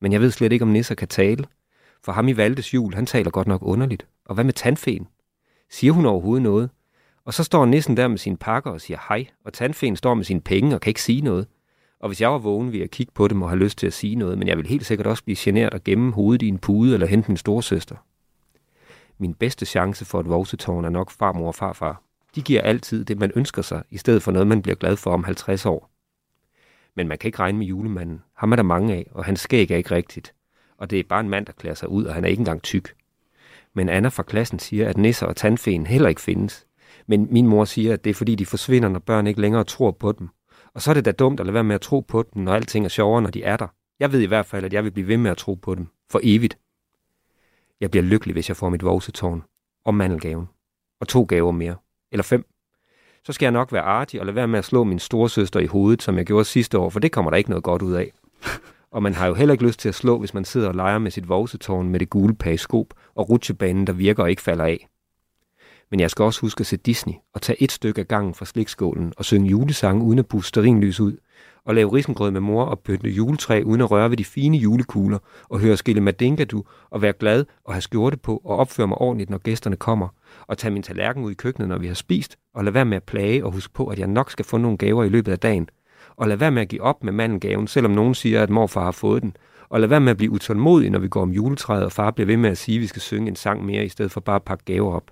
Men 0.00 0.12
jeg 0.12 0.20
ved 0.20 0.30
slet 0.30 0.52
ikke, 0.52 0.62
om 0.62 0.68
nisser 0.68 0.94
kan 0.94 1.08
tale. 1.08 1.44
For 2.04 2.12
ham 2.12 2.28
i 2.28 2.36
Valdes 2.36 2.74
jul, 2.74 2.94
han 2.94 3.06
taler 3.06 3.30
godt 3.30 3.48
nok 3.48 3.62
underligt. 3.62 4.06
Og 4.24 4.34
hvad 4.34 4.44
med 4.44 4.52
tandfæn? 4.52 5.06
Siger 5.70 5.92
hun 5.92 6.06
overhovedet 6.06 6.42
noget? 6.42 6.70
Og 7.24 7.34
så 7.34 7.44
står 7.44 7.66
nissen 7.66 7.96
der 7.96 8.08
med 8.08 8.18
sine 8.18 8.36
pakker 8.36 8.70
og 8.70 8.80
siger 8.80 8.98
hej, 9.08 9.26
og 9.44 9.52
tandfæen 9.52 9.96
står 9.96 10.14
med 10.14 10.24
sine 10.24 10.40
penge 10.40 10.74
og 10.74 10.80
kan 10.80 10.90
ikke 10.90 11.02
sige 11.02 11.20
noget. 11.20 11.46
Og 12.00 12.08
hvis 12.08 12.20
jeg 12.20 12.30
var 12.30 12.38
vågen, 12.38 12.66
ville 12.66 12.80
jeg 12.80 12.90
kigge 12.90 13.12
på 13.14 13.28
dem 13.28 13.42
og 13.42 13.48
have 13.48 13.58
lyst 13.58 13.78
til 13.78 13.86
at 13.86 13.92
sige 13.92 14.14
noget, 14.14 14.38
men 14.38 14.48
jeg 14.48 14.56
vil 14.56 14.66
helt 14.66 14.86
sikkert 14.86 15.06
også 15.06 15.24
blive 15.24 15.36
generet 15.38 15.74
og 15.74 15.84
gemme 15.84 16.12
hovedet 16.12 16.42
i 16.42 16.48
en 16.48 16.58
pude 16.58 16.94
eller 16.94 17.06
hente 17.06 17.28
min 17.28 17.36
storesøster. 17.36 17.96
Min 19.18 19.34
bedste 19.34 19.66
chance 19.66 20.04
for 20.04 20.20
et 20.20 20.28
vovsetårn 20.28 20.84
er 20.84 20.88
nok 20.88 21.10
farmor 21.10 21.46
og 21.46 21.54
farfar. 21.54 22.02
De 22.34 22.42
giver 22.42 22.62
altid 22.62 23.04
det, 23.04 23.18
man 23.18 23.32
ønsker 23.34 23.62
sig, 23.62 23.82
i 23.90 23.98
stedet 23.98 24.22
for 24.22 24.32
noget, 24.32 24.46
man 24.46 24.62
bliver 24.62 24.76
glad 24.76 24.96
for 24.96 25.10
om 25.10 25.24
50 25.24 25.66
år. 25.66 25.90
Men 26.94 27.08
man 27.08 27.18
kan 27.18 27.28
ikke 27.28 27.38
regne 27.38 27.58
med 27.58 27.66
julemanden. 27.66 28.22
Ham 28.34 28.52
er 28.52 28.56
der 28.56 28.62
mange 28.62 28.94
af, 28.94 29.06
og 29.10 29.24
hans 29.24 29.40
skæg 29.40 29.70
er 29.70 29.76
ikke 29.76 29.94
rigtigt. 29.94 30.34
Og 30.78 30.90
det 30.90 31.00
er 31.00 31.04
bare 31.08 31.20
en 31.20 31.28
mand, 31.28 31.46
der 31.46 31.52
klæder 31.52 31.74
sig 31.74 31.88
ud, 31.88 32.04
og 32.04 32.14
han 32.14 32.24
er 32.24 32.28
ikke 32.28 32.40
engang 32.40 32.62
tyk. 32.62 32.94
Men 33.78 33.88
Anna 33.88 34.08
fra 34.08 34.22
klassen 34.22 34.58
siger, 34.58 34.88
at 34.88 34.96
nisser 34.96 35.26
og 35.26 35.36
tandfen 35.36 35.86
heller 35.86 36.08
ikke 36.08 36.20
findes. 36.20 36.66
Men 37.06 37.28
min 37.30 37.46
mor 37.46 37.64
siger, 37.64 37.92
at 37.92 38.04
det 38.04 38.10
er 38.10 38.14
fordi, 38.14 38.34
de 38.34 38.46
forsvinder, 38.46 38.88
når 38.88 38.98
børn 38.98 39.26
ikke 39.26 39.40
længere 39.40 39.64
tror 39.64 39.90
på 39.90 40.12
dem. 40.12 40.28
Og 40.74 40.82
så 40.82 40.90
er 40.90 40.94
det 40.94 41.04
da 41.04 41.12
dumt 41.12 41.40
at 41.40 41.46
lade 41.46 41.54
være 41.54 41.64
med 41.64 41.74
at 41.74 41.80
tro 41.80 42.00
på 42.00 42.24
dem, 42.34 42.42
når 42.42 42.54
alting 42.54 42.84
er 42.84 42.88
sjovere, 42.88 43.22
når 43.22 43.30
de 43.30 43.42
er 43.42 43.56
der. 43.56 43.66
Jeg 44.00 44.12
ved 44.12 44.20
i 44.20 44.26
hvert 44.26 44.46
fald, 44.46 44.64
at 44.64 44.72
jeg 44.72 44.84
vil 44.84 44.90
blive 44.90 45.08
ved 45.08 45.16
med 45.16 45.30
at 45.30 45.36
tro 45.36 45.54
på 45.54 45.74
dem. 45.74 45.86
For 46.10 46.20
evigt. 46.22 46.58
Jeg 47.80 47.90
bliver 47.90 48.04
lykkelig, 48.04 48.32
hvis 48.32 48.48
jeg 48.48 48.56
får 48.56 48.68
mit 48.68 48.84
voksetårn. 48.84 49.42
Og 49.84 49.94
mandelgaven. 49.94 50.48
Og 51.00 51.08
to 51.08 51.22
gaver 51.22 51.52
mere. 51.52 51.76
Eller 52.12 52.24
fem. 52.24 52.44
Så 53.24 53.32
skal 53.32 53.46
jeg 53.46 53.52
nok 53.52 53.72
være 53.72 53.82
artig 53.82 54.20
og 54.20 54.26
lade 54.26 54.36
være 54.36 54.48
med 54.48 54.58
at 54.58 54.64
slå 54.64 54.84
min 54.84 54.98
storesøster 54.98 55.60
i 55.60 55.66
hovedet, 55.66 56.02
som 56.02 56.16
jeg 56.16 56.26
gjorde 56.26 56.44
sidste 56.44 56.78
år, 56.78 56.90
for 56.90 57.00
det 57.00 57.12
kommer 57.12 57.30
der 57.30 57.38
ikke 57.38 57.50
noget 57.50 57.64
godt 57.64 57.82
ud 57.82 57.92
af. 57.92 58.12
Og 58.92 59.02
man 59.02 59.14
har 59.14 59.26
jo 59.26 59.34
heller 59.34 59.52
ikke 59.52 59.66
lyst 59.66 59.80
til 59.80 59.88
at 59.88 59.94
slå, 59.94 60.18
hvis 60.18 60.34
man 60.34 60.44
sidder 60.44 60.68
og 60.68 60.74
leger 60.74 60.98
med 60.98 61.10
sit 61.10 61.28
voksetårn 61.28 61.88
med 61.88 62.00
det 62.00 62.10
gule 62.10 62.34
periskop 62.34 62.86
og 63.14 63.30
rutsjebanen, 63.30 63.86
der 63.86 63.92
virker 63.92 64.22
og 64.22 64.30
ikke 64.30 64.42
falder 64.42 64.64
af. 64.64 64.88
Men 65.90 66.00
jeg 66.00 66.10
skal 66.10 66.22
også 66.22 66.40
huske 66.40 66.60
at 66.60 66.66
se 66.66 66.76
Disney 66.76 67.14
og 67.34 67.42
tage 67.42 67.62
et 67.62 67.72
stykke 67.72 68.00
af 68.00 68.08
gangen 68.08 68.34
fra 68.34 68.44
slikskålen 68.44 69.12
og 69.16 69.24
synge 69.24 69.50
julesange 69.50 70.04
uden 70.04 70.18
at 70.18 70.26
puste 70.26 70.48
sterinlys 70.48 71.00
ud, 71.00 71.16
og 71.64 71.74
lave 71.74 71.92
risengrød 71.92 72.30
med 72.30 72.40
mor 72.40 72.64
og 72.64 72.80
pynte 72.80 73.10
juletræ 73.10 73.62
uden 73.66 73.80
at 73.80 73.90
røre 73.90 74.10
ved 74.10 74.16
de 74.16 74.24
fine 74.24 74.56
julekugler. 74.56 75.18
Og 75.48 75.60
høre 75.60 75.76
skille 75.76 76.00
madinka 76.00 76.44
du, 76.44 76.64
og 76.90 77.02
være 77.02 77.12
glad 77.12 77.44
og 77.64 77.74
have 77.74 77.80
skjorte 77.80 78.16
på 78.16 78.40
og 78.44 78.56
opføre 78.56 78.86
mig 78.86 78.98
ordentligt, 78.98 79.30
når 79.30 79.38
gæsterne 79.38 79.76
kommer, 79.76 80.08
og 80.46 80.58
tage 80.58 80.70
min 80.70 80.82
tallerken 80.82 81.24
ud 81.24 81.30
i 81.30 81.34
køkkenet, 81.34 81.68
når 81.68 81.78
vi 81.78 81.86
har 81.86 81.94
spist, 81.94 82.36
og 82.54 82.64
lade 82.64 82.74
være 82.74 82.84
med 82.84 82.96
at 82.96 83.02
plage 83.02 83.44
og 83.44 83.52
huske 83.52 83.72
på, 83.72 83.86
at 83.86 83.98
jeg 83.98 84.06
nok 84.06 84.30
skal 84.30 84.44
få 84.44 84.58
nogle 84.58 84.78
gaver 84.78 85.04
i 85.04 85.08
løbet 85.08 85.32
af 85.32 85.38
dagen, 85.38 85.68
og 86.18 86.28
lade 86.28 86.40
være 86.40 86.50
med 86.50 86.62
at 86.62 86.68
give 86.68 86.82
op 86.82 87.04
med 87.04 87.12
manden 87.12 87.40
gaven, 87.40 87.66
selvom 87.66 87.92
nogen 87.92 88.14
siger, 88.14 88.42
at 88.42 88.50
morfar 88.50 88.84
har 88.84 88.90
fået 88.90 89.22
den, 89.22 89.36
og 89.68 89.80
lade 89.80 89.90
være 89.90 90.00
med 90.00 90.10
at 90.10 90.16
blive 90.16 90.30
utålmodig, 90.30 90.90
når 90.90 90.98
vi 90.98 91.08
går 91.08 91.22
om 91.22 91.30
juletræet, 91.30 91.84
og 91.84 91.92
far 91.92 92.10
bliver 92.10 92.26
ved 92.26 92.36
med 92.36 92.50
at 92.50 92.58
sige, 92.58 92.76
at 92.76 92.82
vi 92.82 92.86
skal 92.86 93.02
synge 93.02 93.28
en 93.28 93.36
sang 93.36 93.64
mere, 93.64 93.84
i 93.84 93.88
stedet 93.88 94.12
for 94.12 94.20
bare 94.20 94.36
at 94.36 94.42
pakke 94.42 94.64
gaver 94.64 94.92
op. 94.92 95.10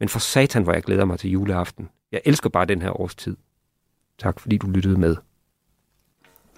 Men 0.00 0.08
for 0.08 0.18
satan, 0.18 0.62
hvor 0.62 0.72
jeg 0.72 0.82
glæder 0.82 1.04
mig 1.04 1.18
til 1.18 1.30
juleaften. 1.30 1.88
Jeg 2.12 2.20
elsker 2.24 2.50
bare 2.50 2.64
den 2.64 2.82
her 2.82 3.00
årstid. 3.00 3.36
Tak 4.18 4.40
fordi 4.40 4.58
du 4.58 4.66
lyttede 4.66 5.00
med. 5.00 5.16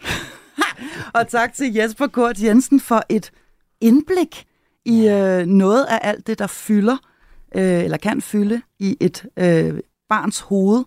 og 1.14 1.28
tak 1.28 1.54
til 1.54 1.74
Jesper 1.74 2.06
Kort 2.06 2.42
Jensen 2.42 2.80
for 2.80 3.02
et 3.08 3.30
indblik 3.80 4.44
i 4.84 5.08
øh, 5.08 5.46
noget 5.46 5.84
af 5.84 5.98
alt 6.02 6.26
det, 6.26 6.38
der 6.38 6.46
fylder, 6.46 6.96
øh, 7.54 7.84
eller 7.84 7.96
kan 7.96 8.20
fylde, 8.20 8.62
i 8.78 8.96
et 9.00 9.26
øh, 9.36 9.80
barns 10.08 10.40
hoved 10.40 10.84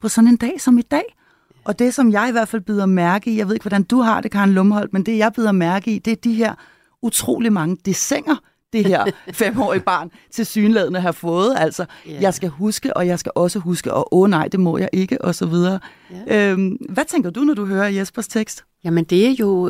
på 0.00 0.08
sådan 0.08 0.28
en 0.28 0.36
dag 0.36 0.60
som 0.60 0.78
i 0.78 0.82
dag. 0.82 1.16
Og 1.64 1.78
det, 1.78 1.94
som 1.94 2.12
jeg 2.12 2.28
i 2.28 2.32
hvert 2.32 2.48
fald 2.48 2.62
byder 2.62 2.86
mærke 2.86 3.30
i, 3.30 3.38
jeg 3.38 3.46
ved 3.46 3.54
ikke, 3.54 3.64
hvordan 3.64 3.82
du 3.82 4.00
har 4.00 4.20
det, 4.20 4.30
Karen 4.30 4.52
Lumholdt, 4.52 4.92
men 4.92 5.06
det, 5.06 5.18
jeg 5.18 5.32
byder 5.32 5.52
mærke 5.52 5.94
i, 5.94 5.98
det 5.98 6.12
er 6.12 6.16
de 6.16 6.34
her 6.34 6.54
utrolig 7.02 7.52
mange 7.52 7.76
desinger, 7.84 8.36
det 8.72 8.86
her 8.86 9.04
femårige 9.32 9.80
barn 9.80 10.10
til 10.30 10.46
synlædende 10.46 11.00
har 11.00 11.12
fået. 11.12 11.54
Altså, 11.56 11.86
yeah. 12.08 12.22
jeg 12.22 12.34
skal 12.34 12.48
huske, 12.48 12.96
og 12.96 13.06
jeg 13.06 13.18
skal 13.18 13.32
også 13.34 13.58
huske, 13.58 13.94
og 13.94 14.14
åh 14.14 14.30
nej, 14.30 14.48
det 14.48 14.60
må 14.60 14.78
jeg 14.78 14.88
ikke, 14.92 15.24
og 15.24 15.34
så 15.34 15.46
videre. 15.46 15.80
Yeah. 16.28 16.52
Øhm, 16.52 16.68
hvad 16.68 17.04
tænker 17.04 17.30
du, 17.30 17.40
når 17.40 17.54
du 17.54 17.66
hører 17.66 17.88
Jespers 17.88 18.28
tekst? 18.28 18.64
Jamen, 18.84 19.04
det 19.04 19.26
er 19.26 19.34
jo, 19.40 19.68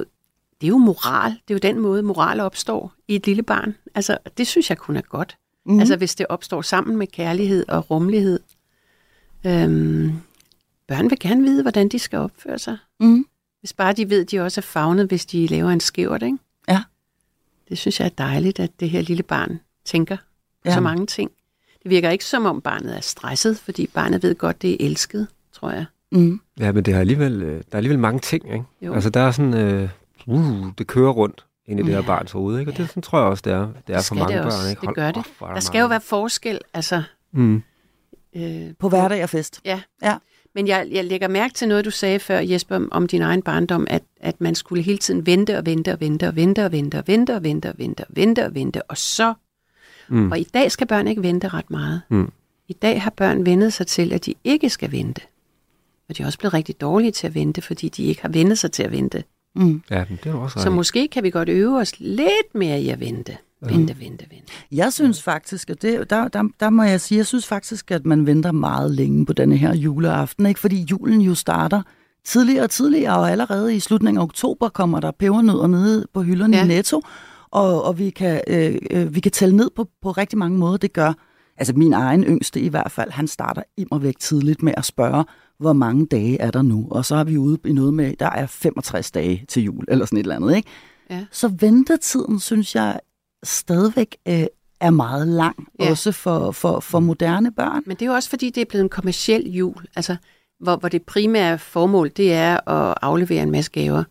det 0.60 0.66
er 0.66 0.68
jo 0.68 0.78
moral. 0.78 1.30
Det 1.30 1.50
er 1.50 1.54
jo 1.54 1.74
den 1.74 1.82
måde, 1.82 2.02
moral 2.02 2.40
opstår 2.40 2.92
i 3.08 3.14
et 3.16 3.26
lille 3.26 3.42
barn. 3.42 3.74
Altså, 3.94 4.18
det 4.38 4.46
synes 4.46 4.70
jeg 4.70 4.78
kun 4.78 4.96
er 4.96 5.00
godt. 5.00 5.36
Mm-hmm. 5.66 5.80
Altså, 5.80 5.96
hvis 5.96 6.14
det 6.14 6.26
opstår 6.28 6.62
sammen 6.62 6.96
med 6.96 7.06
kærlighed 7.06 7.68
og 7.68 7.90
rummelighed. 7.90 8.40
Øhm, 9.46 10.12
børn 10.90 11.10
vil 11.10 11.18
gerne 11.18 11.42
vide, 11.42 11.62
hvordan 11.62 11.88
de 11.88 11.98
skal 11.98 12.18
opføre 12.18 12.58
sig. 12.58 12.76
Mm. 13.00 13.26
Hvis 13.60 13.72
bare 13.72 13.92
de 13.92 14.10
ved, 14.10 14.24
at 14.24 14.30
de 14.30 14.40
også 14.40 14.60
er 14.60 14.62
fagnet, 14.62 15.06
hvis 15.06 15.26
de 15.26 15.46
laver 15.46 15.70
en 15.70 15.80
skævert, 15.80 16.22
ikke? 16.22 16.38
Ja. 16.68 16.82
Det 17.68 17.78
synes 17.78 18.00
jeg 18.00 18.06
er 18.06 18.10
dejligt, 18.18 18.60
at 18.60 18.70
det 18.80 18.90
her 18.90 19.02
lille 19.02 19.22
barn 19.22 19.60
tænker 19.84 20.16
ja. 20.64 20.74
så 20.74 20.80
mange 20.80 21.06
ting. 21.06 21.30
Det 21.82 21.90
virker 21.90 22.10
ikke 22.10 22.24
som 22.24 22.44
om 22.44 22.60
barnet 22.60 22.96
er 22.96 23.00
stresset, 23.00 23.58
fordi 23.58 23.86
barnet 23.86 24.22
ved 24.22 24.34
godt, 24.34 24.62
det 24.62 24.70
er 24.70 24.76
elsket, 24.80 25.26
tror 25.52 25.70
jeg. 25.70 25.84
Mm. 26.12 26.40
Ja, 26.60 26.72
men 26.72 26.84
det 26.84 26.94
har 26.94 27.00
alligevel, 27.00 27.42
øh, 27.42 27.54
der 27.56 27.62
er 27.72 27.76
alligevel 27.76 27.98
mange 27.98 28.20
ting, 28.20 28.52
ikke? 28.52 28.64
Jo. 28.82 28.94
Altså, 28.94 29.10
der 29.10 29.20
er 29.20 29.30
sådan, 29.30 29.88
uh, 30.26 30.34
uh, 30.34 30.66
det 30.78 30.86
kører 30.86 31.10
rundt 31.10 31.46
ind 31.66 31.80
i 31.80 31.82
det 31.82 31.90
ja. 31.90 31.94
her 31.94 32.02
barns 32.06 32.32
hoved, 32.32 32.58
ikke? 32.58 32.70
Og 32.70 32.76
ja. 32.76 32.82
det 32.82 32.90
sådan, 32.90 33.02
tror 33.02 33.18
jeg 33.18 33.28
også, 33.28 33.42
det 33.44 33.52
er, 33.52 33.58
det 33.86 33.94
er 33.94 33.96
det 33.96 34.04
for 34.04 34.14
mange 34.14 34.36
det 34.36 34.44
også. 34.44 34.58
børn, 34.58 34.70
ikke? 34.70 34.80
Hold, 34.80 34.96
det 34.96 35.02
gør 35.02 35.10
det. 35.12 35.24
Oh, 35.40 35.48
der, 35.48 35.54
der 35.54 35.60
skal 35.60 35.72
mange. 35.72 35.82
jo 35.82 35.88
være 35.88 36.00
forskel, 36.00 36.60
altså... 36.74 37.02
Mm. 37.32 37.62
Øh, 38.36 38.74
på 38.78 38.88
hverdag 38.88 39.22
og 39.22 39.30
fest. 39.30 39.60
Ja. 39.64 39.80
ja. 40.02 40.16
Men 40.54 40.68
jeg, 40.68 40.88
jeg 40.90 41.04
lægger 41.04 41.28
mærke 41.28 41.54
til 41.54 41.68
noget, 41.68 41.84
du 41.84 41.90
sagde 41.90 42.18
før, 42.18 42.38
Jesper, 42.38 42.86
om 42.90 43.06
din 43.06 43.22
egen 43.22 43.42
barndom, 43.42 43.86
at, 43.90 44.02
at 44.20 44.40
man 44.40 44.54
skulle 44.54 44.82
hele 44.82 44.98
tiden 44.98 45.26
vente 45.26 45.58
og 45.58 45.66
vente 45.66 45.92
og 45.92 46.00
vente 46.00 46.28
og 46.28 46.36
vente 46.36 46.64
og 46.64 46.72
vente 46.72 46.98
og 46.98 47.06
vente 47.06 47.32
og 47.34 47.42
vente 47.42 47.68
og 47.68 47.78
vente 47.78 48.00
og 48.00 48.06
vente 48.08 48.44
og 48.44 48.54
vente, 48.54 48.82
og 48.82 48.96
så... 48.96 49.34
Mm. 50.08 50.30
Og 50.30 50.38
i 50.38 50.44
dag 50.54 50.72
skal 50.72 50.86
børn 50.86 51.08
ikke 51.08 51.22
vente 51.22 51.48
ret 51.48 51.70
meget. 51.70 52.02
Mm. 52.08 52.32
I 52.68 52.72
dag 52.72 53.02
har 53.02 53.10
børn 53.10 53.46
vendet 53.46 53.72
sig 53.72 53.86
til, 53.86 54.12
at 54.12 54.26
de 54.26 54.34
ikke 54.44 54.70
skal 54.70 54.92
vente. 54.92 55.22
Og 56.08 56.16
de 56.16 56.22
er 56.22 56.26
også 56.26 56.38
blevet 56.38 56.54
rigtig 56.54 56.80
dårlige 56.80 57.10
til 57.10 57.26
at 57.26 57.34
vente, 57.34 57.62
fordi 57.62 57.88
de 57.88 58.04
ikke 58.04 58.22
har 58.22 58.28
vendet 58.28 58.58
sig 58.58 58.72
til 58.72 58.82
at 58.82 58.92
vente. 58.92 59.24
Mm. 59.54 59.82
Ja, 59.90 60.04
det 60.10 60.26
er 60.26 60.34
også 60.34 60.60
Så 60.60 60.70
måske 60.70 61.08
kan 61.08 61.22
vi 61.22 61.30
godt 61.30 61.48
øve 61.48 61.78
os 61.78 62.00
lidt 62.00 62.54
mere 62.54 62.80
i 62.80 62.88
at 62.88 63.00
vente. 63.00 63.36
Vente, 63.62 64.00
vente, 64.00 64.26
vente. 64.30 64.52
Jeg 64.72 64.92
synes 64.92 65.22
faktisk, 65.22 65.70
at 65.70 65.82
det, 65.82 66.10
der, 66.10 66.28
der, 66.28 66.42
der 66.60 66.70
må 66.70 66.82
jeg 66.82 67.00
sige, 67.00 67.18
jeg 67.18 67.26
synes 67.26 67.46
faktisk, 67.46 67.90
at 67.90 68.06
man 68.06 68.26
venter 68.26 68.52
meget 68.52 68.90
længe 68.90 69.26
på 69.26 69.32
denne 69.32 69.56
her 69.56 69.74
juleaften, 69.74 70.46
ikke? 70.46 70.60
fordi 70.60 70.86
julen 70.90 71.20
jo 71.20 71.34
starter 71.34 71.82
tidligere 72.24 72.64
og 72.64 72.70
tidligere, 72.70 73.16
og 73.18 73.30
allerede 73.30 73.76
i 73.76 73.80
slutningen 73.80 74.18
af 74.18 74.22
oktober 74.22 74.68
kommer 74.68 75.00
der 75.00 75.10
pebernødder 75.10 75.66
nede 75.66 76.06
på 76.14 76.22
hylderne 76.22 76.56
ja. 76.56 76.64
i 76.64 76.68
Netto, 76.68 77.02
og, 77.50 77.84
og 77.84 77.98
vi, 77.98 78.10
kan, 78.10 78.40
øh, 78.46 78.78
øh, 78.90 79.14
vi 79.14 79.20
kan 79.20 79.32
tælle 79.32 79.56
ned 79.56 79.70
på, 79.76 79.86
på 80.02 80.10
rigtig 80.10 80.38
mange 80.38 80.58
måder. 80.58 80.76
Det 80.76 80.92
gør, 80.92 81.12
altså 81.56 81.72
min 81.76 81.92
egen 81.92 82.24
yngste 82.24 82.60
i 82.60 82.68
hvert 82.68 82.92
fald, 82.92 83.10
han 83.10 83.28
starter 83.28 83.62
immer 83.76 83.98
væk 83.98 84.18
tidligt 84.18 84.62
med 84.62 84.74
at 84.76 84.84
spørge, 84.84 85.24
hvor 85.58 85.72
mange 85.72 86.06
dage 86.06 86.40
er 86.40 86.50
der 86.50 86.62
nu? 86.62 86.88
Og 86.90 87.04
så 87.04 87.16
er 87.16 87.24
vi 87.24 87.36
ude 87.36 87.58
i 87.64 87.72
noget 87.72 87.94
med, 87.94 88.14
der 88.18 88.30
er 88.30 88.46
65 88.46 89.10
dage 89.10 89.44
til 89.48 89.62
jul, 89.62 89.84
eller 89.88 90.04
sådan 90.04 90.18
et 90.18 90.22
eller 90.22 90.36
andet, 90.36 90.56
ikke? 90.56 90.68
Ja. 91.10 91.24
Så 91.30 91.48
ventetiden, 91.48 92.40
synes 92.40 92.74
jeg, 92.74 93.00
stadigvæk 93.44 94.16
øh, 94.28 94.46
er 94.80 94.90
meget 94.90 95.28
lang, 95.28 95.68
ja. 95.78 95.90
også 95.90 96.12
for, 96.12 96.50
for, 96.50 96.80
for 96.80 97.00
moderne 97.00 97.52
børn. 97.52 97.82
Men 97.86 97.96
det 97.96 98.02
er 98.02 98.06
jo 98.06 98.14
også, 98.14 98.28
fordi 98.28 98.50
det 98.50 98.60
er 98.60 98.64
blevet 98.64 98.82
en 98.82 98.88
kommersiel 98.88 99.52
jul, 99.52 99.86
altså, 99.96 100.16
hvor, 100.60 100.76
hvor 100.76 100.88
det 100.88 101.02
primære 101.02 101.58
formål, 101.58 102.10
det 102.16 102.32
er 102.32 102.68
at 102.68 102.94
aflevere 103.02 103.42
en 103.42 103.50
masse 103.50 103.70
gaver 103.70 104.04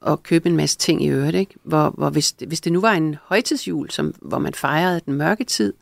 og 0.00 0.22
købe 0.22 0.48
en 0.48 0.56
masse 0.56 0.78
ting 0.78 1.04
i 1.04 1.08
øvrigt. 1.08 1.36
Ikke? 1.36 1.54
Hvor, 1.62 1.90
hvor 1.90 2.10
hvis, 2.10 2.34
hvis 2.46 2.60
det 2.60 2.72
nu 2.72 2.80
var 2.80 2.92
en 2.92 3.16
højtidsjul, 3.22 3.90
som, 3.90 4.14
hvor 4.22 4.38
man 4.38 4.54
fejrede 4.54 5.00
den 5.06 5.14
mørke 5.14 5.44
tid, 5.44 5.72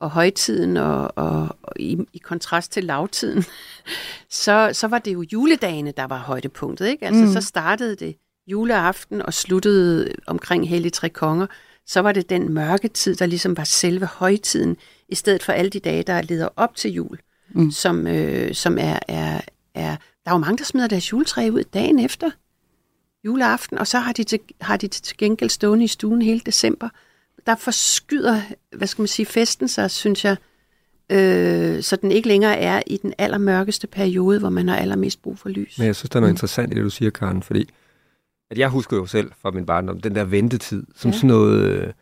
og 0.00 0.10
højtiden 0.10 0.76
og, 0.76 1.18
og, 1.18 1.48
og 1.62 1.72
i, 1.76 1.98
i 2.12 2.18
kontrast 2.18 2.72
til 2.72 2.84
lavtiden, 2.84 3.44
så, 4.44 4.70
så 4.72 4.88
var 4.88 4.98
det 4.98 5.14
jo 5.14 5.24
juledagene, 5.32 5.92
der 5.96 6.04
var 6.04 6.18
højdepunktet. 6.18 6.86
Ikke? 6.86 7.06
Altså, 7.06 7.24
mm. 7.24 7.32
Så 7.32 7.40
startede 7.40 7.96
det 7.96 8.16
juleaften 8.46 9.22
og 9.22 9.34
sluttede 9.34 10.12
omkring 10.26 10.68
Hellig 10.68 10.92
Tre 10.92 11.08
Konger 11.08 11.46
så 11.86 12.00
var 12.00 12.12
det 12.12 12.30
den 12.30 12.54
mørke 12.54 12.88
tid, 12.88 13.16
der 13.16 13.26
ligesom 13.26 13.56
var 13.56 13.64
selve 13.64 14.06
højtiden, 14.06 14.76
i 15.08 15.14
stedet 15.14 15.42
for 15.42 15.52
alle 15.52 15.70
de 15.70 15.78
dage, 15.80 16.02
der 16.02 16.22
leder 16.22 16.48
op 16.56 16.76
til 16.76 16.90
jul, 16.90 17.18
mm. 17.54 17.70
som, 17.70 18.06
øh, 18.06 18.54
som 18.54 18.78
er, 18.78 18.98
er, 19.08 19.40
er... 19.74 19.96
Der 20.24 20.30
er 20.30 20.34
jo 20.34 20.38
mange, 20.38 20.58
der 20.58 20.64
smider 20.64 20.86
deres 20.86 21.12
juletræ 21.12 21.50
ud 21.52 21.64
dagen 21.74 21.98
efter 21.98 22.30
juleaften, 23.24 23.78
og 23.78 23.86
så 23.86 23.98
har 23.98 24.12
de, 24.12 24.24
til, 24.24 24.40
har 24.60 24.76
de 24.76 24.88
til 24.88 25.16
gengæld 25.16 25.50
stående 25.50 25.84
i 25.84 25.88
stuen 25.88 26.22
hele 26.22 26.40
december. 26.46 26.88
Der 27.46 27.56
forskyder, 27.56 28.40
hvad 28.76 28.88
skal 28.88 29.02
man 29.02 29.08
sige, 29.08 29.26
festen 29.26 29.68
sig, 29.68 29.90
synes 29.90 30.24
jeg, 30.24 30.36
øh, 31.10 31.82
så 31.82 31.96
den 31.96 32.10
ikke 32.10 32.28
længere 32.28 32.56
er 32.56 32.82
i 32.86 32.96
den 32.96 33.14
allermørkeste 33.18 33.86
periode, 33.86 34.38
hvor 34.38 34.50
man 34.50 34.68
har 34.68 34.76
allermest 34.76 35.22
brug 35.22 35.38
for 35.38 35.48
lys. 35.48 35.78
Men 35.78 35.86
jeg 35.86 35.96
synes, 35.96 36.10
der 36.10 36.16
er 36.16 36.20
noget 36.20 36.32
mm. 36.32 36.34
interessant 36.34 36.72
i 36.72 36.76
det, 36.76 36.84
du 36.84 36.90
siger, 36.90 37.10
Karen, 37.10 37.42
fordi 37.42 37.68
at 38.50 38.58
jeg 38.58 38.68
husker 38.68 38.96
jo 38.96 39.06
selv 39.06 39.32
fra 39.42 39.50
min 39.50 39.66
barndom, 39.66 40.00
den 40.00 40.14
der 40.14 40.24
ventetid, 40.24 40.86
som 40.94 41.10
ja. 41.10 41.16
sådan 41.16 41.28
noget, 41.28 41.62
øh, 41.62 41.92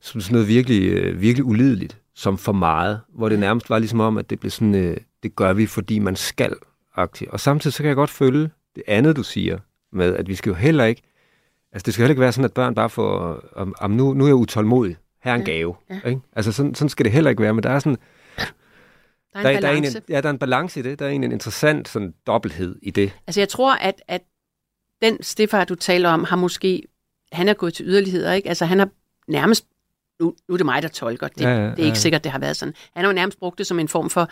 som 0.00 0.20
sådan 0.20 0.34
noget 0.34 0.48
virkelig, 0.48 0.92
øh, 0.92 1.20
virkelig 1.20 1.44
ulideligt, 1.44 1.98
som 2.14 2.38
for 2.38 2.52
meget, 2.52 3.00
hvor 3.08 3.28
det 3.28 3.38
nærmest 3.38 3.70
var 3.70 3.78
ligesom 3.78 4.00
om, 4.00 4.18
at 4.18 4.30
det 4.30 4.40
blev 4.40 4.50
sådan, 4.50 4.74
øh, 4.74 4.96
det 5.22 5.36
gør 5.36 5.52
vi, 5.52 5.66
fordi 5.66 5.98
man 5.98 6.16
skal 6.16 6.54
aktivt. 6.94 7.30
Og 7.30 7.40
samtidig 7.40 7.74
så 7.74 7.82
kan 7.82 7.88
jeg 7.88 7.96
godt 7.96 8.10
følge 8.10 8.50
det 8.74 8.82
andet, 8.86 9.16
du 9.16 9.22
siger, 9.22 9.58
med 9.92 10.16
at 10.16 10.28
vi 10.28 10.34
skal 10.34 10.50
jo 10.50 10.54
heller 10.54 10.84
ikke, 10.84 11.02
altså 11.72 11.86
det 11.86 11.94
skal 11.94 12.02
heller 12.02 12.12
ikke 12.12 12.20
være 12.20 12.32
sådan, 12.32 12.44
at 12.44 12.52
børn 12.52 12.74
bare 12.74 12.90
får, 12.90 13.40
om, 13.56 13.74
om 13.78 13.90
nu, 13.90 14.14
nu 14.14 14.24
er 14.24 14.28
jeg 14.28 14.34
utålmodig, 14.34 14.96
her 15.22 15.32
er 15.32 15.34
en 15.34 15.40
ja. 15.40 15.52
gave. 15.52 15.74
Ja. 15.90 16.08
Ikke? 16.08 16.20
Altså 16.32 16.52
sådan, 16.52 16.74
sådan 16.74 16.88
skal 16.88 17.04
det 17.04 17.12
heller 17.12 17.30
ikke 17.30 17.42
være, 17.42 17.54
men 17.54 17.62
der 17.62 17.70
er 17.70 17.78
sådan, 17.78 17.98
der 19.34 19.40
er 19.40 19.50
en, 19.50 19.54
der, 19.54 19.60
der 19.60 19.68
er 19.68 19.76
en, 19.76 19.84
ja, 20.08 20.20
der 20.20 20.28
er 20.28 20.32
en 20.32 20.38
balance 20.38 20.80
i 20.80 20.82
det. 20.82 20.98
Der 20.98 21.06
er 21.06 21.10
en, 21.10 21.24
en 21.24 21.32
interessant 21.32 21.88
sådan, 21.88 22.14
dobbelthed 22.26 22.76
i 22.82 22.90
det. 22.90 23.12
Altså 23.26 23.40
jeg 23.40 23.48
tror, 23.48 23.74
at, 23.74 24.02
at 24.08 24.22
den 25.04 25.22
Stefan, 25.22 25.66
du 25.66 25.74
taler 25.74 26.08
om, 26.08 26.24
har 26.24 26.36
måske, 26.36 26.82
han 27.32 27.48
er 27.48 27.54
gået 27.54 27.74
til 27.74 27.86
yderligheder, 27.86 28.32
ikke? 28.32 28.48
Altså 28.48 28.64
han 28.64 28.78
har 28.78 28.88
nærmest, 29.28 29.66
nu, 30.20 30.34
nu 30.48 30.52
er 30.52 30.56
det 30.56 30.66
mig, 30.66 30.82
der 30.82 30.88
tolker, 30.88 31.28
det, 31.28 31.40
ja, 31.40 31.48
ja, 31.48 31.64
ja. 31.64 31.70
det 31.70 31.78
er 31.78 31.86
ikke 31.86 31.98
sikkert, 31.98 32.24
det 32.24 32.32
har 32.32 32.38
været 32.38 32.56
sådan. 32.56 32.74
Han 32.92 33.04
har 33.04 33.10
jo 33.10 33.14
nærmest 33.14 33.38
brugt 33.38 33.58
det 33.58 33.66
som 33.66 33.78
en 33.78 33.88
form 33.88 34.10
for 34.10 34.28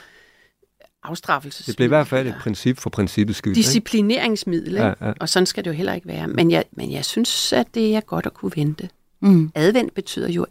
afstraffelse. 1.03 1.67
Det 1.67 1.77
bliver 1.77 1.87
i 1.87 1.89
hvert 1.89 2.07
fald 2.07 2.29
et 2.29 2.35
princip 2.41 2.79
for 2.79 2.91
princippets 2.91 3.39
skyld. 3.39 3.55
Disciplineringsmiddel, 3.55 4.75
ja, 4.75 4.93
ja. 5.01 5.13
og 5.21 5.29
sådan 5.29 5.47
skal 5.47 5.65
det 5.65 5.71
jo 5.71 5.75
heller 5.75 5.93
ikke 5.93 6.09
være. 6.09 6.29
Men 6.29 6.51
jeg, 6.51 6.65
men 6.73 6.93
jeg 6.93 7.05
synes, 7.05 7.53
at 7.53 7.67
det 7.75 7.97
er 7.97 8.01
godt 8.01 8.27
at 8.27 8.35
kunne 8.35 8.53
vente. 8.57 8.89
Mm. 9.21 9.53
Advent 9.55 9.95
betyder 9.95 10.29
jo, 10.29 10.47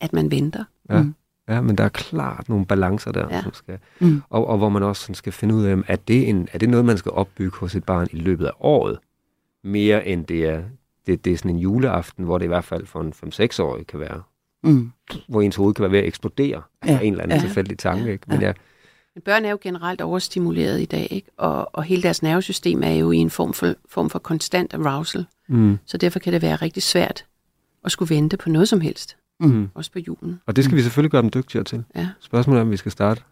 at 0.00 0.12
man 0.12 0.30
venter. 0.30 0.64
Ja. 0.90 1.02
Mm. 1.02 1.14
Ja, 1.48 1.60
men 1.60 1.78
der 1.78 1.84
er 1.84 1.88
klart 1.88 2.48
nogle 2.48 2.66
balancer 2.66 3.12
der, 3.12 3.26
ja. 3.30 3.42
som 3.42 3.54
skal, 3.54 3.78
mm. 3.98 4.22
og, 4.30 4.46
og 4.46 4.58
hvor 4.58 4.68
man 4.68 4.82
også 4.82 5.02
sådan 5.02 5.14
skal 5.14 5.32
finde 5.32 5.54
ud 5.54 5.64
af, 5.64 5.76
er 5.86 5.96
det, 5.96 6.28
en, 6.28 6.48
er 6.52 6.58
det 6.58 6.68
noget, 6.68 6.86
man 6.86 6.98
skal 6.98 7.12
opbygge 7.12 7.56
hos 7.56 7.74
et 7.74 7.84
barn 7.84 8.08
i 8.12 8.16
løbet 8.16 8.46
af 8.46 8.52
året, 8.60 8.98
mere 9.64 10.06
end 10.06 10.26
det 10.26 10.44
er, 10.44 10.62
det, 11.06 11.24
det 11.24 11.32
er 11.32 11.36
sådan 11.36 11.50
en 11.50 11.58
juleaften, 11.58 12.24
hvor 12.24 12.38
det 12.38 12.44
i 12.44 12.48
hvert 12.48 12.64
fald 12.64 12.86
for 12.86 13.00
en 13.00 13.12
5-6-årig 13.12 13.86
kan 13.86 14.00
være, 14.00 14.22
mm. 14.62 14.92
hvor 15.28 15.42
ens 15.42 15.56
hoved 15.56 15.74
kan 15.74 15.82
være 15.82 15.92
ved 15.92 15.98
at 15.98 16.04
eksplodere 16.04 16.62
ja. 16.86 16.98
af 16.98 17.04
en 17.04 17.12
eller 17.12 17.22
anden 17.22 17.38
ja. 17.38 17.42
tilfældig 17.42 17.78
tanke. 17.78 18.04
Ja. 18.04 18.12
Ikke? 18.12 18.24
Men 18.28 18.40
ja. 18.40 18.52
Men 19.14 19.22
børn 19.22 19.44
er 19.44 19.50
jo 19.50 19.58
generelt 19.60 20.00
overstimuleret 20.00 20.80
i 20.80 20.84
dag, 20.84 21.08
ikke? 21.10 21.30
Og, 21.36 21.74
og 21.74 21.84
hele 21.84 22.02
deres 22.02 22.22
nervesystem 22.22 22.82
er 22.82 22.90
jo 22.90 23.10
i 23.10 23.16
en 23.16 23.30
form 23.30 23.52
for, 23.52 23.74
form 23.88 24.10
for 24.10 24.18
konstant 24.18 24.74
arousal. 24.74 25.26
Mm. 25.48 25.78
Så 25.86 25.96
derfor 25.98 26.18
kan 26.18 26.32
det 26.32 26.42
være 26.42 26.56
rigtig 26.56 26.82
svært 26.82 27.24
at 27.84 27.92
skulle 27.92 28.14
vente 28.14 28.36
på 28.36 28.48
noget 28.48 28.68
som 28.68 28.80
helst. 28.80 29.16
Mm. 29.40 29.68
Også 29.74 29.92
på 29.92 29.98
julen. 29.98 30.40
Og 30.46 30.56
det 30.56 30.64
skal 30.64 30.76
vi 30.76 30.82
selvfølgelig 30.82 31.10
gøre 31.10 31.22
dem 31.22 31.30
dygtigere 31.30 31.64
til. 31.64 31.84
Ja. 31.96 32.08
Spørgsmålet 32.20 32.58
er, 32.58 32.62
om 32.62 32.70
vi 32.70 32.76
skal 32.76 32.92
starte 32.92 33.22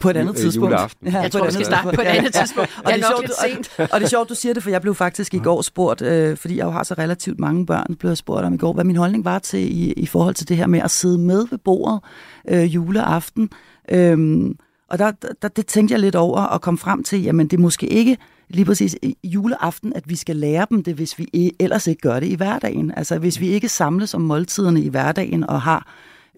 på 0.00 0.10
et 0.10 0.16
andet 0.16 0.34
øh, 0.34 0.40
tidspunkt. 0.40 0.72
Juleaften. 0.72 1.08
Ja, 1.08 1.20
jeg 1.20 1.32
tror, 1.32 1.44
vi 1.44 1.52
skal 1.52 1.66
starte 1.66 1.96
på 1.96 2.00
et 2.00 2.06
andet 2.06 2.34
tidspunkt. 2.34 2.70
og, 2.84 2.92
det 2.92 3.02
er 3.02 3.06
sjovt, 3.08 3.30
sent. 3.52 3.90
og 3.92 4.00
det 4.00 4.04
er 4.06 4.08
sjovt, 4.08 4.28
du 4.28 4.34
siger 4.34 4.54
det, 4.54 4.62
for 4.62 4.70
jeg 4.70 4.80
blev 4.80 4.94
faktisk 4.94 5.34
i 5.34 5.38
går 5.38 5.62
spurgt, 5.62 6.02
øh, 6.02 6.36
fordi 6.36 6.56
jeg 6.56 6.64
jo 6.64 6.70
har 6.70 6.82
så 6.82 6.94
relativt 6.98 7.40
mange 7.40 7.66
børn, 7.66 7.94
blev 7.94 8.10
jeg 8.10 8.16
spurgt 8.16 8.44
om 8.44 8.54
i 8.54 8.56
går, 8.56 8.72
hvad 8.72 8.84
min 8.84 8.96
holdning 8.96 9.24
var 9.24 9.38
til 9.38 9.60
i, 9.60 9.92
i 9.92 10.06
forhold 10.06 10.34
til 10.34 10.48
det 10.48 10.56
her 10.56 10.66
med 10.66 10.80
at 10.80 10.90
sidde 10.90 11.18
med 11.18 11.46
ved 11.50 11.58
bordet 11.58 12.00
øh, 12.48 12.74
juleaften. 12.74 13.50
Øhm, 13.90 14.56
og 14.90 14.98
der, 14.98 15.12
der, 15.42 15.48
det 15.48 15.66
tænkte 15.66 15.92
jeg 15.92 16.00
lidt 16.00 16.16
over 16.16 16.40
og 16.40 16.60
kom 16.60 16.78
frem 16.78 17.02
til, 17.02 17.22
jamen 17.22 17.48
det 17.48 17.56
er 17.56 17.60
måske 17.60 17.86
ikke 17.86 18.16
lige 18.48 18.64
præcis 18.64 18.96
juleaften, 19.24 19.92
at 19.92 20.08
vi 20.08 20.16
skal 20.16 20.36
lære 20.36 20.66
dem 20.70 20.82
det, 20.82 20.94
hvis 20.94 21.18
vi 21.18 21.52
ellers 21.60 21.86
ikke 21.86 22.00
gør 22.00 22.20
det 22.20 22.26
i 22.26 22.34
hverdagen. 22.34 22.92
Altså 22.96 23.18
hvis 23.18 23.40
vi 23.40 23.48
ikke 23.48 23.68
samles 23.68 24.14
om 24.14 24.20
måltiderne 24.20 24.80
i 24.80 24.88
hverdagen 24.88 25.50
og 25.50 25.62
har 25.62 25.86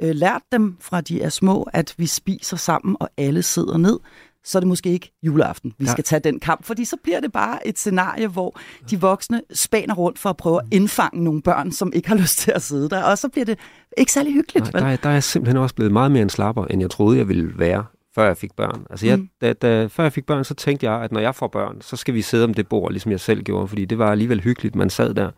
øh, 0.03 0.15
lært 0.15 0.43
dem 0.53 0.77
fra 0.81 1.01
de 1.01 1.23
er 1.23 1.29
små, 1.29 1.69
at 1.73 1.95
vi 1.97 2.07
spiser 2.07 2.57
sammen 2.57 2.97
og 3.01 3.09
alle 3.17 3.43
sidder 3.43 3.77
ned, 3.77 3.99
så 4.45 4.59
er 4.59 4.61
det 4.61 4.69
måske 4.69 4.91
ikke 4.91 5.13
juleaften, 5.23 5.75
vi 5.79 5.85
ja. 5.85 5.93
skal 5.93 6.05
tage 6.05 6.21
den 6.21 6.41
kamp, 6.41 6.65
fordi 6.65 6.85
så 6.85 6.97
bliver 7.03 7.21
det 7.21 7.33
bare 7.33 7.67
et 7.67 7.79
scenarie, 7.79 8.27
hvor 8.27 8.59
de 8.91 9.01
voksne 9.01 9.43
spaner 9.55 9.95
rundt 9.95 10.19
for 10.19 10.31
at 10.31 10.37
prøve 10.37 10.61
at 10.61 10.67
indfange 10.71 11.25
nogle 11.25 11.43
børn, 11.43 11.73
som 11.73 11.93
ikke 11.95 12.09
har 12.09 12.17
lyst 12.17 12.39
til 12.39 12.51
at 12.51 12.63
sidde 12.63 12.91
der, 12.91 13.03
og 13.03 13.19
så 13.19 13.29
bliver 13.29 13.45
det 13.45 13.59
ikke 13.97 14.13
særlig 14.13 14.33
hyggeligt. 14.33 14.73
Nej, 14.73 14.81
der, 14.81 14.89
er, 14.89 14.97
der 14.97 15.09
er 15.09 15.21
simpelthen 15.21 15.57
også 15.57 15.75
blevet 15.75 15.93
meget 15.93 16.13
mere 16.13 16.23
en 16.23 16.31
slapper, 16.31 16.65
end 16.65 16.81
jeg 16.81 16.91
troede, 16.91 17.19
jeg 17.19 17.29
ville 17.29 17.59
være 17.59 17.85
før 18.15 18.27
jeg 18.27 18.37
fik 18.37 18.57
børn. 18.57 18.87
Altså 18.91 19.07
jeg, 19.07 19.19
mm. 19.19 19.29
da, 19.41 19.53
da, 19.53 19.87
før 19.87 20.03
jeg 20.03 20.13
fik 20.13 20.27
børn, 20.27 20.45
så 20.45 20.55
tænkte 20.55 20.91
jeg, 20.91 21.03
at 21.03 21.13
når 21.13 21.21
jeg 21.21 21.35
får 21.35 21.49
børn, 21.49 21.81
så 21.81 21.97
skal 21.97 22.15
vi 22.15 22.23
sidde 22.23 22.45
om 22.45 22.55
det 22.55 22.69
bord, 22.69 22.93
ligesom 22.93 23.11
jeg 23.11 23.21
selv 23.21 23.43
gjorde, 23.43 23.69
fordi 23.69 23.85
det 23.85 23.99
var 23.99 24.11
alligevel 24.11 24.41
hyggeligt, 24.41 24.75
man 24.75 24.91
sad 24.91 25.15
der. 25.15 25.31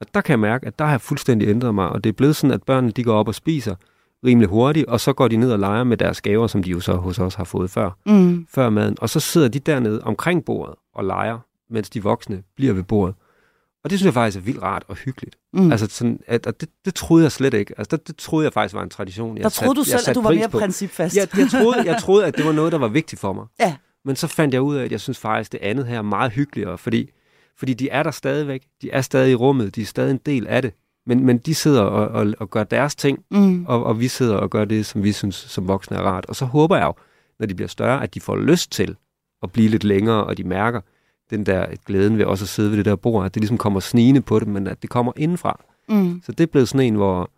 Og 0.00 0.06
der 0.14 0.20
kan 0.20 0.30
jeg 0.30 0.40
mærke, 0.40 0.66
at 0.66 0.78
der 0.78 0.84
har 0.84 0.92
jeg 0.92 1.00
fuldstændig 1.00 1.48
ændret 1.48 1.74
mig, 1.74 1.88
og 1.88 2.04
det 2.04 2.10
er 2.10 2.14
blevet 2.14 2.36
sådan, 2.36 2.54
at 2.54 2.62
børnene 2.62 2.92
de 2.92 3.04
går 3.04 3.14
op 3.14 3.28
og 3.28 3.34
spiser 3.34 3.74
rimelig 4.24 4.48
hurtigt, 4.48 4.86
og 4.86 5.00
så 5.00 5.12
går 5.12 5.28
de 5.28 5.36
ned 5.36 5.52
og 5.52 5.58
leger 5.58 5.84
med 5.84 5.96
deres 5.96 6.20
gaver, 6.20 6.46
som 6.46 6.62
de 6.62 6.70
jo 6.70 6.80
så 6.80 6.92
hos 6.92 7.18
os 7.18 7.34
har 7.34 7.44
fået 7.44 7.70
før, 7.70 7.90
mm. 8.06 8.46
før 8.54 8.70
maden. 8.70 8.96
Og 9.00 9.08
så 9.08 9.20
sidder 9.20 9.48
de 9.48 9.58
dernede 9.58 10.00
omkring 10.04 10.44
bordet 10.44 10.74
og 10.94 11.04
leger, 11.04 11.38
mens 11.70 11.90
de 11.90 12.02
voksne 12.02 12.42
bliver 12.56 12.72
ved 12.72 12.82
bordet. 12.82 13.14
Og 13.84 13.90
det 13.90 13.98
synes 13.98 14.06
jeg 14.06 14.14
faktisk 14.14 14.38
er 14.38 14.42
vildt 14.42 14.62
rart 14.62 14.82
og 14.88 14.96
hyggeligt. 14.96 15.36
Mm. 15.52 15.72
Altså 15.72 15.86
sådan, 15.90 16.20
at, 16.26 16.46
at 16.46 16.60
det, 16.60 16.68
det 16.84 16.94
troede 16.94 17.22
jeg 17.22 17.32
slet 17.32 17.54
ikke. 17.54 17.74
Altså 17.78 17.96
det, 17.96 18.08
det 18.08 18.16
troede 18.16 18.44
jeg 18.44 18.52
faktisk 18.52 18.74
var 18.74 18.82
en 18.82 18.90
tradition. 18.90 19.36
Jeg 19.36 19.44
der 19.44 19.50
troede 19.50 19.84
sat, 19.84 19.98
du 19.98 20.02
selv, 20.04 20.10
at 20.10 20.14
du 20.14 20.22
var 20.22 20.32
mere 20.32 20.48
principfast. 20.48 21.16
Jeg, 21.16 21.28
jeg, 21.38 21.48
troede, 21.50 21.82
jeg 21.84 22.00
troede, 22.00 22.26
at 22.26 22.36
det 22.36 22.44
var 22.46 22.52
noget, 22.52 22.72
der 22.72 22.78
var 22.78 22.88
vigtigt 22.88 23.20
for 23.20 23.32
mig. 23.32 23.46
Ja. 23.60 23.76
Men 24.04 24.16
så 24.16 24.26
fandt 24.26 24.54
jeg 24.54 24.62
ud 24.62 24.76
af, 24.76 24.84
at 24.84 24.92
jeg 24.92 25.00
synes 25.00 25.18
faktisk, 25.18 25.52
det 25.52 25.60
andet 25.62 25.86
her 25.86 25.98
er 25.98 26.02
meget 26.02 26.32
hyggeligere, 26.32 26.78
fordi, 26.78 27.10
fordi 27.60 27.74
de 27.74 27.88
er 27.88 28.02
der 28.02 28.10
stadigvæk. 28.10 28.62
De 28.82 28.90
er 28.90 29.00
stadig 29.00 29.32
i 29.32 29.34
rummet. 29.34 29.76
De 29.76 29.82
er 29.82 29.86
stadig 29.86 30.10
en 30.10 30.20
del 30.26 30.46
af 30.46 30.62
det. 30.62 30.72
Men, 31.06 31.26
men 31.26 31.38
de 31.38 31.54
sidder 31.54 31.82
og, 31.82 32.08
og, 32.08 32.34
og 32.38 32.50
gør 32.50 32.64
deres 32.64 32.94
ting, 32.94 33.24
mm. 33.30 33.66
og, 33.66 33.84
og 33.84 34.00
vi 34.00 34.08
sidder 34.08 34.36
og 34.36 34.50
gør 34.50 34.64
det, 34.64 34.86
som 34.86 35.02
vi 35.02 35.12
synes 35.12 35.34
som 35.34 35.68
voksne 35.68 35.96
er 35.96 36.00
rart. 36.00 36.26
Og 36.26 36.36
så 36.36 36.44
håber 36.44 36.76
jeg 36.76 36.86
jo, 36.86 36.94
når 37.38 37.46
de 37.46 37.54
bliver 37.54 37.68
større, 37.68 38.02
at 38.02 38.14
de 38.14 38.20
får 38.20 38.36
lyst 38.36 38.72
til 38.72 38.96
at 39.42 39.52
blive 39.52 39.68
lidt 39.68 39.84
længere, 39.84 40.24
og 40.24 40.36
de 40.36 40.44
mærker, 40.44 40.80
den 41.30 41.46
der 41.46 41.66
glæden 41.86 42.18
ved 42.18 42.24
også 42.24 42.44
at 42.44 42.48
sidde 42.48 42.70
ved 42.70 42.76
det 42.76 42.84
der 42.84 42.96
bord, 42.96 43.24
at 43.24 43.34
det 43.34 43.40
ligesom 43.40 43.58
kommer 43.58 43.80
snigende 43.80 44.20
på 44.20 44.38
dem, 44.38 44.48
men 44.48 44.66
at 44.66 44.82
det 44.82 44.90
kommer 44.90 45.12
indenfra. 45.16 45.60
Mm. 45.88 46.22
Så 46.24 46.32
det 46.32 46.40
er 46.40 46.46
blevet 46.46 46.68
sådan 46.68 46.86
en, 46.86 46.94
hvor, 46.94 47.30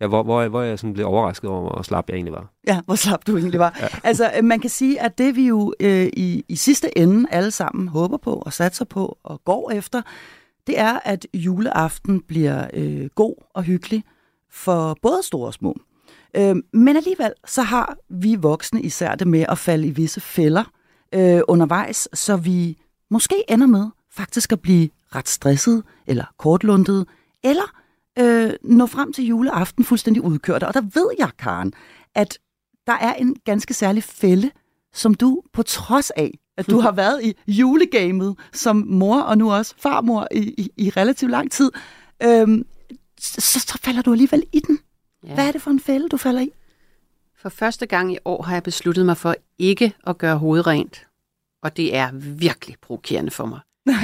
ja, 0.00 0.06
hvor, 0.06 0.22
hvor, 0.22 0.48
hvor 0.48 0.62
jeg 0.62 0.78
sådan 0.78 0.94
blev 0.94 1.06
overrasket 1.06 1.50
over, 1.50 1.60
hvor 1.72 1.82
slap 1.82 2.08
jeg 2.08 2.14
egentlig 2.14 2.32
var. 2.32 2.52
Ja, 2.66 2.80
hvor 2.84 2.94
slap 2.94 3.26
du 3.26 3.36
egentlig 3.36 3.60
var. 3.60 3.78
ja. 3.80 3.86
Altså, 4.04 4.32
øh, 4.38 4.44
man 4.44 4.60
kan 4.60 4.70
sige, 4.70 5.00
at 5.00 5.18
det 5.18 5.36
vi 5.36 5.46
jo 5.46 5.74
øh, 5.80 6.06
i, 6.16 6.44
i 6.48 6.56
sidste 6.56 6.98
ende 6.98 7.28
alle 7.30 7.50
sammen 7.50 7.88
håber 7.88 8.16
på 8.16 8.32
og 8.32 8.52
satser 8.52 8.84
på 8.84 9.18
og 9.22 9.44
går 9.44 9.70
efter, 9.70 10.02
det 10.66 10.78
er, 10.78 10.98
at 11.04 11.26
juleaften 11.34 12.20
bliver 12.20 12.66
øh, 12.72 13.08
god 13.14 13.34
og 13.54 13.62
hyggelig 13.62 14.04
for 14.50 14.96
både 15.02 15.22
store 15.22 15.46
og 15.46 15.54
små. 15.54 15.76
Øh, 16.36 16.56
men 16.72 16.96
alligevel, 16.96 17.32
så 17.46 17.62
har 17.62 17.96
vi 18.08 18.34
voksne 18.34 18.82
især 18.82 19.14
det 19.14 19.26
med 19.26 19.44
at 19.48 19.58
falde 19.58 19.86
i 19.86 19.90
visse 19.90 20.20
fælder 20.20 20.64
øh, 21.14 21.40
undervejs, 21.48 22.08
så 22.14 22.36
vi 22.36 22.78
måske 23.10 23.34
ender 23.48 23.66
med 23.66 23.86
faktisk 24.12 24.52
at 24.52 24.60
blive 24.60 24.88
ret 25.14 25.28
stresset 25.28 25.82
eller 26.06 26.24
kortlundet, 26.38 27.06
eller 27.44 27.77
øh, 28.20 28.50
nå 28.62 28.86
frem 28.86 29.12
til 29.12 29.24
juleaften 29.24 29.84
fuldstændig 29.84 30.22
udkørt. 30.22 30.62
Og 30.62 30.74
der 30.74 30.80
ved 30.80 31.10
jeg, 31.18 31.30
Karen, 31.38 31.72
at 32.14 32.38
der 32.86 32.92
er 32.92 33.14
en 33.14 33.36
ganske 33.44 33.74
særlig 33.74 34.04
fælde, 34.04 34.50
som 34.92 35.14
du 35.14 35.42
på 35.52 35.62
trods 35.62 36.10
af, 36.10 36.38
at 36.56 36.70
du 36.70 36.80
har 36.80 36.92
været 36.92 37.24
i 37.24 37.34
julegamet 37.46 38.36
som 38.52 38.84
mor 38.86 39.20
og 39.20 39.38
nu 39.38 39.52
også 39.52 39.74
farmor 39.78 40.28
i, 40.30 40.54
i, 40.58 40.70
i 40.76 40.90
relativt 40.90 41.30
lang 41.30 41.50
tid, 41.50 41.70
øh, 42.22 42.64
så, 43.20 43.40
så 43.60 43.78
falder 43.82 44.02
du 44.02 44.12
alligevel 44.12 44.42
i 44.52 44.60
den. 44.60 44.78
Ja. 45.24 45.34
Hvad 45.34 45.48
er 45.48 45.52
det 45.52 45.62
for 45.62 45.70
en 45.70 45.80
fælde, 45.80 46.08
du 46.08 46.16
falder 46.16 46.40
i? 46.40 46.50
For 47.42 47.48
første 47.48 47.86
gang 47.86 48.12
i 48.12 48.18
år 48.24 48.42
har 48.42 48.52
jeg 48.52 48.62
besluttet 48.62 49.06
mig 49.06 49.16
for 49.16 49.34
ikke 49.58 49.92
at 50.06 50.18
gøre 50.18 50.36
hovedet 50.36 50.66
rent 50.66 51.08
og 51.62 51.76
det 51.76 51.96
er 51.96 52.10
virkelig 52.12 52.76
provokerende 52.82 53.30
for 53.30 53.46
mig. 53.46 53.60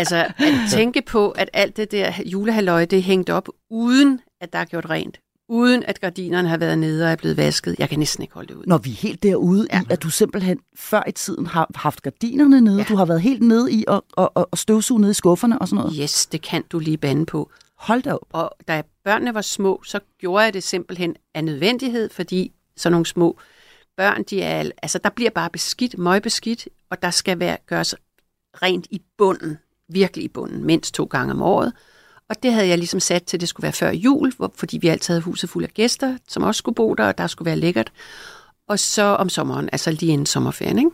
altså 0.00 0.16
at 0.16 0.34
tænke 0.76 1.02
på, 1.02 1.30
at 1.30 1.50
alt 1.52 1.76
det 1.76 1.92
der 1.92 2.12
julehalløj, 2.26 2.84
det 2.84 2.98
er 2.98 3.02
hængt 3.02 3.30
op, 3.30 3.48
uden 3.70 4.20
at 4.40 4.52
der 4.52 4.58
er 4.58 4.64
gjort 4.64 4.90
rent. 4.90 5.20
Uden 5.48 5.82
at 5.82 6.00
gardinerne 6.00 6.48
har 6.48 6.56
været 6.56 6.78
nede 6.78 7.04
og 7.04 7.10
er 7.10 7.16
blevet 7.16 7.36
vasket. 7.36 7.76
Jeg 7.78 7.88
kan 7.88 7.98
næsten 7.98 8.22
ikke 8.22 8.34
holde 8.34 8.48
det 8.48 8.54
ud. 8.54 8.64
Når 8.66 8.78
vi 8.78 8.90
er 8.90 8.94
helt 8.94 9.22
derude 9.22 9.66
ja. 9.72 9.80
i, 9.80 9.84
at 9.90 10.02
du 10.02 10.10
simpelthen 10.10 10.58
før 10.76 11.02
i 11.08 11.12
tiden 11.12 11.46
har 11.46 11.70
haft 11.74 12.02
gardinerne 12.02 12.60
nede. 12.60 12.76
Ja. 12.78 12.84
Du 12.88 12.96
har 12.96 13.04
været 13.04 13.20
helt 13.20 13.42
nede 13.42 13.72
i 13.72 13.84
at, 13.88 14.00
at, 14.18 14.28
at 14.52 14.58
støvsuge 14.58 15.00
nede 15.00 15.10
i 15.10 15.14
skufferne 15.14 15.58
og 15.58 15.68
sådan 15.68 15.84
noget. 15.84 15.98
Yes, 16.02 16.26
det 16.26 16.42
kan 16.42 16.64
du 16.70 16.78
lige 16.78 16.96
bande 16.96 17.26
på. 17.26 17.50
Hold 17.76 18.02
da 18.02 18.12
op. 18.12 18.26
Og 18.32 18.50
da 18.68 18.82
børnene 19.04 19.34
var 19.34 19.40
små, 19.40 19.82
så 19.84 20.00
gjorde 20.18 20.44
jeg 20.44 20.54
det 20.54 20.62
simpelthen 20.62 21.16
af 21.34 21.44
nødvendighed, 21.44 22.08
fordi 22.10 22.52
sådan 22.76 22.92
nogle 22.92 23.06
små 23.06 23.38
børn, 23.96 24.22
de 24.22 24.42
er, 24.42 24.70
altså 24.82 24.98
der 24.98 25.10
bliver 25.10 25.30
bare 25.30 25.50
beskidt, 25.50 25.98
møgbeskidt, 25.98 26.68
og 26.90 27.02
der 27.02 27.10
skal 27.10 27.38
være, 27.38 27.56
gøres 27.66 27.94
rent 28.62 28.86
i 28.90 29.02
bunden, 29.18 29.58
virkelig 29.92 30.24
i 30.24 30.28
bunden, 30.28 30.64
mindst 30.64 30.94
to 30.94 31.04
gange 31.04 31.32
om 31.32 31.42
året. 31.42 31.72
Og 32.28 32.42
det 32.42 32.52
havde 32.52 32.68
jeg 32.68 32.78
ligesom 32.78 33.00
sat 33.00 33.22
til, 33.22 33.36
at 33.36 33.40
det 33.40 33.48
skulle 33.48 33.64
være 33.64 33.72
før 33.72 33.90
jul, 33.90 34.32
hvor, 34.36 34.52
fordi 34.54 34.78
vi 34.78 34.88
altid 34.88 35.14
havde 35.14 35.22
huset 35.22 35.50
fuld 35.50 35.64
af 35.64 35.70
gæster, 35.70 36.18
som 36.28 36.42
også 36.42 36.58
skulle 36.58 36.74
bo 36.74 36.94
der, 36.94 37.06
og 37.06 37.18
der 37.18 37.26
skulle 37.26 37.46
være 37.46 37.56
lækkert. 37.56 37.92
Og 38.68 38.78
så 38.78 39.02
om 39.02 39.28
sommeren, 39.28 39.68
altså 39.72 39.90
lige 39.90 40.12
inden 40.12 40.26
sommerferien, 40.26 40.78
ikke? 40.78 40.90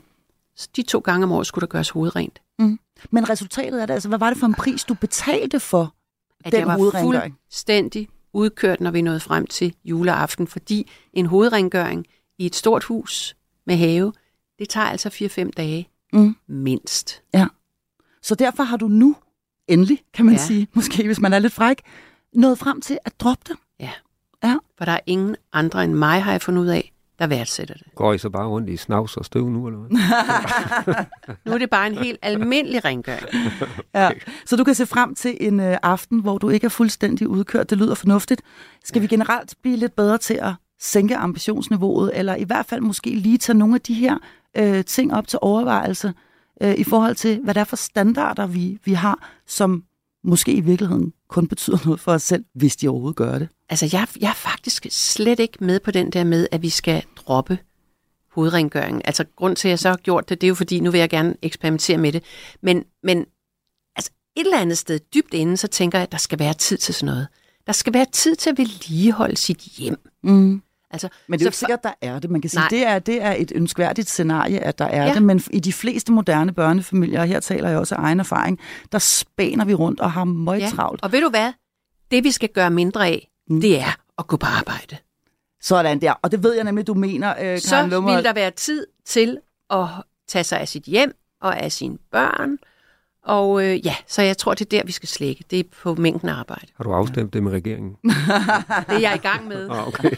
Så 0.56 0.68
de 0.76 0.82
to 0.82 0.98
gange 0.98 1.24
om 1.24 1.32
året 1.32 1.46
skulle 1.46 1.62
der 1.62 1.66
gøres 1.66 1.90
hovedrent. 1.90 2.40
Mm. 2.58 2.78
Men 3.10 3.30
resultatet 3.30 3.78
af 3.78 3.86
det, 3.86 3.94
altså 3.94 4.08
hvad 4.08 4.18
var 4.18 4.30
det 4.30 4.38
for 4.38 4.46
en 4.46 4.54
pris, 4.54 4.84
du 4.84 4.94
betalte 4.94 5.60
for 5.60 5.94
at 6.44 6.52
den 6.52 6.60
jeg 6.60 6.68
var 6.68 7.02
fuldstændig 7.02 8.08
udkørt, 8.32 8.80
når 8.80 8.90
vi 8.90 9.02
nåede 9.02 9.20
frem 9.20 9.46
til 9.46 9.74
juleaften, 9.84 10.46
fordi 10.46 10.90
en 11.12 11.26
hovedrengøring, 11.26 12.06
i 12.38 12.46
et 12.46 12.54
stort 12.54 12.84
hus 12.84 13.36
med 13.66 13.76
have, 13.76 14.12
det 14.58 14.68
tager 14.68 14.86
altså 14.86 15.08
4-5 15.08 15.50
dage 15.56 15.88
mm. 16.12 16.36
mindst. 16.48 17.22
Ja. 17.34 17.46
Så 18.26 18.34
derfor 18.34 18.62
har 18.62 18.76
du 18.76 18.88
nu 18.88 19.16
endelig, 19.68 20.02
kan 20.14 20.24
man 20.24 20.34
ja. 20.34 20.40
sige, 20.40 20.68
måske 20.74 21.06
hvis 21.06 21.20
man 21.20 21.32
er 21.32 21.38
lidt 21.38 21.52
fræk, 21.52 21.82
nået 22.34 22.58
frem 22.58 22.80
til 22.80 22.98
at 23.04 23.12
droppe 23.20 23.44
det. 23.48 23.56
Ja. 23.80 23.90
ja. 24.44 24.56
For 24.78 24.84
der 24.84 24.92
er 24.92 25.00
ingen 25.06 25.36
andre 25.52 25.84
end 25.84 25.94
mig, 25.94 26.22
har 26.22 26.32
jeg 26.32 26.42
fundet 26.42 26.62
ud 26.62 26.66
af, 26.66 26.92
der 27.18 27.26
værdsætter 27.26 27.74
det. 27.74 27.86
Går 27.94 28.12
I 28.12 28.18
så 28.18 28.30
bare 28.30 28.46
rundt 28.46 28.70
i 28.70 28.76
snavs 28.76 29.16
og 29.16 29.24
støv 29.24 29.48
nu, 29.48 29.66
eller 29.66 29.78
hvad? 29.78 29.90
nu 31.46 31.52
er 31.52 31.58
det 31.58 31.70
bare 31.70 31.86
en 31.86 31.98
helt 31.98 32.18
almindelig 32.22 32.84
rengøring. 32.84 33.52
ja. 33.94 34.10
Så 34.46 34.56
du 34.56 34.64
kan 34.64 34.74
se 34.74 34.86
frem 34.86 35.14
til 35.14 35.36
en 35.40 35.60
øh, 35.60 35.76
aften, 35.82 36.20
hvor 36.20 36.38
du 36.38 36.48
ikke 36.48 36.64
er 36.64 36.68
fuldstændig 36.68 37.28
udkørt. 37.28 37.70
Det 37.70 37.78
lyder 37.78 37.94
fornuftigt. 37.94 38.42
Skal 38.84 38.98
ja. 38.98 39.02
vi 39.02 39.06
generelt 39.06 39.54
blive 39.62 39.76
lidt 39.76 39.96
bedre 39.96 40.18
til 40.18 40.34
at 40.34 40.52
sænke 40.80 41.16
ambitionsniveauet, 41.16 42.10
eller 42.14 42.34
i 42.34 42.44
hvert 42.44 42.66
fald 42.66 42.80
måske 42.80 43.10
lige 43.10 43.38
tage 43.38 43.58
nogle 43.58 43.74
af 43.74 43.80
de 43.80 43.94
her 43.94 44.18
øh, 44.56 44.84
ting 44.84 45.14
op 45.14 45.28
til 45.28 45.38
overvejelse 45.42 46.14
øh, 46.62 46.74
i 46.74 46.84
forhold 46.84 47.14
til, 47.14 47.40
hvad 47.44 47.54
det 47.54 47.60
er 47.60 47.64
for 47.64 47.76
standarder, 47.76 48.46
vi, 48.46 48.78
vi 48.84 48.92
har, 48.92 49.28
som 49.46 49.84
måske 50.24 50.52
i 50.52 50.60
virkeligheden 50.60 51.12
kun 51.28 51.48
betyder 51.48 51.78
noget 51.84 52.00
for 52.00 52.12
os 52.12 52.22
selv, 52.22 52.44
hvis 52.54 52.76
de 52.76 52.88
overhovedet 52.88 53.16
gør 53.16 53.38
det. 53.38 53.48
Altså, 53.68 53.88
jeg, 53.92 54.06
jeg 54.20 54.28
er 54.28 54.34
faktisk 54.34 54.86
slet 54.90 55.40
ikke 55.40 55.64
med 55.64 55.80
på 55.80 55.90
den 55.90 56.10
der 56.10 56.24
med, 56.24 56.48
at 56.52 56.62
vi 56.62 56.68
skal 56.68 57.02
droppe 57.16 57.58
hovedrengøringen. 58.32 59.02
Altså, 59.04 59.24
grund 59.36 59.56
til, 59.56 59.68
at 59.68 59.70
jeg 59.70 59.78
så 59.78 59.88
har 59.88 59.96
gjort 59.96 60.28
det, 60.28 60.40
det 60.40 60.46
er 60.46 60.48
jo 60.48 60.54
fordi, 60.54 60.80
nu 60.80 60.90
vil 60.90 61.00
jeg 61.00 61.10
gerne 61.10 61.36
eksperimentere 61.42 61.98
med 61.98 62.12
det. 62.12 62.24
Men, 62.62 62.84
men 63.02 63.26
altså, 63.96 64.10
et 64.36 64.44
eller 64.44 64.58
andet 64.58 64.78
sted 64.78 64.98
dybt 65.14 65.34
inde, 65.34 65.56
så 65.56 65.68
tænker 65.68 65.98
jeg, 65.98 66.02
at 66.02 66.12
der 66.12 66.18
skal 66.18 66.38
være 66.38 66.54
tid 66.54 66.76
til 66.78 66.94
sådan 66.94 67.06
noget. 67.06 67.28
Der 67.66 67.72
skal 67.72 67.94
være 67.94 68.06
tid 68.12 68.36
til 68.36 68.50
at 68.50 68.58
vedligeholde 68.58 69.36
sit 69.36 69.58
hjem. 69.58 69.96
Mm. 70.22 70.62
Altså, 70.90 71.08
Men 71.26 71.38
det 71.38 71.44
er 71.44 71.46
jo 71.46 71.48
ikke 71.48 71.56
sikkert, 71.58 71.82
der 71.82 71.92
er 72.00 72.18
det. 72.18 72.30
Man 72.30 72.40
kan 72.40 72.50
sige, 72.50 72.60
Nej. 72.60 72.68
det 72.68 72.86
er, 72.86 72.98
det 72.98 73.22
er 73.22 73.34
et 73.38 73.52
ønskværdigt 73.54 74.08
scenarie, 74.08 74.60
at 74.60 74.78
der 74.78 74.84
er 74.84 75.06
Ja. 75.06 75.14
det, 75.14 75.22
men 75.22 75.42
i 75.50 75.60
de 75.60 75.72
fleste 75.72 76.12
moderne 76.12 76.52
børnefamilier, 76.54 77.20
og 77.20 77.26
her 77.26 77.40
taler 77.40 77.68
jeg 77.68 77.78
også 77.78 77.94
af 77.94 77.98
egen 78.02 78.20
erfaring, 78.20 78.58
der 78.92 78.98
spæner 78.98 79.64
vi 79.64 79.74
rundt 79.74 80.00
og 80.00 80.12
har 80.12 80.24
møg 80.24 80.58
Ja. 80.60 80.68
travlt. 80.68 81.02
Og 81.02 81.12
ved 81.12 81.20
du 81.20 81.28
hvad? 81.30 81.52
Det 82.10 82.24
vi 82.24 82.30
skal 82.30 82.48
gøre 82.48 82.70
mindre 82.70 83.06
af, 83.06 83.30
Mm. 83.48 83.60
det 83.60 83.80
er 83.80 83.96
at 84.18 84.26
gå 84.26 84.36
på 84.36 84.46
arbejde. 84.46 84.96
Sådan 85.60 86.00
der. 86.00 86.12
Og 86.22 86.30
det 86.32 86.42
ved 86.42 86.54
jeg 86.54 86.64
nemlig, 86.64 86.86
du 86.86 86.94
mener, 86.94 87.30
øh, 87.30 87.36
Karen 87.38 87.60
Så 87.60 87.86
Lummer. 87.86 88.14
vil 88.14 88.24
der 88.24 88.32
være 88.32 88.50
tid 88.50 88.86
til 89.04 89.38
at 89.70 89.86
tage 90.28 90.44
sig 90.44 90.60
af 90.60 90.68
sit 90.68 90.82
hjem 90.84 91.12
og 91.40 91.58
af 91.60 91.72
sine 91.72 91.98
børn. 92.12 92.58
Og 93.26 93.64
øh, 93.64 93.86
ja, 93.86 93.94
så 94.06 94.22
jeg 94.22 94.38
tror, 94.38 94.54
det 94.54 94.60
er 94.64 94.78
der, 94.78 94.86
vi 94.86 94.92
skal 94.92 95.08
slække. 95.08 95.44
Det 95.50 95.58
er 95.58 95.64
på 95.82 95.94
mængden 95.94 96.28
af 96.28 96.34
arbejde. 96.34 96.66
Har 96.76 96.84
du 96.84 96.92
afstemt 96.92 97.32
det 97.32 97.42
med 97.42 97.52
regeringen? 97.52 97.96
Det 98.88 98.94
er 98.94 98.98
jeg 98.98 99.14
i 99.14 99.26
gang 99.26 99.48
med. 99.48 99.68
Ah, 99.70 99.88
okay. 99.88 100.10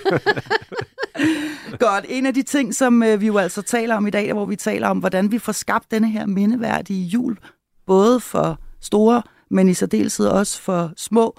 Godt. 1.87 2.05
En 2.09 2.27
af 2.27 2.35
de 2.35 2.43
ting, 2.43 2.75
som 2.75 3.03
øh, 3.03 3.21
vi 3.21 3.27
jo 3.27 3.39
altså 3.39 3.63
taler 3.63 3.97
om 3.97 4.07
i 4.07 4.11
dag, 4.11 4.33
hvor 4.33 4.45
vi 4.45 4.57
taler 4.57 4.89
om, 4.89 4.99
hvordan 4.99 5.33
vi 5.33 5.39
får 5.39 5.53
skabt 5.53 5.91
denne 5.91 6.11
her 6.11 6.27
mindeværdige 6.27 7.07
jul, 7.07 7.39
både 7.87 8.21
for 8.21 8.61
store, 8.81 9.23
men 9.51 9.69
i 9.69 9.75
særdeleshed 9.75 10.27
også 10.27 10.61
for 10.61 10.93
små. 10.97 11.37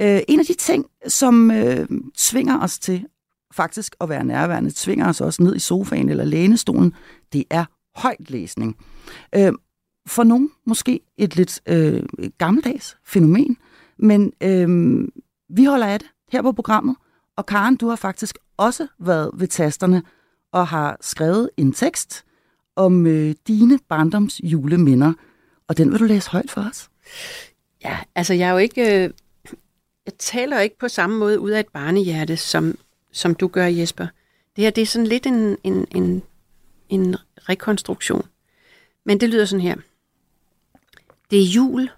Øh, 0.00 0.20
en 0.28 0.40
af 0.40 0.46
de 0.46 0.54
ting, 0.54 0.86
som 1.06 1.50
øh, 1.50 1.88
tvinger 2.16 2.62
os 2.62 2.78
til 2.78 3.06
faktisk 3.54 3.96
at 4.00 4.08
være 4.08 4.24
nærværende, 4.24 4.70
tvinger 4.74 5.08
os 5.08 5.20
også 5.20 5.42
ned 5.42 5.56
i 5.56 5.58
sofaen 5.58 6.08
eller 6.08 6.24
lænestolen, 6.24 6.94
det 7.32 7.44
er 7.50 7.64
højtlæsning. 7.96 8.76
Øh, 9.34 9.52
for 10.10 10.24
nogen 10.24 10.50
måske 10.64 11.00
et 11.16 11.36
lidt 11.36 11.60
øh, 11.66 12.02
gammeldags 12.38 12.96
fænomen, 13.04 13.56
men 13.96 14.32
øh, 14.40 14.68
vi 15.48 15.64
holder 15.64 15.86
af 15.86 15.98
det 15.98 16.08
her 16.32 16.42
på 16.42 16.52
programmet, 16.52 16.96
og 17.36 17.46
Karen, 17.46 17.76
du 17.76 17.88
har 17.88 17.96
faktisk 17.96 18.38
også 18.56 18.86
været 18.98 19.30
ved 19.34 19.48
tasterne 19.48 20.02
og 20.52 20.68
har 20.68 20.96
skrevet 21.00 21.50
en 21.56 21.72
tekst 21.72 22.24
om 22.76 23.06
øh, 23.06 23.34
dine 23.48 23.78
barndoms 23.88 24.40
juleminder, 24.44 25.12
og 25.68 25.76
den 25.76 25.92
vil 25.92 26.00
du 26.00 26.04
læse 26.04 26.30
højt 26.30 26.50
for 26.50 26.60
os. 26.70 26.90
Ja, 27.84 27.98
altså 28.14 28.34
jeg 28.34 28.48
er 28.48 28.52
jo 28.52 28.58
ikke... 28.58 29.04
Øh, 29.04 29.10
jeg 30.06 30.14
taler 30.18 30.60
ikke 30.60 30.78
på 30.78 30.88
samme 30.88 31.18
måde 31.18 31.40
ud 31.40 31.50
af 31.50 31.60
et 31.60 31.68
barnehjerte, 31.68 32.36
som, 32.36 32.78
som 33.12 33.34
du 33.34 33.48
gør, 33.48 33.66
Jesper. 33.66 34.06
Det 34.56 34.64
her, 34.64 34.70
det 34.70 34.82
er 34.82 34.86
sådan 34.86 35.06
lidt 35.06 35.26
en, 35.26 35.56
en, 35.64 35.86
en, 35.94 36.22
en 36.88 37.16
rekonstruktion. 37.48 38.22
Men 39.04 39.20
det 39.20 39.28
lyder 39.28 39.44
sådan 39.44 39.60
her. 39.60 39.76
Det 41.30 41.38
er 41.38 41.46
jul, 41.46 41.90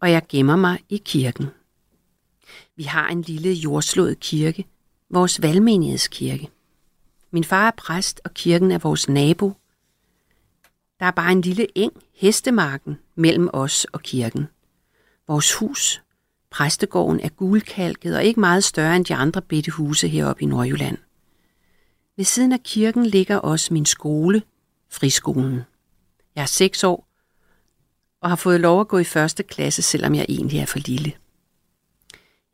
og 0.00 0.10
jeg 0.10 0.22
gemmer 0.28 0.56
mig 0.56 0.78
i 0.88 1.02
kirken. 1.04 1.46
Vi 2.76 2.82
har 2.82 3.08
en 3.08 3.22
lille 3.22 3.52
jordslået 3.52 4.20
kirke, 4.20 4.66
vores 5.10 5.42
valgmenighedskirke. 5.42 6.50
Min 7.30 7.44
far 7.44 7.66
er 7.66 7.72
præst, 7.76 8.20
og 8.24 8.34
kirken 8.34 8.70
er 8.70 8.78
vores 8.78 9.08
nabo. 9.08 9.52
Der 11.00 11.06
er 11.06 11.10
bare 11.10 11.32
en 11.32 11.40
lille 11.40 11.66
eng, 11.74 11.92
hestemarken, 12.14 12.98
mellem 13.14 13.50
os 13.52 13.84
og 13.84 14.02
kirken. 14.02 14.46
Vores 15.28 15.54
hus, 15.54 16.02
præstegården, 16.50 17.20
er 17.20 17.28
gulkalket 17.28 18.16
og 18.16 18.24
ikke 18.24 18.40
meget 18.40 18.64
større 18.64 18.96
end 18.96 19.04
de 19.04 19.14
andre 19.14 19.42
bitte 19.42 19.70
huse 19.70 20.08
heroppe 20.08 20.42
i 20.42 20.46
Nordjylland. 20.46 20.98
Ved 22.16 22.24
siden 22.24 22.52
af 22.52 22.62
kirken 22.62 23.06
ligger 23.06 23.36
også 23.36 23.74
min 23.74 23.86
skole, 23.86 24.42
friskolen. 24.90 25.60
Jeg 26.34 26.42
er 26.42 26.46
seks 26.46 26.84
år 26.84 27.05
og 28.26 28.30
har 28.30 28.36
fået 28.36 28.60
lov 28.60 28.80
at 28.80 28.88
gå 28.88 28.98
i 28.98 29.04
første 29.04 29.42
klasse, 29.42 29.82
selvom 29.82 30.14
jeg 30.14 30.26
egentlig 30.28 30.58
er 30.58 30.66
for 30.66 30.78
lille. 30.78 31.12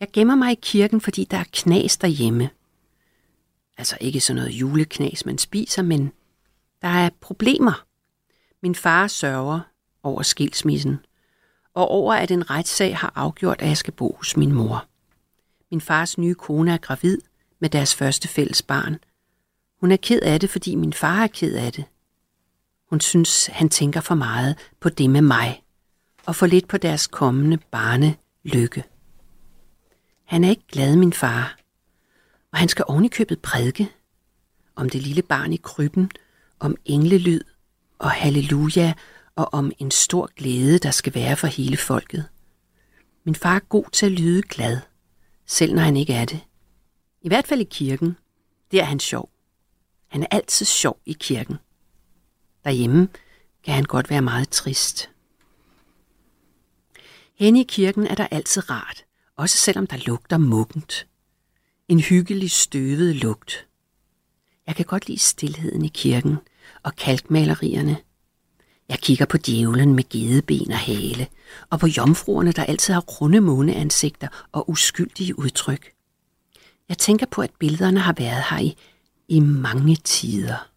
Jeg 0.01 0.09
gemmer 0.13 0.35
mig 0.35 0.53
i 0.53 0.59
kirken, 0.63 1.01
fordi 1.01 1.25
der 1.25 1.37
er 1.37 1.45
knas 1.53 1.97
derhjemme. 1.97 2.51
Altså 3.79 3.97
ikke 4.01 4.21
sådan 4.21 4.43
noget 4.43 4.51
juleknas, 4.51 5.27
man 5.27 5.39
spiser, 5.39 5.83
men 5.83 6.13
der 6.83 6.89
er 6.89 7.11
problemer. 7.21 7.85
Min 8.63 8.75
far 8.75 9.07
sørger 9.07 9.61
over 10.03 10.23
skilsmissen, 10.23 10.99
og 11.75 11.89
over 11.89 12.15
at 12.15 12.31
en 12.31 12.51
retssag 12.51 12.97
har 12.97 13.13
afgjort, 13.15 13.63
at 13.63 13.69
jeg 13.69 13.77
skal 13.77 13.95
bo 13.95 14.15
hos 14.19 14.37
min 14.37 14.53
mor. 14.53 14.85
Min 15.71 15.81
fars 15.81 16.19
nye 16.19 16.35
kone 16.35 16.73
er 16.73 16.79
gravid 16.79 17.19
med 17.61 17.71
deres 17.71 17.95
første 17.95 18.29
fælles 18.29 18.63
barn. 18.63 18.99
Hun 19.81 19.93
er 19.93 19.97
ked 19.97 20.21
af 20.23 20.41
det, 20.41 20.51
fordi 20.51 20.75
min 20.75 20.93
far 20.93 21.23
er 21.23 21.29
ked 21.29 21.55
af 21.55 21.73
det. 21.73 21.85
Hun 22.91 23.01
synes, 23.01 23.47
han 23.47 23.69
tænker 23.69 24.01
for 24.01 24.15
meget 24.15 24.59
på 24.81 24.89
det 24.89 25.11
med 25.11 25.23
mig, 25.23 25.62
og 26.27 26.37
for 26.37 26.47
lidt 26.47 26.69
på 26.69 26.77
deres 26.77 27.07
kommende 27.07 27.59
barne 27.71 28.17
lykke. 28.45 28.85
Han 30.25 30.45
er 30.45 30.51
ikke 30.51 30.67
glad, 30.69 30.97
min 30.97 31.13
far, 31.13 31.59
og 32.53 32.59
han 32.59 32.69
skal 32.69 32.85
ovenikøbet 32.89 33.43
prædike 33.43 33.89
om 34.77 34.89
det 34.91 35.03
lille 35.03 35.23
barn 35.23 35.53
i 35.53 35.57
krybben, 35.57 36.11
om 36.61 36.77
englelyd 36.85 37.41
og 37.99 38.11
halleluja 38.11 38.93
og 39.37 39.55
om 39.55 39.73
en 39.79 39.91
stor 39.91 40.31
glæde, 40.37 40.79
der 40.79 40.91
skal 40.91 41.15
være 41.15 41.37
for 41.37 41.47
hele 41.47 41.77
folket. 41.77 42.29
Min 43.25 43.35
far 43.35 43.55
er 43.55 43.61
god 43.69 43.85
til 43.93 44.07
at 44.07 44.13
lyde 44.13 44.43
glad, 44.43 44.79
selv 45.47 45.75
når 45.75 45.83
han 45.83 45.97
ikke 45.97 46.15
er 46.15 46.25
det. 46.25 46.41
I 47.23 47.29
hvert 47.29 47.47
fald 47.47 47.61
i 47.61 47.69
kirken. 47.71 48.17
Der 48.73 48.81
er 48.81 48.85
han 48.85 49.01
sjov. 49.01 49.31
Han 50.09 50.23
er 50.23 50.27
altid 50.31 50.67
sjov 50.67 50.99
i 51.07 51.13
kirken. 51.13 51.57
Derhjemme 52.65 53.09
kan 53.65 53.75
han 53.75 53.85
godt 53.85 54.11
være 54.11 54.23
meget 54.23 54.49
trist. 54.49 55.11
Henne 57.43 57.61
i 57.61 57.65
kirken 57.69 58.07
er 58.07 58.15
der 58.15 58.27
altid 58.31 58.71
rart, 58.71 59.05
også 59.37 59.57
selvom 59.57 59.87
der 59.87 59.97
lugter 60.07 60.39
muggent. 60.39 61.07
En 61.89 62.01
hyggelig 62.01 62.51
støvet 62.51 63.17
lugt. 63.17 63.67
Jeg 64.67 64.77
kan 64.77 64.85
godt 64.85 65.09
lide 65.09 65.19
stillheden 65.19 65.85
i 65.85 65.89
kirken 65.89 66.37
og 66.83 66.97
kalkmalerierne. 66.97 67.97
Jeg 68.89 68.99
kigger 68.99 69.27
på 69.27 69.37
djævlen 69.37 69.95
med 69.95 70.09
gedeben 70.09 70.73
og 70.73 70.79
hale, 70.79 71.27
og 71.71 71.81
på 71.81 71.87
jomfruerne, 71.87 72.53
der 72.53 72.65
altid 72.65 72.95
har 72.95 73.01
runde 73.01 73.41
måneansigter 73.41 74.29
og 74.53 74.71
uskyldige 74.71 75.39
udtryk. 75.39 75.93
Jeg 76.89 76.99
tænker 76.99 77.27
på, 77.27 77.43
at 77.43 77.51
billederne 77.59 78.01
har 78.01 78.15
været 78.19 78.45
her 78.51 78.59
i, 78.59 78.77
i 79.29 79.41
mange 79.41 79.97
tider. 79.97 80.71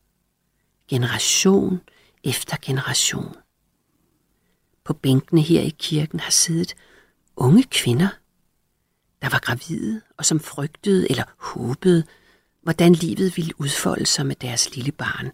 Generation 0.90 1.82
efter 2.24 2.58
generation. 2.62 3.36
På 4.86 4.94
bænkene 4.94 5.42
her 5.42 5.62
i 5.62 5.76
kirken 5.80 6.20
har 6.20 6.32
siddet 6.32 6.76
unge 7.36 7.64
kvinder, 7.64 8.10
der 9.22 9.30
var 9.30 9.40
gravide 9.40 10.02
og 10.18 10.26
som 10.26 10.40
frygtede 10.40 11.10
eller 11.10 11.24
håbede, 11.38 12.04
hvordan 12.62 12.94
livet 12.94 13.38
ville 13.38 13.62
udfolde 13.62 14.06
sig 14.06 14.26
med 14.26 14.36
deres 14.36 14.76
lille 14.76 14.92
barn. 14.92 15.32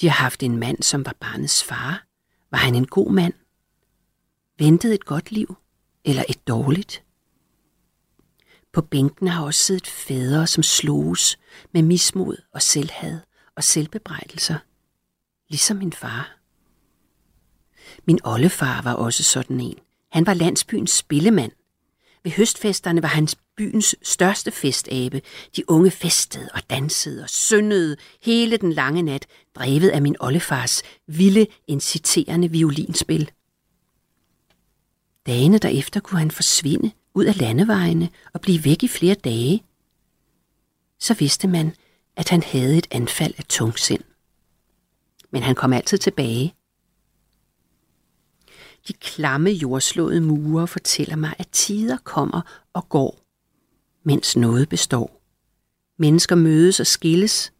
De 0.00 0.08
har 0.08 0.22
haft 0.22 0.42
en 0.42 0.56
mand, 0.56 0.82
som 0.82 1.06
var 1.06 1.16
barnets 1.20 1.64
far. 1.64 2.06
Var 2.50 2.58
han 2.58 2.74
en 2.74 2.86
god 2.86 3.12
mand? 3.12 3.34
Ventede 4.58 4.94
et 4.94 5.04
godt 5.04 5.32
liv? 5.32 5.56
Eller 6.04 6.24
et 6.28 6.48
dårligt? 6.48 7.04
På 8.72 8.80
bænken 8.80 9.28
har 9.28 9.44
også 9.44 9.60
siddet 9.60 9.86
fædre, 9.86 10.46
som 10.46 10.62
sloges 10.62 11.38
med 11.72 11.82
mismod 11.82 12.36
og 12.54 12.62
selvhad 12.62 13.20
og 13.56 13.64
selvbebrejdelser. 13.64 14.58
Ligesom 15.48 15.76
min 15.76 15.92
far. 15.92 16.39
Min 18.06 18.18
oldefar 18.24 18.82
var 18.82 18.92
også 18.92 19.22
sådan 19.22 19.60
en. 19.60 19.78
Han 20.12 20.26
var 20.26 20.34
landsbyens 20.34 20.90
spillemand. 20.90 21.52
Ved 22.24 22.32
høstfesterne 22.32 23.02
var 23.02 23.08
han 23.08 23.28
byens 23.56 23.96
største 24.02 24.50
festabe. 24.50 25.22
De 25.56 25.70
unge 25.70 25.90
festede 25.90 26.48
og 26.54 26.70
dansede 26.70 27.22
og 27.22 27.30
syndede 27.30 27.96
hele 28.22 28.56
den 28.56 28.72
lange 28.72 29.02
nat, 29.02 29.26
drevet 29.54 29.88
af 29.88 30.02
min 30.02 30.16
oldefars 30.20 30.82
vilde, 31.06 31.46
inciterende 31.66 32.50
violinspil. 32.50 33.30
Dagene 35.26 35.58
derefter 35.58 36.00
kunne 36.00 36.18
han 36.18 36.30
forsvinde 36.30 36.90
ud 37.14 37.24
af 37.24 37.40
landevejene 37.40 38.08
og 38.32 38.40
blive 38.40 38.64
væk 38.64 38.82
i 38.82 38.88
flere 38.88 39.14
dage. 39.14 39.64
Så 40.98 41.14
vidste 41.14 41.48
man, 41.48 41.74
at 42.16 42.28
han 42.28 42.42
havde 42.42 42.78
et 42.78 42.86
anfald 42.90 43.34
af 43.38 43.44
tungsind. 43.44 44.02
Men 45.30 45.42
han 45.42 45.54
kom 45.54 45.72
altid 45.72 45.98
tilbage. 45.98 46.54
De 48.88 48.92
klamme 48.92 49.50
jordslåede 49.50 50.20
mure 50.20 50.66
fortæller 50.66 51.16
mig, 51.16 51.34
at 51.38 51.48
tider 51.52 51.96
kommer 51.96 52.66
og 52.72 52.88
går, 52.88 53.20
mens 54.04 54.36
noget 54.36 54.68
består. 54.68 55.22
Mennesker 55.98 56.36
mødes 56.36 56.80
og 56.80 56.86
skilles, 56.86 57.52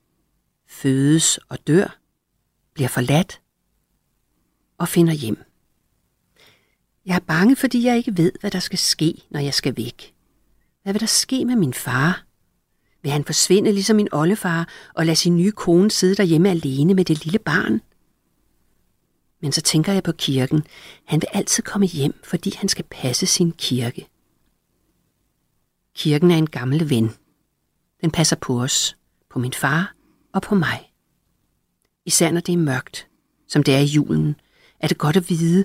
fødes 0.68 1.38
og 1.48 1.66
dør, 1.66 1.98
bliver 2.74 2.88
forladt 2.88 3.40
og 4.78 4.88
finder 4.88 5.12
hjem. 5.12 5.38
Jeg 7.06 7.14
er 7.14 7.20
bange, 7.20 7.56
fordi 7.56 7.84
jeg 7.84 7.96
ikke 7.96 8.16
ved, 8.16 8.32
hvad 8.40 8.50
der 8.50 8.58
skal 8.58 8.78
ske, 8.78 9.22
når 9.30 9.40
jeg 9.40 9.54
skal 9.54 9.76
væk. 9.76 10.14
Hvad 10.82 10.92
vil 10.92 11.00
der 11.00 11.06
ske 11.06 11.44
med 11.44 11.56
min 11.56 11.74
far? 11.74 12.24
Vil 13.02 13.12
han 13.12 13.24
forsvinde 13.24 13.72
ligesom 13.72 13.96
min 13.96 14.08
oldefar 14.12 14.68
og 14.94 15.06
lade 15.06 15.16
sin 15.16 15.36
nye 15.36 15.52
kone 15.52 15.90
sidde 15.90 16.14
derhjemme 16.14 16.50
alene 16.50 16.94
med 16.94 17.04
det 17.04 17.24
lille 17.24 17.38
barn? 17.38 17.80
Men 19.40 19.52
så 19.52 19.60
tænker 19.60 19.92
jeg 19.92 20.02
på 20.02 20.12
kirken. 20.12 20.66
Han 21.04 21.20
vil 21.20 21.28
altid 21.32 21.62
komme 21.62 21.86
hjem, 21.86 22.20
fordi 22.24 22.54
han 22.56 22.68
skal 22.68 22.84
passe 22.90 23.26
sin 23.26 23.52
kirke. 23.52 24.08
Kirken 25.94 26.30
er 26.30 26.36
en 26.36 26.50
gammel 26.50 26.90
ven. 26.90 27.10
Den 28.00 28.10
passer 28.10 28.36
på 28.36 28.62
os, 28.62 28.96
på 29.30 29.38
min 29.38 29.52
far 29.52 29.94
og 30.32 30.42
på 30.42 30.54
mig. 30.54 30.92
Især 32.06 32.30
når 32.30 32.40
det 32.40 32.52
er 32.52 32.58
mørkt, 32.58 33.08
som 33.48 33.62
det 33.62 33.74
er 33.74 33.78
i 33.78 33.84
julen, 33.84 34.36
er 34.80 34.88
det 34.88 34.98
godt 34.98 35.16
at 35.16 35.30
vide, 35.30 35.64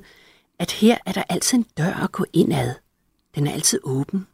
at 0.59 0.71
her 0.71 0.97
er 1.05 1.11
der 1.11 1.23
altid 1.30 1.57
en 1.57 1.65
dør 1.78 1.93
at 1.93 2.11
gå 2.11 2.26
ind 2.34 2.53
ad. 2.53 2.73
Den 3.36 3.47
er 3.47 3.51
altid 3.51 3.80
åben. 3.84 4.28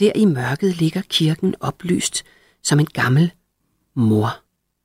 Der 0.00 0.12
i 0.14 0.24
mørket 0.24 0.76
ligger 0.76 1.02
kirken 1.02 1.54
oplyst 1.60 2.24
som 2.62 2.80
en 2.80 2.86
gammel 2.86 3.32
mor, 3.94 4.28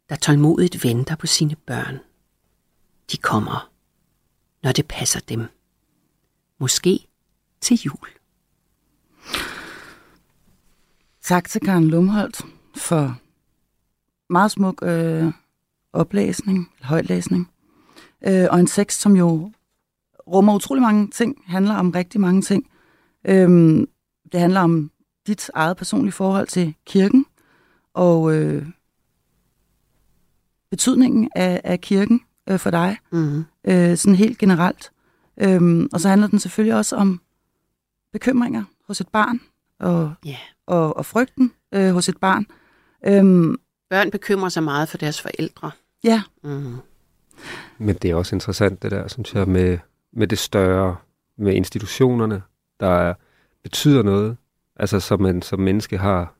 der 0.10 0.16
tålmodigt 0.16 0.84
venter 0.84 1.16
på 1.16 1.28
sine 1.28 1.56
børn. 1.56 2.00
De 3.14 3.18
kommer, 3.18 3.72
når 4.64 4.72
det 4.72 4.88
passer 4.88 5.20
dem. 5.20 5.47
Måske 6.59 7.07
til 7.61 7.78
jul. 7.78 8.07
Tak 11.22 11.49
til 11.49 11.61
Karen 11.61 11.88
Lumholdt 11.88 12.45
for 12.76 13.20
meget 14.30 14.51
smuk 14.51 14.84
øh, 14.84 15.34
oplæsning, 15.93 16.72
højtlæsning, 16.82 17.51
øh, 18.28 18.47
og 18.51 18.59
en 18.59 18.68
tekst, 18.68 19.01
som 19.01 19.16
jo 19.16 19.51
rummer 20.28 20.55
utrolig 20.55 20.82
mange 20.82 21.07
ting, 21.07 21.43
handler 21.45 21.76
om 21.76 21.91
rigtig 21.91 22.22
mange 22.22 22.41
ting. 22.41 22.70
Øhm, 23.26 23.88
det 24.32 24.39
handler 24.39 24.61
om 24.61 24.91
dit 25.28 25.51
eget 25.53 25.78
personlige 25.78 26.11
forhold 26.11 26.47
til 26.47 26.76
kirken, 26.86 27.26
og 27.93 28.36
øh, 28.36 28.68
betydningen 30.70 31.30
af, 31.36 31.61
af 31.64 31.82
kirken 31.82 32.22
øh, 32.50 32.60
for 32.60 32.70
dig, 32.72 32.98
Mm-hmm. 33.12 33.46
øh, 33.68 33.98
sådan 33.98 34.16
helt 34.16 34.38
generelt. 34.38 34.91
Øhm, 35.41 35.89
og 35.94 36.00
så 36.00 36.10
handler 36.10 36.28
den 36.28 36.39
selvfølgelig 36.39 36.76
også 36.76 36.96
om 36.96 37.22
bekymringer 38.14 38.64
hos 38.88 39.02
et 39.02 39.08
barn, 39.08 39.39
og, 39.80 40.14
Ja. 40.26 40.38
og, 40.68 40.98
og 40.98 41.06
frygten 41.06 41.52
øh, 41.74 41.91
hos 41.94 42.10
et 42.10 42.18
barn. 42.18 42.46
Øhm, 43.08 43.60
Børn 43.89 44.12
bekymrer 44.12 44.50
sig 44.50 44.64
meget 44.64 44.89
for 44.89 44.98
deres 44.98 45.22
forældre. 45.22 45.72
ja, 46.04 46.24
Mm. 46.44 46.76
Men 47.78 47.96
det 47.96 48.12
er 48.12 48.16
også 48.16 48.36
interessant, 48.36 48.84
det 48.84 48.91
der, 48.91 49.08
synes 49.08 49.34
jeg, 49.34 49.48
med, 49.48 49.78
med 50.14 50.28
det 50.28 50.38
større, 50.38 50.96
med 51.38 51.54
institutionerne, 51.54 52.41
der 52.80 53.14
betyder 53.64 54.04
noget. 54.04 54.38
Altså, 54.76 55.00
som 55.00 55.22
man 55.22 55.41
som 55.41 55.60
menneske 55.60 55.98
har, 55.98 56.34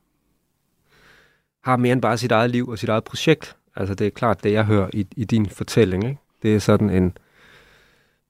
har 1.70 1.76
mere 1.76 1.92
end 1.92 2.02
bare 2.02 2.18
sit 2.18 2.32
eget 2.32 2.50
liv 2.50 2.68
og 2.68 2.78
sit 2.78 2.88
eget 2.88 3.04
projekt. 3.04 3.56
Altså, 3.76 3.94
det 3.94 4.06
er 4.06 4.10
klart, 4.10 4.44
det 4.44 4.52
jeg 4.52 4.64
hører 4.64 4.88
i, 4.92 5.06
i 5.16 5.24
din 5.24 5.46
fortælling, 5.46 6.04
ikke? 6.04 6.18
Det 6.42 6.54
er 6.54 6.58
sådan 6.58 6.90
en, 6.90 7.16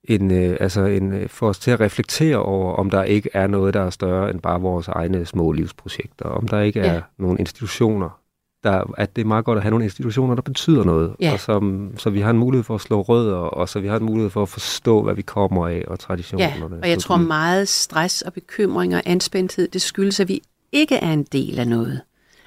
en, 0.03 0.31
øh, 0.31 0.57
altså 0.59 0.81
en, 0.85 1.13
øh, 1.13 1.29
for 1.29 1.49
os 1.49 1.59
til 1.59 1.71
at 1.71 1.79
reflektere 1.79 2.37
over, 2.37 2.73
om 2.75 2.89
der 2.89 3.03
ikke 3.03 3.29
er 3.33 3.47
noget, 3.47 3.73
der 3.73 3.81
er 3.81 3.89
større 3.89 4.29
end 4.31 4.41
bare 4.41 4.61
vores 4.61 4.87
egne 4.87 5.25
små 5.25 5.51
livsprojekter. 5.51 6.25
Om 6.25 6.47
der 6.47 6.59
ikke 6.61 6.79
Ja. 6.79 6.85
er 6.87 7.01
nogle 7.17 7.39
institutioner, 7.39 8.19
der, 8.63 8.93
at 8.97 9.15
det 9.15 9.21
er 9.21 9.25
meget 9.25 9.45
godt 9.45 9.57
at 9.57 9.61
have 9.63 9.69
nogle 9.69 9.85
institutioner, 9.85 10.35
der 10.35 10.41
betyder 10.41 10.83
noget. 10.83 11.15
Ja. 11.21 11.33
Og 11.33 11.39
som, 11.39 11.91
så 11.97 12.09
vi 12.09 12.19
har 12.21 12.29
en 12.29 12.37
mulighed 12.37 12.63
for 12.63 12.75
at 12.75 12.81
slå 12.81 13.01
rødder, 13.01 13.35
og 13.35 13.69
så 13.69 13.79
vi 13.79 13.87
har 13.87 13.97
en 13.97 14.03
mulighed 14.05 14.29
for 14.29 14.41
at 14.41 14.49
forstå, 14.49 15.03
hvad 15.03 15.13
vi 15.13 15.21
kommer 15.21 15.67
af, 15.67 15.83
og 15.87 15.99
traditionerne. 15.99 16.75
Ja, 16.75 16.81
og 16.81 16.89
jeg 16.89 16.99
tror 16.99 17.17
meget 17.17 17.67
stress 17.67 18.21
og 18.21 18.33
bekymring 18.33 18.95
og 18.95 19.01
anspændthed, 19.05 19.67
det 19.67 19.81
skyldes, 19.81 20.19
at 20.19 20.27
vi 20.27 20.41
ikke 20.71 20.95
er 20.95 21.11
en 21.13 21.23
del 21.23 21.59
af 21.59 21.67
noget. 21.67 22.01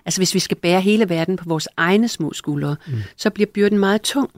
Altså 0.09 0.21
hvis 0.21 0.35
vi 0.35 0.39
skal 0.39 0.57
bære 0.57 0.81
hele 0.81 1.09
verden 1.09 1.37
på 1.37 1.45
vores 1.49 1.69
egne 1.77 2.09
små 2.09 2.33
skuldre, 2.33 2.77
mm. 2.87 2.95
så 3.17 3.31
bliver 3.31 3.47
byrden 3.55 3.79
meget 3.79 4.03
tung. 4.03 4.31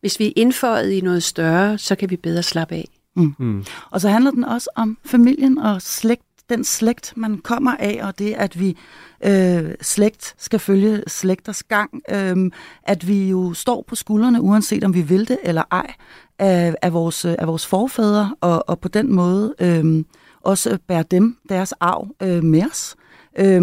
Hvis 0.00 0.18
vi 0.18 0.26
er 0.26 0.32
indføjet 0.36 0.90
i 0.92 1.00
noget 1.00 1.22
større, 1.22 1.78
så 1.78 1.94
kan 1.94 2.10
vi 2.10 2.16
bedre 2.16 2.42
slappe 2.42 2.74
af. 2.74 2.88
Mm. 3.16 3.64
Og 3.90 4.00
så 4.00 4.08
handler 4.08 4.30
den 4.30 4.44
også 4.44 4.70
om 4.76 4.98
familien 5.04 5.58
og 5.58 5.82
slægt, 5.82 6.22
den 6.48 6.64
slægt, 6.64 7.12
man 7.16 7.38
kommer 7.38 7.76
af, 7.78 8.00
og 8.02 8.18
det, 8.18 8.34
at 8.34 8.60
vi 8.60 8.76
øh, 9.24 9.74
slægt 9.80 10.34
skal 10.38 10.58
følge 10.58 11.02
slægters 11.06 11.62
gang. 11.62 12.02
Øh, 12.10 12.50
at 12.82 13.08
vi 13.08 13.28
jo 13.28 13.54
står 13.54 13.84
på 13.88 13.94
skuldrene, 13.94 14.40
uanset 14.40 14.84
om 14.84 14.94
vi 14.94 15.02
vil 15.02 15.28
det 15.28 15.38
eller 15.42 15.62
ej, 15.70 15.94
af, 16.38 16.74
af, 16.82 16.92
vores, 16.92 17.24
af 17.24 17.46
vores 17.46 17.66
forfædre, 17.66 18.36
og, 18.40 18.68
og 18.68 18.80
på 18.80 18.88
den 18.88 19.12
måde 19.12 19.54
øh, 19.60 20.04
også 20.40 20.78
bære 20.88 21.04
dem, 21.10 21.36
deres 21.48 21.72
arv, 21.72 22.08
øh, 22.22 22.44
med 22.44 22.62
os. 22.70 22.96
Øh, 23.38 23.62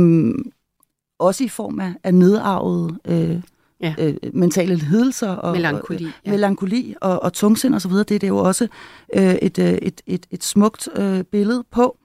også 1.19 1.43
i 1.43 1.47
form 1.47 1.79
af, 1.79 1.93
af 2.03 2.13
nedarvede 2.13 2.97
øh, 3.05 3.41
Ja. 3.81 3.95
øh, 3.99 4.15
mentale 4.33 4.75
lidelser 4.75 5.29
og 5.29 5.51
Melankoli, 5.51 6.05
og, 6.05 6.11
ja. 6.25 6.31
melankoli 6.31 6.95
og, 7.01 7.23
og 7.23 7.33
tungsind 7.33 7.75
osv. 7.75 7.91
Det 7.91 8.11
er 8.11 8.19
det 8.19 8.27
jo 8.27 8.37
også 8.37 8.67
øh, 9.15 9.35
et, 9.35 9.59
øh, 9.59 9.73
et, 9.73 10.01
et, 10.05 10.25
et 10.31 10.43
smukt 10.43 10.89
øh, 10.95 11.23
billede 11.23 11.63
på. 11.71 11.97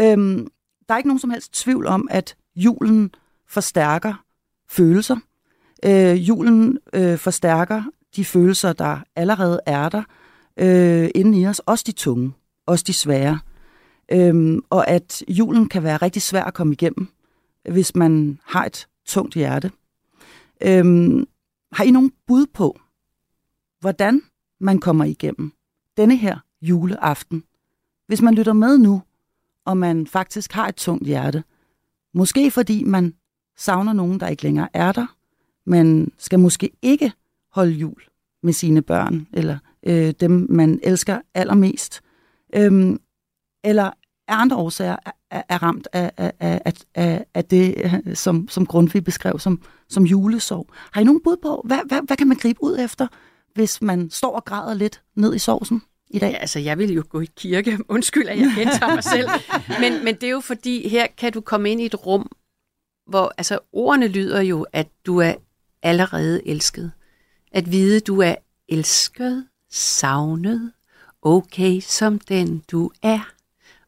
Øhm, 0.00 0.46
der 0.88 0.94
er 0.94 0.98
ikke 0.98 1.08
nogen 1.08 1.18
som 1.20 1.30
helst 1.30 1.54
tvivl 1.54 1.86
om, 1.86 2.08
at 2.10 2.36
julen 2.56 3.10
forstærker 3.48 4.14
følelser. 4.70 5.16
Øh, 5.84 6.28
julen 6.28 6.78
øh, 6.92 7.18
forstærker 7.18 7.82
de 8.16 8.24
følelser, 8.24 8.72
der 8.72 8.98
allerede 9.16 9.60
er 9.66 9.88
der 9.88 10.02
øh, 10.56 11.08
inde 11.14 11.40
i 11.40 11.46
os. 11.46 11.58
Også 11.58 11.84
de 11.86 11.92
tunge, 11.92 12.32
også 12.66 12.84
de 12.86 12.92
svære. 12.92 13.38
Øhm, 14.12 14.60
og 14.70 14.88
at 14.88 15.22
julen 15.28 15.68
kan 15.68 15.82
være 15.82 15.96
rigtig 15.96 16.22
svær 16.22 16.44
at 16.44 16.54
komme 16.54 16.72
igennem, 16.72 17.08
hvis 17.70 17.94
man 17.94 18.38
har 18.44 18.64
et 18.64 18.86
tungt 19.06 19.34
hjerte. 19.34 19.70
Øhm, 20.62 21.26
har 21.72 21.84
I 21.84 21.90
nogen 21.90 22.12
bud 22.26 22.46
på, 22.46 22.80
hvordan 23.80 24.22
man 24.60 24.78
kommer 24.78 25.04
igennem 25.04 25.52
denne 25.96 26.16
her 26.16 26.38
juleaften? 26.62 27.44
Hvis 28.06 28.22
man 28.22 28.34
lytter 28.34 28.52
med 28.52 28.78
nu, 28.78 29.02
og 29.64 29.76
man 29.76 30.06
faktisk 30.06 30.52
har 30.52 30.68
et 30.68 30.76
tungt 30.76 31.06
hjerte, 31.06 31.44
måske 32.14 32.50
fordi 32.50 32.84
man 32.84 33.14
savner 33.56 33.92
nogen, 33.92 34.20
der 34.20 34.28
ikke 34.28 34.42
længere 34.42 34.68
er 34.72 34.92
der, 34.92 35.06
man 35.64 36.12
skal 36.18 36.38
måske 36.38 36.70
ikke 36.82 37.12
holde 37.52 37.72
jul 37.72 38.02
med 38.42 38.52
sine 38.52 38.82
børn, 38.82 39.26
eller 39.32 39.58
øh, 39.86 40.14
dem, 40.20 40.46
man 40.50 40.80
elsker 40.82 41.20
allermest, 41.34 42.00
øhm, 42.54 43.00
eller 43.64 43.90
af 44.28 44.34
andre 44.36 44.56
årsager 44.56 44.96
er, 45.30 45.42
er, 45.48 45.62
ramt 45.62 45.88
af, 45.92 46.10
af, 46.16 46.32
af, 46.40 46.72
af, 46.94 47.24
af 47.34 47.44
det, 47.44 47.74
som, 48.14 48.48
som 48.48 48.66
Grundtvig 48.66 49.04
beskrev 49.04 49.38
som, 49.38 49.62
som 49.88 50.04
julesorg. 50.04 50.66
Har 50.92 51.00
I 51.00 51.04
nogen 51.04 51.20
bud 51.24 51.36
på, 51.42 51.62
hvad, 51.64 51.78
hvad, 51.86 52.00
hvad 52.06 52.16
kan 52.16 52.28
man 52.28 52.36
gribe 52.36 52.62
ud 52.62 52.78
efter, 52.78 53.06
hvis 53.54 53.82
man 53.82 54.10
står 54.10 54.36
og 54.36 54.44
græder 54.44 54.74
lidt 54.74 55.02
ned 55.14 55.34
i 55.34 55.38
sovsen 55.38 55.82
i 56.10 56.18
dag? 56.18 56.30
Ja, 56.30 56.36
altså, 56.36 56.58
jeg 56.58 56.78
vil 56.78 56.92
jo 56.92 57.04
gå 57.08 57.20
i 57.20 57.28
kirke. 57.36 57.78
Undskyld, 57.88 58.28
at 58.28 58.38
jeg 58.38 58.52
gentager 58.56 58.94
mig 58.94 59.04
selv. 59.04 59.28
Men, 59.80 60.04
men 60.04 60.14
det 60.14 60.24
er 60.24 60.30
jo 60.30 60.40
fordi, 60.40 60.88
her 60.88 61.06
kan 61.18 61.32
du 61.32 61.40
komme 61.40 61.70
ind 61.70 61.80
i 61.80 61.86
et 61.86 62.06
rum, 62.06 62.30
hvor 63.06 63.32
altså, 63.38 63.58
ordene 63.72 64.08
lyder 64.08 64.40
jo, 64.40 64.66
at 64.72 64.88
du 65.06 65.18
er 65.18 65.34
allerede 65.82 66.48
elsket. 66.48 66.92
At 67.52 67.72
vide, 67.72 68.00
du 68.00 68.20
er 68.20 68.34
elsket, 68.68 69.46
savnet, 69.70 70.72
okay 71.22 71.80
som 71.80 72.18
den 72.18 72.62
du 72.70 72.90
er. 73.02 73.35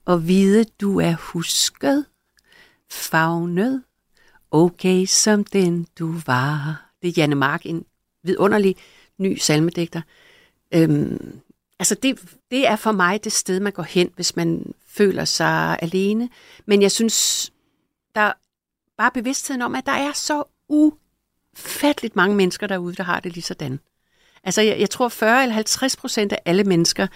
Og 0.09 0.29
vide, 0.29 0.65
du 0.81 1.01
er 1.01 1.15
husket, 1.21 2.07
fagnet, 2.91 3.83
okay 4.51 5.05
som 5.05 5.45
den 5.45 5.87
du 5.99 6.15
var. 6.27 6.91
Det 7.03 7.09
er 7.09 7.13
Janne 7.17 7.35
Mark, 7.35 7.67
en 7.67 7.85
vidunderlig 8.23 8.77
ny 9.19 9.37
salmedigter. 9.39 10.03
Øhm, 10.75 11.41
altså 11.79 11.95
det, 11.95 12.37
det 12.51 12.69
er 12.69 12.77
for 12.77 12.93
mig 12.93 13.25
det 13.25 13.33
sted, 13.33 13.61
man 13.61 13.73
går 13.73 13.83
hen, 13.83 14.11
hvis 14.15 14.37
man 14.37 14.75
føler 14.87 15.25
sig 15.25 15.79
alene. 15.83 16.29
Men 16.67 16.83
jeg 16.83 16.93
synes, 16.93 17.51
der 18.15 18.21
er 18.21 18.33
bare 18.99 19.11
bevidstheden 19.15 19.63
om, 19.63 19.75
at 19.75 19.87
der 19.87 19.93
er 19.93 20.13
så 20.13 20.45
ufatteligt 20.69 22.17
mange 22.17 22.37
mennesker 22.37 22.67
derude, 22.67 22.95
der 22.95 23.03
har 23.03 23.21
det 23.21 23.33
lige 23.33 23.45
sådan. 23.45 23.81
Altså 24.45 24.63
jeg, 24.63 24.81
jeg 24.81 24.91
tror 24.91 25.09
40 25.09 25.43
eller 25.43 25.55
50 25.55 25.97
procent 25.97 26.33
af 26.33 26.39
alle 26.45 26.65
mennesker 26.65 27.07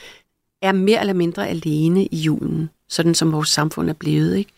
er 0.62 0.72
mere 0.72 1.00
eller 1.00 1.14
mindre 1.14 1.48
alene 1.48 2.06
i 2.06 2.16
julen, 2.16 2.70
sådan 2.92 3.14
som 3.14 3.32
vores 3.32 3.48
samfund 3.48 3.90
er 3.90 3.94
blevet. 3.94 4.36
Ikke? 4.36 4.52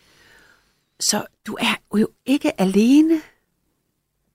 Så 0.99 1.23
du 1.47 1.57
er 1.59 1.97
jo 1.99 2.07
ikke 2.25 2.61
alene. 2.61 3.21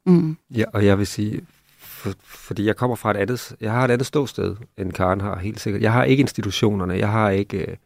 Mm. 0.06 0.36
Ja, 0.56 0.64
og 0.72 0.86
jeg 0.86 0.98
vil 0.98 1.06
sige, 1.06 1.40
for, 1.78 2.12
fordi 2.24 2.66
jeg 2.66 2.76
kommer 2.76 2.96
fra 2.96 3.10
et 3.10 3.16
andet, 3.16 3.56
jeg 3.60 3.72
har 3.72 3.84
et 3.84 3.90
andet 3.90 4.06
ståsted, 4.06 4.56
end 4.78 4.92
Karen 4.92 5.20
har, 5.20 5.38
helt 5.38 5.60
sikkert. 5.60 5.82
Jeg 5.82 5.92
har 5.92 6.04
ikke 6.04 6.20
institutionerne, 6.20 6.94
jeg 6.94 7.08
har 7.10 7.30
ikke, 7.30 7.58
øh, 7.58 7.76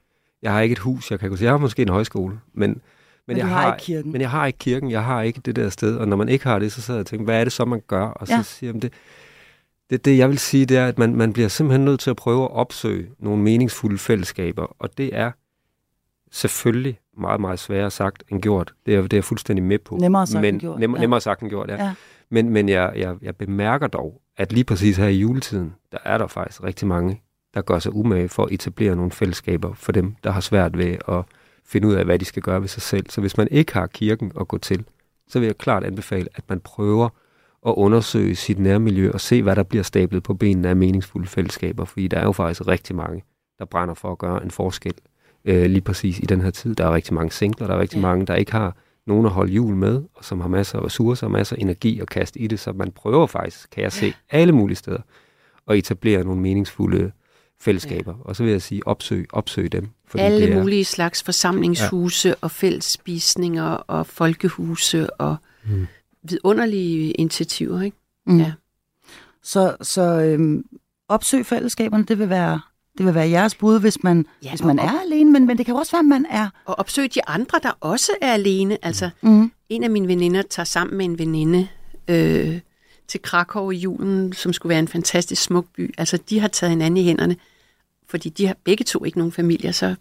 jeg 0.42 0.52
har 0.52 0.60
ikke 0.60 0.72
et 0.72 0.78
hus, 0.78 1.10
jeg 1.10 1.20
kan 1.20 1.30
gå 1.30 1.36
til. 1.36 1.44
Jeg 1.44 1.52
har 1.52 1.58
måske 1.58 1.82
en 1.82 1.88
højskole, 1.88 2.40
men, 2.52 2.70
men, 2.70 2.80
Men 3.26 3.36
jeg 3.36 3.44
du 3.46 3.50
har 3.50 3.74
ikke 3.74 3.84
kirken. 3.84 4.12
Men 4.12 4.20
jeg 4.20 4.30
har 4.30 4.46
ikke 4.46 4.58
kirken, 4.58 4.90
jeg 4.90 5.04
har 5.04 5.22
ikke 5.22 5.40
det 5.40 5.56
der 5.56 5.70
sted, 5.70 5.96
og 5.96 6.08
når 6.08 6.16
man 6.16 6.28
ikke 6.28 6.44
har 6.44 6.58
det, 6.58 6.72
så 6.72 6.82
sidder 6.82 6.98
jeg 6.98 7.02
og 7.02 7.06
tænker, 7.06 7.24
hvad 7.24 7.40
er 7.40 7.44
det 7.44 7.52
så, 7.52 7.64
man 7.64 7.82
gør? 7.86 8.06
Og 8.06 8.26
så 8.26 8.34
Ja. 8.34 8.42
siger 8.42 8.72
jeg, 8.72 8.82
det, 8.82 8.92
det, 9.90 10.04
det 10.04 10.18
jeg 10.18 10.28
vil 10.28 10.38
sige, 10.38 10.66
det 10.66 10.76
er, 10.76 10.86
at 10.86 10.98
man, 10.98 11.14
man 11.16 11.32
bliver 11.32 11.48
simpelthen 11.48 11.84
nødt 11.84 12.00
til 12.00 12.10
at 12.10 12.16
prøve 12.16 12.44
at 12.44 12.50
opsøge 12.50 13.08
nogle 13.18 13.42
meningsfulde 13.42 13.98
fællesskaber, 13.98 14.76
og 14.78 14.98
det 14.98 15.10
er 15.16 15.30
selvfølgelig 16.34 16.98
meget, 17.18 17.40
meget 17.40 17.58
sværere 17.58 17.90
sagt 17.90 18.22
end 18.28 18.42
gjort. 18.42 18.74
Det 18.86 18.94
er, 18.94 19.02
det 19.02 19.12
er 19.12 19.16
jeg 19.16 19.24
fuldstændig 19.24 19.62
med 19.62 19.78
på. 19.78 19.96
Nemmere 20.00 20.26
sagt 20.26 20.42
men, 20.42 20.54
end 20.54 20.60
gjort. 20.60 20.80
Nem, 20.80 20.94
ja. 20.94 21.00
Nemmere 21.00 21.20
sagt 21.20 21.40
end 21.40 21.50
gjort, 21.50 21.68
ja. 21.68 21.84
Ja. 21.84 21.94
Men, 22.30 22.50
men 22.50 22.68
jeg, 22.68 22.92
jeg, 22.96 23.16
jeg 23.22 23.36
bemærker 23.36 23.86
dog, 23.86 24.20
at 24.36 24.52
lige 24.52 24.64
præcis 24.64 24.96
her 24.96 25.08
i 25.08 25.16
juletiden, 25.16 25.74
der 25.92 25.98
er 26.04 26.18
der 26.18 26.26
faktisk 26.26 26.62
rigtig 26.64 26.88
mange, 26.88 27.22
der 27.54 27.62
gør 27.62 27.78
sig 27.78 27.94
umage 27.94 28.28
for 28.28 28.44
at 28.44 28.52
etablere 28.52 28.96
nogle 28.96 29.10
fællesskaber 29.12 29.74
for 29.74 29.92
dem, 29.92 30.14
der 30.24 30.30
har 30.30 30.40
svært 30.40 30.78
ved 30.78 30.96
at 31.08 31.24
finde 31.66 31.88
ud 31.88 31.94
af, 31.94 32.04
hvad 32.04 32.18
de 32.18 32.24
skal 32.24 32.42
gøre 32.42 32.60
ved 32.60 32.68
sig 32.68 32.82
selv. 32.82 33.10
Så 33.10 33.20
hvis 33.20 33.36
man 33.36 33.48
ikke 33.50 33.72
har 33.74 33.86
kirken 33.86 34.32
at 34.40 34.48
gå 34.48 34.58
til, 34.58 34.84
så 35.28 35.38
vil 35.38 35.46
jeg 35.46 35.58
klart 35.58 35.84
anbefale, 35.84 36.28
at 36.34 36.44
man 36.48 36.60
prøver 36.60 37.08
at 37.66 37.74
undersøge 37.76 38.36
sit 38.36 38.58
nærmiljø 38.58 39.10
og 39.12 39.20
se, 39.20 39.42
hvad 39.42 39.56
der 39.56 39.62
bliver 39.62 39.82
stablet 39.82 40.22
på 40.22 40.34
benene 40.34 40.68
af 40.68 40.76
meningsfulde 40.76 41.26
fællesskaber, 41.26 41.84
fordi 41.84 42.08
der 42.08 42.18
er 42.18 42.24
jo 42.24 42.32
faktisk 42.32 42.66
rigtig 42.66 42.96
mange, 42.96 43.22
der 43.58 43.64
brænder 43.64 43.94
for 43.94 44.12
at 44.12 44.18
gøre 44.18 44.42
en 44.42 44.50
forskel 44.50 44.94
øh, 45.44 45.70
lige 45.70 45.80
præcis 45.80 46.18
i 46.18 46.26
den 46.26 46.40
her 46.40 46.50
tid. 46.50 46.74
Der 46.74 46.86
er 46.86 46.94
rigtig 46.94 47.14
mange 47.14 47.30
singler, 47.32 47.66
der 47.66 47.74
er 47.74 47.80
rigtig 47.80 47.96
Ja. 47.96 48.02
mange, 48.02 48.26
der 48.26 48.34
ikke 48.34 48.52
har 48.52 48.76
nogen 49.06 49.26
at 49.26 49.32
holde 49.32 49.52
jul 49.52 49.74
med, 49.74 50.02
og 50.14 50.24
som 50.24 50.40
har 50.40 50.48
masser 50.48 50.78
af 50.78 50.84
ressourcer 50.84 51.26
og 51.26 51.30
masser 51.30 51.56
af 51.56 51.60
energi 51.60 52.00
at 52.00 52.08
kaste 52.10 52.38
i 52.40 52.46
det, 52.46 52.60
så 52.60 52.72
man 52.72 52.90
prøver 52.92 53.26
faktisk, 53.26 53.70
kan 53.70 53.82
jeg 53.82 53.92
se, 53.92 54.14
alle 54.30 54.52
mulige 54.52 54.76
steder, 54.76 55.00
at 55.68 55.76
etablere 55.76 56.24
nogle 56.24 56.40
meningsfulde 56.40 57.12
fællesskaber. 57.60 58.12
Ja. 58.12 58.18
Og 58.24 58.36
så 58.36 58.42
vil 58.42 58.52
jeg 58.52 58.62
sige, 58.62 58.86
opsøg, 58.86 59.26
opsøg 59.32 59.72
dem. 59.72 59.88
Fordi 60.06 60.22
Alle 60.22 60.40
det 60.46 60.52
er, 60.52 60.60
mulige 60.60 60.84
slags 60.84 61.22
forsamlingshuse 61.22 62.28
ja. 62.28 62.34
og 62.40 62.50
fællesspisninger 62.50 63.64
og 63.64 64.06
folkehuse 64.06 65.10
og 65.20 65.36
Mm. 65.66 65.86
vidunderlige 66.22 67.10
initiativer. 67.12 67.82
Ikke? 67.82 67.96
Mm. 68.26 68.38
Ja. 68.38 68.52
Så, 69.42 69.76
så 69.82 70.02
øhm, 70.20 70.64
opsøg 71.08 71.46
fællesskaberne, 71.46 72.04
det 72.04 72.18
vil 72.18 72.28
være 72.28 72.60
det 72.98 73.06
vil 73.06 73.14
være 73.14 73.28
jeres 73.30 73.54
bud, 73.54 73.80
hvis 73.80 74.02
man, 74.02 74.26
Ja, 74.42 74.48
hvis 74.50 74.62
man 74.62 74.78
og- 74.78 74.86
er 74.86 75.00
alene, 75.00 75.30
men, 75.32 75.46
men 75.46 75.58
det 75.58 75.66
kan 75.66 75.72
jo 75.74 75.78
også 75.78 75.92
være, 75.92 75.98
at 76.00 76.04
man 76.06 76.26
er... 76.30 76.48
Og 76.64 76.78
opsøg 76.78 77.14
de 77.14 77.28
andre, 77.28 77.58
der 77.62 77.70
også 77.80 78.12
er 78.20 78.32
alene. 78.32 78.78
Altså, 78.82 79.10
Mm. 79.22 79.52
en 79.68 79.84
af 79.84 79.90
mine 79.90 80.08
veninder 80.08 80.42
tager 80.42 80.64
sammen 80.64 80.96
med 80.98 81.04
en 81.04 81.18
veninde 81.18 81.68
øh, 82.08 82.60
til 83.08 83.22
Krakow 83.22 83.70
i 83.70 83.76
julen, 83.76 84.32
som 84.32 84.52
skulle 84.52 84.70
være 84.70 84.78
en 84.78 84.88
fantastisk 84.88 85.42
smuk 85.42 85.66
by. 85.76 85.94
Altså, 85.98 86.18
de 86.30 86.40
har 86.40 86.48
taget 86.48 86.70
hinanden 86.70 86.96
i 86.96 87.02
hænderne, 87.04 87.36
fordi 88.08 88.28
de 88.28 88.46
har 88.46 88.56
begge 88.64 88.84
to 88.84 89.04
ikke 89.04 89.18
nogen 89.18 89.32
familier, 89.32 89.72
så 89.72 89.94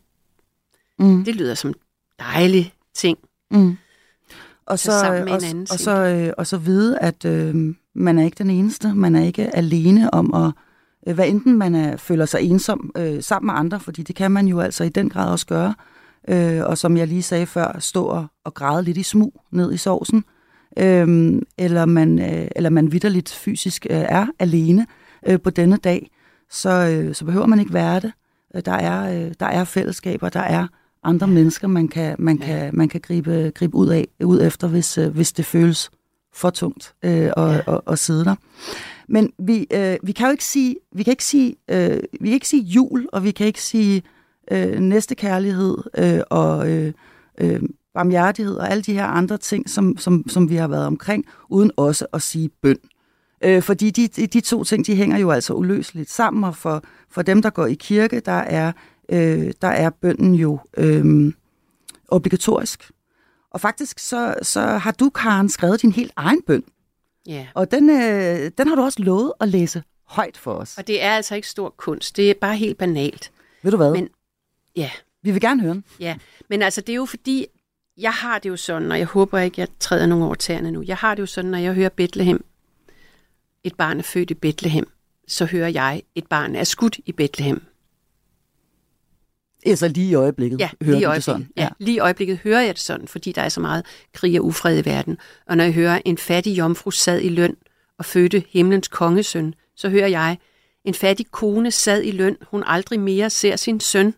Mm. 0.99 1.23
det 1.25 1.35
lyder 1.35 1.55
som 1.55 1.73
dejlig 2.19 2.73
ting. 2.93 3.17
Mm. 3.51 3.77
Og 4.65 4.79
så, 4.79 4.91
sammen 4.91 5.23
med 5.23 5.31
og, 5.33 5.41
hinanden, 5.41 5.67
og, 5.71 5.79
så, 5.79 5.91
øh, 5.91 6.33
og 6.37 6.47
så 6.47 6.57
vide, 6.57 6.99
at 6.99 7.25
øh, 7.25 7.75
man 7.95 8.19
er 8.19 8.25
ikke 8.25 8.35
den 8.37 8.49
eneste. 8.49 8.93
Man 8.95 9.15
er 9.15 9.23
ikke 9.23 9.55
alene 9.55 10.13
om 10.13 10.33
at, 10.33 10.51
hvad 11.11 11.27
enten 11.27 11.57
man 11.57 11.75
er, 11.75 11.97
føler 11.97 12.25
sig 12.25 12.41
ensom 12.41 12.91
øh, 12.97 13.23
sammen 13.23 13.47
med 13.47 13.59
andre, 13.59 13.79
fordi 13.79 14.03
det 14.03 14.15
kan 14.15 14.31
man 14.31 14.47
jo 14.47 14.59
altså 14.59 14.83
i 14.83 14.89
den 14.89 15.09
grad 15.09 15.31
også 15.31 15.45
gøre. 15.45 15.73
Øh, 16.27 16.61
og 16.65 16.77
som 16.77 16.97
jeg 16.97 17.07
lige 17.07 17.23
sagde 17.23 17.45
før, 17.45 17.79
stå 17.79 18.03
og, 18.05 18.25
og 18.45 18.53
græde 18.53 18.83
lidt 18.83 18.97
i 18.97 19.03
smug 19.03 19.41
ned 19.51 19.73
i 19.73 19.77
sovsen. 19.77 20.23
Øh, 20.79 21.41
eller 21.57 21.85
man, 21.85 22.19
øh, 22.19 22.47
eller 22.55 22.69
man 22.69 22.91
vidderligt 22.91 23.29
fysisk 23.29 23.87
øh, 23.89 23.97
er 23.97 24.27
alene 24.39 24.87
øh, 25.27 25.41
på 25.41 25.49
denne 25.49 25.77
dag, 25.77 26.11
så, 26.49 26.69
øh, 26.69 27.15
så 27.15 27.25
behøver 27.25 27.45
man 27.45 27.59
ikke 27.59 27.73
være 27.73 27.99
det. 27.99 28.11
Øh, 28.55 28.61
Der 28.65 28.71
er, 28.73 29.25
øh, 29.25 29.31
der 29.39 29.45
er 29.45 29.63
fællesskaber, 29.63 30.29
der 30.29 30.39
er 30.39 30.67
andre 31.03 31.27
mennesker, 31.27 31.67
man 31.67 31.87
kan, 31.87 32.15
man 32.19 32.37
kan, 32.37 32.69
man 32.73 32.89
kan 32.89 33.01
gribe, 33.01 33.51
gribe 33.55 33.75
ud, 33.75 33.87
af, 33.87 34.07
ud 34.23 34.41
efter, 34.41 34.67
hvis, 34.67 34.97
øh, 34.97 35.09
hvis 35.09 35.31
det 35.31 35.45
føles 35.45 35.91
for 36.35 36.49
tungt 36.49 36.93
øh, 37.05 37.29
og, 37.37 37.53
Ja. 37.53 37.61
og, 37.67 37.83
og 37.85 37.97
sidde 37.97 38.25
der. 38.25 38.35
Men 39.07 39.33
vi, 39.39 39.67
øh, 39.73 39.97
vi 40.03 40.11
kan 40.11 40.25
jo 40.25 40.31
ikke 40.31 40.45
sige, 40.45 40.75
vi 40.95 41.03
kan 41.03 41.11
ikke 41.11 41.25
sige, 41.25 41.55
øh, 41.67 41.99
vi 42.21 42.27
kan 42.27 42.33
ikke 42.33 42.47
sige 42.47 42.63
jul, 42.63 43.07
og 43.13 43.23
vi 43.23 43.31
kan 43.31 43.47
ikke 43.47 43.61
sige 43.61 44.03
øh, 44.51 44.79
næstekærlighed 44.79 45.77
øh, 45.97 46.19
og 46.29 46.71
øh, 46.71 46.93
øh, 47.37 47.61
barmhjertighed 47.93 48.55
og 48.55 48.71
alle 48.71 48.83
de 48.83 48.93
her 48.93 49.05
andre 49.05 49.37
ting, 49.37 49.69
som, 49.69 49.97
som, 49.97 50.29
som 50.29 50.49
vi 50.49 50.55
har 50.55 50.67
været 50.67 50.85
omkring, 50.87 51.25
uden 51.49 51.71
også 51.77 52.05
at 52.13 52.21
sige 52.21 52.49
bøn. 52.61 52.77
Øh, 53.43 53.61
fordi 53.61 53.89
de, 53.89 54.07
de, 54.07 54.41
to 54.41 54.63
ting, 54.63 54.85
de 54.87 54.95
hænger 54.95 55.17
jo 55.17 55.31
altså 55.31 55.53
uløseligt 55.53 56.09
sammen, 56.09 56.43
og 56.43 56.55
for, 56.55 56.83
for 57.11 57.21
dem, 57.21 57.41
der 57.41 57.49
går 57.49 57.65
i 57.65 57.73
kirke, 57.73 58.19
der 58.19 58.31
er, 58.31 58.71
øh, 59.09 59.51
der 59.61 59.67
er 59.67 59.89
bønnen 59.89 60.35
jo 60.35 60.59
øh, 60.77 61.33
obligatorisk. 62.07 62.91
Og 63.53 63.61
faktisk 63.61 63.99
så, 63.99 64.35
så 64.41 64.61
har 64.61 64.91
du, 64.91 65.09
Karen, 65.09 65.49
skrevet 65.49 65.81
din 65.81 65.91
helt 65.91 66.11
egen 66.15 66.41
bøn. 66.41 66.63
Ja. 67.27 67.47
Og 67.53 67.71
den, 67.71 67.89
øh, 67.89 68.51
den 68.57 68.67
har 68.67 68.75
du 68.75 68.81
også 68.81 69.01
lovet 69.01 69.33
at 69.39 69.47
læse 69.47 69.83
højt 70.05 70.37
for 70.37 70.53
os. 70.53 70.77
Og 70.77 70.87
det 70.87 71.03
er 71.03 71.11
altså 71.15 71.35
ikke 71.35 71.47
stor 71.47 71.69
kunst, 71.77 72.17
det 72.17 72.29
er 72.29 72.33
bare 72.41 72.55
helt 72.57 72.77
banalt. 72.77 73.31
Ved 73.63 73.71
du 73.71 73.77
hvad? 73.77 73.91
Men- 73.91 74.09
Ja, 74.75 74.91
Vi 75.21 75.31
vil 75.31 75.41
gerne 75.41 75.61
høre 75.61 75.73
den. 75.73 75.83
Ja, 75.99 76.17
men 76.49 76.61
altså 76.61 76.81
det 76.81 76.89
er 76.93 76.95
jo 76.95 77.05
fordi, 77.05 77.45
jeg 77.97 78.11
har 78.13 78.39
det 78.39 78.49
jo 78.49 78.57
sådan, 78.57 78.91
og 78.91 78.97
jeg 78.99 79.07
håber 79.07 79.39
ikke, 79.39 79.61
jeg 79.61 79.67
træder 79.79 80.05
nogen 80.05 80.23
over 80.23 80.35
tæerne 80.35 80.71
nu. 80.71 80.83
Jeg 80.87 80.97
har 80.97 81.15
det 81.15 81.21
jo 81.21 81.25
sådan, 81.25 81.51
når 81.51 81.57
jeg 81.57 81.73
hører 81.73 81.89
Bethlehem, 81.89 82.45
et 83.63 83.75
barn 83.75 83.99
er 83.99 84.03
født 84.03 84.31
i 84.31 84.33
Bethlehem, 84.33 84.89
så 85.27 85.45
hører 85.45 85.67
jeg, 85.67 86.01
et 86.15 86.27
barn 86.27 86.55
er 86.55 86.63
skudt 86.63 86.99
i 87.05 87.11
Bethlehem. 87.11 87.63
Altså 89.65 89.87
lige 89.87 90.09
i 90.09 90.13
øjeblikket. 90.13 90.59
Ja, 90.59 90.69
hører 90.81 90.91
lige 90.91 90.91
i 90.91 90.93
du 90.93 90.99
det 90.99 91.05
øjeblikket. 91.05 91.23
sådan. 91.23 91.49
Ja, 91.57 91.69
lige 91.79 91.95
i 91.95 91.99
øjeblikket 91.99 92.37
hører 92.37 92.61
jeg 92.61 92.73
det 92.73 92.81
sådan, 92.81 93.07
fordi 93.07 93.31
der 93.31 93.41
er 93.41 93.49
så 93.49 93.59
meget 93.59 93.85
krig 94.13 94.39
og 94.39 94.45
ufred 94.45 94.77
i 94.77 94.85
verden. 94.85 95.17
Og 95.47 95.57
når 95.57 95.63
jeg 95.63 95.73
hører, 95.73 96.01
en 96.05 96.17
fattig 96.17 96.57
jomfru 96.57 96.91
sad 96.91 97.21
i 97.21 97.29
løn 97.29 97.55
og 97.99 98.05
fødte 98.05 98.43
himlens 98.49 98.87
kongesøn, 98.87 99.53
så 99.75 99.89
hører 99.89 100.07
jeg, 100.07 100.37
en 100.85 100.93
fattig 100.93 101.31
kone 101.31 101.71
sad 101.71 102.03
i 102.03 102.11
løn, 102.11 102.37
hun 102.41 102.63
aldrig 102.65 102.99
mere 102.99 103.29
ser 103.29 103.55
sin 103.55 103.79
søn. 103.79 104.13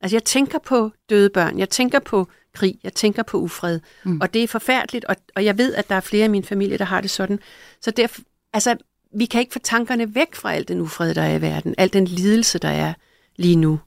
Altså 0.00 0.16
jeg 0.16 0.24
tænker 0.24 0.58
på 0.58 0.90
døde 1.10 1.30
børn, 1.30 1.58
jeg 1.58 1.68
tænker 1.68 1.98
på 1.98 2.28
krig, 2.54 2.78
jeg 2.82 2.92
tænker 2.92 3.22
på 3.22 3.38
ufred. 3.38 3.80
Mm. 4.04 4.20
Og 4.20 4.34
det 4.34 4.42
er 4.42 4.48
forfærdeligt, 4.48 5.04
og, 5.04 5.16
og 5.36 5.44
jeg 5.44 5.58
ved, 5.58 5.74
at 5.74 5.88
der 5.88 5.94
er 5.94 6.00
flere 6.00 6.24
i 6.24 6.28
min 6.28 6.44
familie, 6.44 6.78
der 6.78 6.84
har 6.84 7.00
det 7.00 7.10
sådan. 7.10 7.38
Så 7.80 7.90
derfor, 7.90 8.20
altså, 8.52 8.76
vi 9.16 9.24
kan 9.24 9.40
ikke 9.40 9.52
få 9.52 9.58
tankerne 9.58 10.14
væk 10.14 10.34
fra 10.34 10.54
al 10.54 10.68
den 10.68 10.80
ufred, 10.80 11.14
der 11.14 11.22
er 11.22 11.36
i 11.36 11.40
verden, 11.40 11.74
al 11.78 11.92
den 11.92 12.04
lidelse, 12.04 12.58
der 12.58 12.68
er 12.68 12.94
lige 13.36 13.56
nu. 13.56 13.80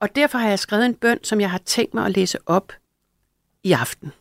Og 0.00 0.16
derfor 0.16 0.38
har 0.38 0.48
jeg 0.48 0.58
skrevet 0.58 0.86
en 0.86 0.94
bøn, 0.94 1.24
som 1.24 1.40
jeg 1.40 1.50
har 1.50 1.58
tænkt 1.58 1.94
mig 1.94 2.06
at 2.06 2.12
læse 2.12 2.38
op 2.46 2.72
i 3.62 3.72
aften. 3.72 4.12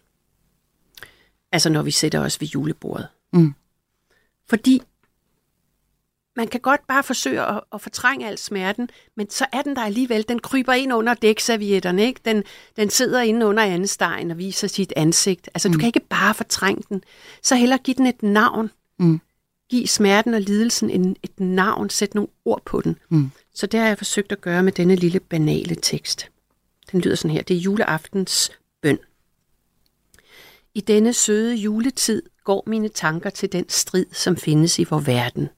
Altså 1.52 1.70
når 1.70 1.82
vi 1.82 1.92
sætter 1.92 2.20
os 2.20 2.42
ved 2.42 2.48
julebordet. 2.48 3.08
Mm. 3.34 3.54
Fordi 4.50 4.82
man 6.36 6.48
kan 6.48 6.60
godt 6.60 6.88
bare 6.88 7.04
forsøge 7.04 7.42
at, 7.42 7.62
at 7.74 7.82
fortrænge 7.82 8.28
al 8.28 8.38
smerten, 8.38 8.90
men 9.16 9.30
så 9.30 9.46
er 9.54 9.62
den 9.62 9.76
der 9.76 9.82
alligevel. 9.82 10.26
Den 10.30 10.40
kryber 10.40 10.74
ind 10.74 10.94
under 10.94 11.14
dækservietterne, 11.14 12.06
ikke? 12.06 12.22
Den, 12.26 12.44
den 12.76 12.90
sidder 12.90 13.22
inde 13.22 13.46
under 13.46 13.64
andestegen 13.64 14.32
og 14.32 14.38
viser 14.38 14.68
sit 14.68 14.94
ansigt. 14.96 15.50
Altså, 15.54 15.70
mm. 15.70 15.74
du 15.74 15.80
kan 15.80 15.88
ikke 15.88 16.00
bare 16.00 16.34
fortrænge 16.34 16.84
den. 16.90 17.04
Så 17.44 17.56
heller 17.56 17.78
give 17.78 17.96
den 17.96 18.06
et 18.06 18.24
navn. 18.24 18.72
Mm. 19.00 19.22
Giv 19.70 19.88
smerten 19.88 20.34
og 20.34 20.42
lidelsen 20.42 20.90
en, 20.90 21.16
et 21.24 21.40
navn. 21.40 21.90
Sæt 21.90 22.16
nogle 22.16 22.30
ord 22.46 22.62
på 22.66 22.82
den. 22.82 22.98
Mm. 23.10 23.32
Så 23.58 23.68
det 23.68 23.80
har 23.80 23.88
jeg 23.88 23.98
forsøgt 23.98 24.32
at 24.32 24.42
gøre 24.42 24.64
med 24.64 24.72
denne 24.72 24.96
lille 24.96 25.20
banale 25.20 25.76
tekst. 25.76 26.30
Den 26.92 27.02
lyder 27.02 27.16
sådan 27.16 27.32
her. 27.32 27.44
Det 27.44 27.56
er 27.58 27.60
juleaftens 27.60 28.52
bøn. 28.82 29.00
I 30.74 30.82
denne 30.82 31.14
søde 31.14 31.56
juletid 31.56 32.24
går 32.44 32.64
mine 32.68 32.90
tanker 32.90 33.30
til 33.30 33.52
den 33.52 33.70
strid, 33.70 34.06
som 34.12 34.38
findes 34.38 34.80
i 34.80 34.84
vor 34.84 35.00
verden. 35.00 35.50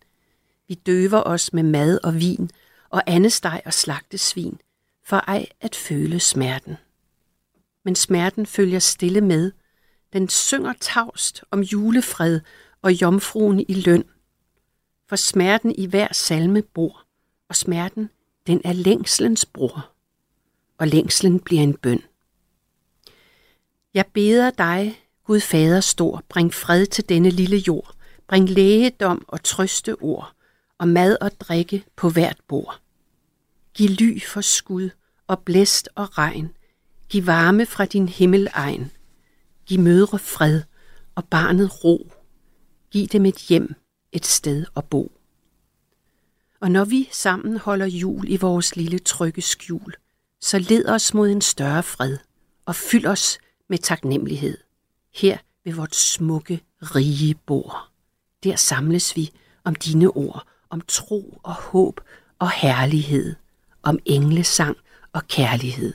Vi 0.67 0.73
døver 0.73 1.23
os 1.23 1.53
med 1.53 1.63
mad 1.63 1.99
og 2.03 2.15
vin, 2.15 2.51
og 2.89 3.03
andesteg 3.07 3.61
og 3.65 3.73
slagtesvin, 3.73 4.59
for 5.05 5.17
ej 5.17 5.45
at 5.61 5.75
føle 5.75 6.19
smerten. 6.19 6.77
Men 7.85 7.95
smerten 7.95 8.45
følger 8.45 8.79
stille 8.79 9.21
med. 9.21 9.51
Den 10.13 10.29
synger 10.29 10.73
tavst 10.79 11.43
om 11.51 11.61
julefred 11.61 12.39
og 12.81 13.01
jomfruen 13.01 13.65
i 13.67 13.73
løn. 13.73 14.03
For 15.09 15.15
smerten 15.15 15.75
i 15.75 15.85
hver 15.85 16.13
salme 16.13 16.61
bor, 16.61 17.05
og 17.49 17.55
smerten, 17.55 18.09
den 18.47 18.61
er 18.63 18.73
længslens 18.73 19.45
bror. 19.45 19.89
Og 20.77 20.87
længslen 20.87 21.39
bliver 21.39 21.61
en 21.61 21.77
bøn. 21.77 22.01
Jeg 23.93 24.05
beder 24.13 24.51
dig, 24.51 24.99
Gud 25.23 25.39
Fader 25.39 25.79
stor, 25.79 26.23
bring 26.29 26.53
fred 26.53 26.85
til 26.85 27.09
denne 27.09 27.29
lille 27.29 27.57
jord. 27.57 27.95
Bring 28.27 28.49
lægedom 28.49 29.25
og 29.27 29.43
trøste 29.43 30.01
ord, 30.01 30.33
og 30.77 30.87
mad 30.87 31.17
og 31.21 31.31
drikke 31.39 31.85
på 31.95 32.09
hvert 32.09 32.37
bord. 32.47 32.81
Giv 33.73 33.89
ly 33.89 34.21
for 34.21 34.41
skud, 34.41 34.89
og 35.27 35.39
blæst 35.39 35.89
og 35.95 36.17
regn. 36.17 36.51
Giv 37.09 37.25
varme 37.25 37.65
fra 37.65 37.85
din 37.85 38.09
himmelegn. 38.09 38.91
Giv 39.65 39.79
mødre 39.79 40.19
fred, 40.19 40.61
og 41.15 41.27
barnet 41.27 41.83
ro. 41.83 42.11
Giv 42.91 43.07
dem 43.07 43.25
et 43.25 43.37
hjem, 43.37 43.75
et 44.11 44.25
sted 44.25 44.65
at 44.75 44.85
bo. 44.85 45.18
Og 46.61 46.71
når 46.71 46.85
vi 46.85 47.09
sammen 47.11 47.57
holder 47.57 47.85
jul 47.85 48.29
i 48.29 48.37
vores 48.37 48.75
lille 48.75 48.99
trygge 48.99 49.41
skjul, 49.41 49.93
så 50.41 50.59
led 50.59 50.85
os 50.85 51.13
mod 51.13 51.29
en 51.29 51.41
større 51.41 51.83
fred, 51.83 52.17
og 52.65 52.75
fyld 52.75 53.05
os 53.05 53.39
med 53.69 53.77
taknemmelighed. 53.77 54.57
Her 55.13 55.37
ved 55.65 55.73
vort 55.73 55.95
smukke, 55.95 56.63
rige 56.81 57.35
bord. 57.35 57.89
Der 58.43 58.55
samles 58.55 59.15
vi 59.15 59.31
om 59.63 59.75
dine 59.75 60.07
ord, 60.07 60.47
om 60.69 60.81
tro 60.87 61.39
og 61.43 61.53
håb 61.53 62.01
og 62.39 62.51
herlighed, 62.51 63.35
om 63.83 63.99
englesang 64.05 64.77
og 65.13 65.27
kærlighed, 65.27 65.93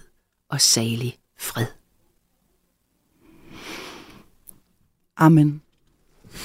og 0.49 0.61
salig 0.61 1.19
fred. 1.39 1.67
Amen. 5.17 5.63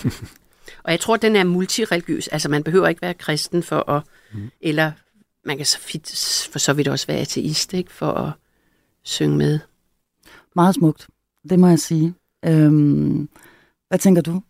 og 0.84 0.92
jeg 0.92 1.00
tror, 1.00 1.18
den 1.18 1.36
er 1.36 1.44
multireligiøs. 1.44 2.28
Altså, 2.28 2.50
man 2.50 2.64
behøver 2.64 2.88
ikke 2.88 3.02
være 3.02 3.14
kristen 3.14 3.64
for 3.64 3.90
at... 3.90 4.04
Mm. 4.34 4.50
Eller 4.62 4.92
man 5.46 5.58
kan 5.58 5.66
så 5.66 5.80
fit, 5.80 6.48
for 6.52 6.60
så 6.60 6.74
vidt 6.74 6.88
også 6.88 7.08
være 7.08 7.18
ateist, 7.18 7.74
ikke? 7.74 7.94
For 7.94 8.12
at 8.12 8.32
synge 9.04 9.38
med. 9.38 9.60
Meget 10.56 10.76
smukt. 10.76 11.08
Det 11.50 11.60
må 11.60 11.68
jeg 11.68 11.80
sige. 11.80 12.14
Øhm, 12.46 13.30
hvad 13.88 14.00
tænker 14.00 14.22
du? 14.22 14.42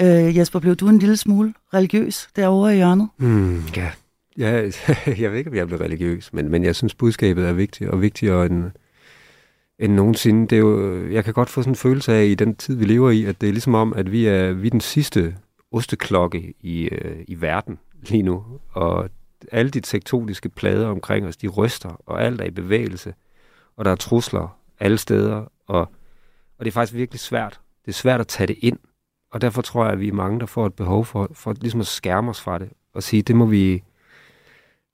Øh, 0.00 0.36
Jesper, 0.36 0.58
blev 0.58 0.76
du 0.76 0.88
en 0.88 0.98
lille 0.98 1.16
smule 1.16 1.54
religiøs 1.74 2.28
derovre 2.36 2.72
i 2.72 2.76
hjørnet? 2.76 3.08
Mm, 3.18 3.62
ja. 3.76 3.90
ja, 4.38 4.70
jeg 5.22 5.30
ved 5.30 5.38
ikke, 5.38 5.50
om 5.50 5.56
jeg 5.56 5.66
blev 5.66 5.78
religiøs, 5.78 6.32
men, 6.32 6.48
men 6.48 6.64
jeg 6.64 6.76
synes, 6.76 6.94
budskabet 6.94 7.48
er 7.48 7.52
vigtigt, 7.52 7.90
og 7.90 8.02
vigtigere 8.02 8.46
end, 8.46 8.70
end 9.78 9.92
nogensinde. 9.92 10.48
Det 10.48 10.56
er 10.56 10.60
jo, 10.60 11.06
jeg 11.08 11.24
kan 11.24 11.34
godt 11.34 11.50
få 11.50 11.62
sådan 11.62 11.72
en 11.72 11.76
følelse 11.76 12.12
af, 12.12 12.24
i 12.24 12.34
den 12.34 12.54
tid, 12.54 12.76
vi 12.76 12.84
lever 12.84 13.10
i, 13.10 13.24
at 13.24 13.40
det 13.40 13.48
er 13.48 13.52
ligesom 13.52 13.74
om, 13.74 13.92
at 13.92 14.12
vi 14.12 14.26
er, 14.26 14.52
vi 14.52 14.66
er 14.66 14.70
den 14.70 14.80
sidste 14.80 15.36
osteklokke 15.72 16.54
i, 16.60 16.88
øh, 16.88 17.24
i 17.28 17.40
verden 17.40 17.78
lige 18.02 18.22
nu, 18.22 18.44
og 18.72 19.10
alle 19.52 19.70
de 19.70 19.80
tektoniske 19.80 20.48
plader 20.48 20.88
omkring 20.88 21.26
os, 21.26 21.36
de 21.36 21.48
ryster, 21.48 22.02
og 22.06 22.22
alt 22.22 22.40
er 22.40 22.44
i 22.44 22.50
bevægelse, 22.50 23.14
og 23.76 23.84
der 23.84 23.90
er 23.90 23.96
trusler 23.96 24.58
alle 24.80 24.98
steder, 24.98 25.44
og, 25.66 25.80
og 26.58 26.64
det 26.64 26.66
er 26.66 26.72
faktisk 26.72 26.94
virkelig 26.94 27.20
svært. 27.20 27.60
Det 27.84 27.90
er 27.90 27.94
svært 27.94 28.20
at 28.20 28.28
tage 28.28 28.46
det 28.46 28.56
ind, 28.58 28.78
og 29.30 29.40
derfor 29.40 29.62
tror 29.62 29.84
jeg, 29.84 29.92
at 29.92 30.00
vi 30.00 30.08
er 30.08 30.12
mange, 30.12 30.40
der 30.40 30.46
får 30.46 30.66
et 30.66 30.74
behov 30.74 31.04
for, 31.04 31.30
for 31.32 31.54
ligesom 31.60 31.80
at 31.80 31.86
skærme 31.86 32.30
os 32.30 32.40
fra 32.40 32.58
det, 32.58 32.68
og 32.94 33.02
sige, 33.02 33.22
det 33.22 33.36
må 33.36 33.46
vi, 33.46 33.82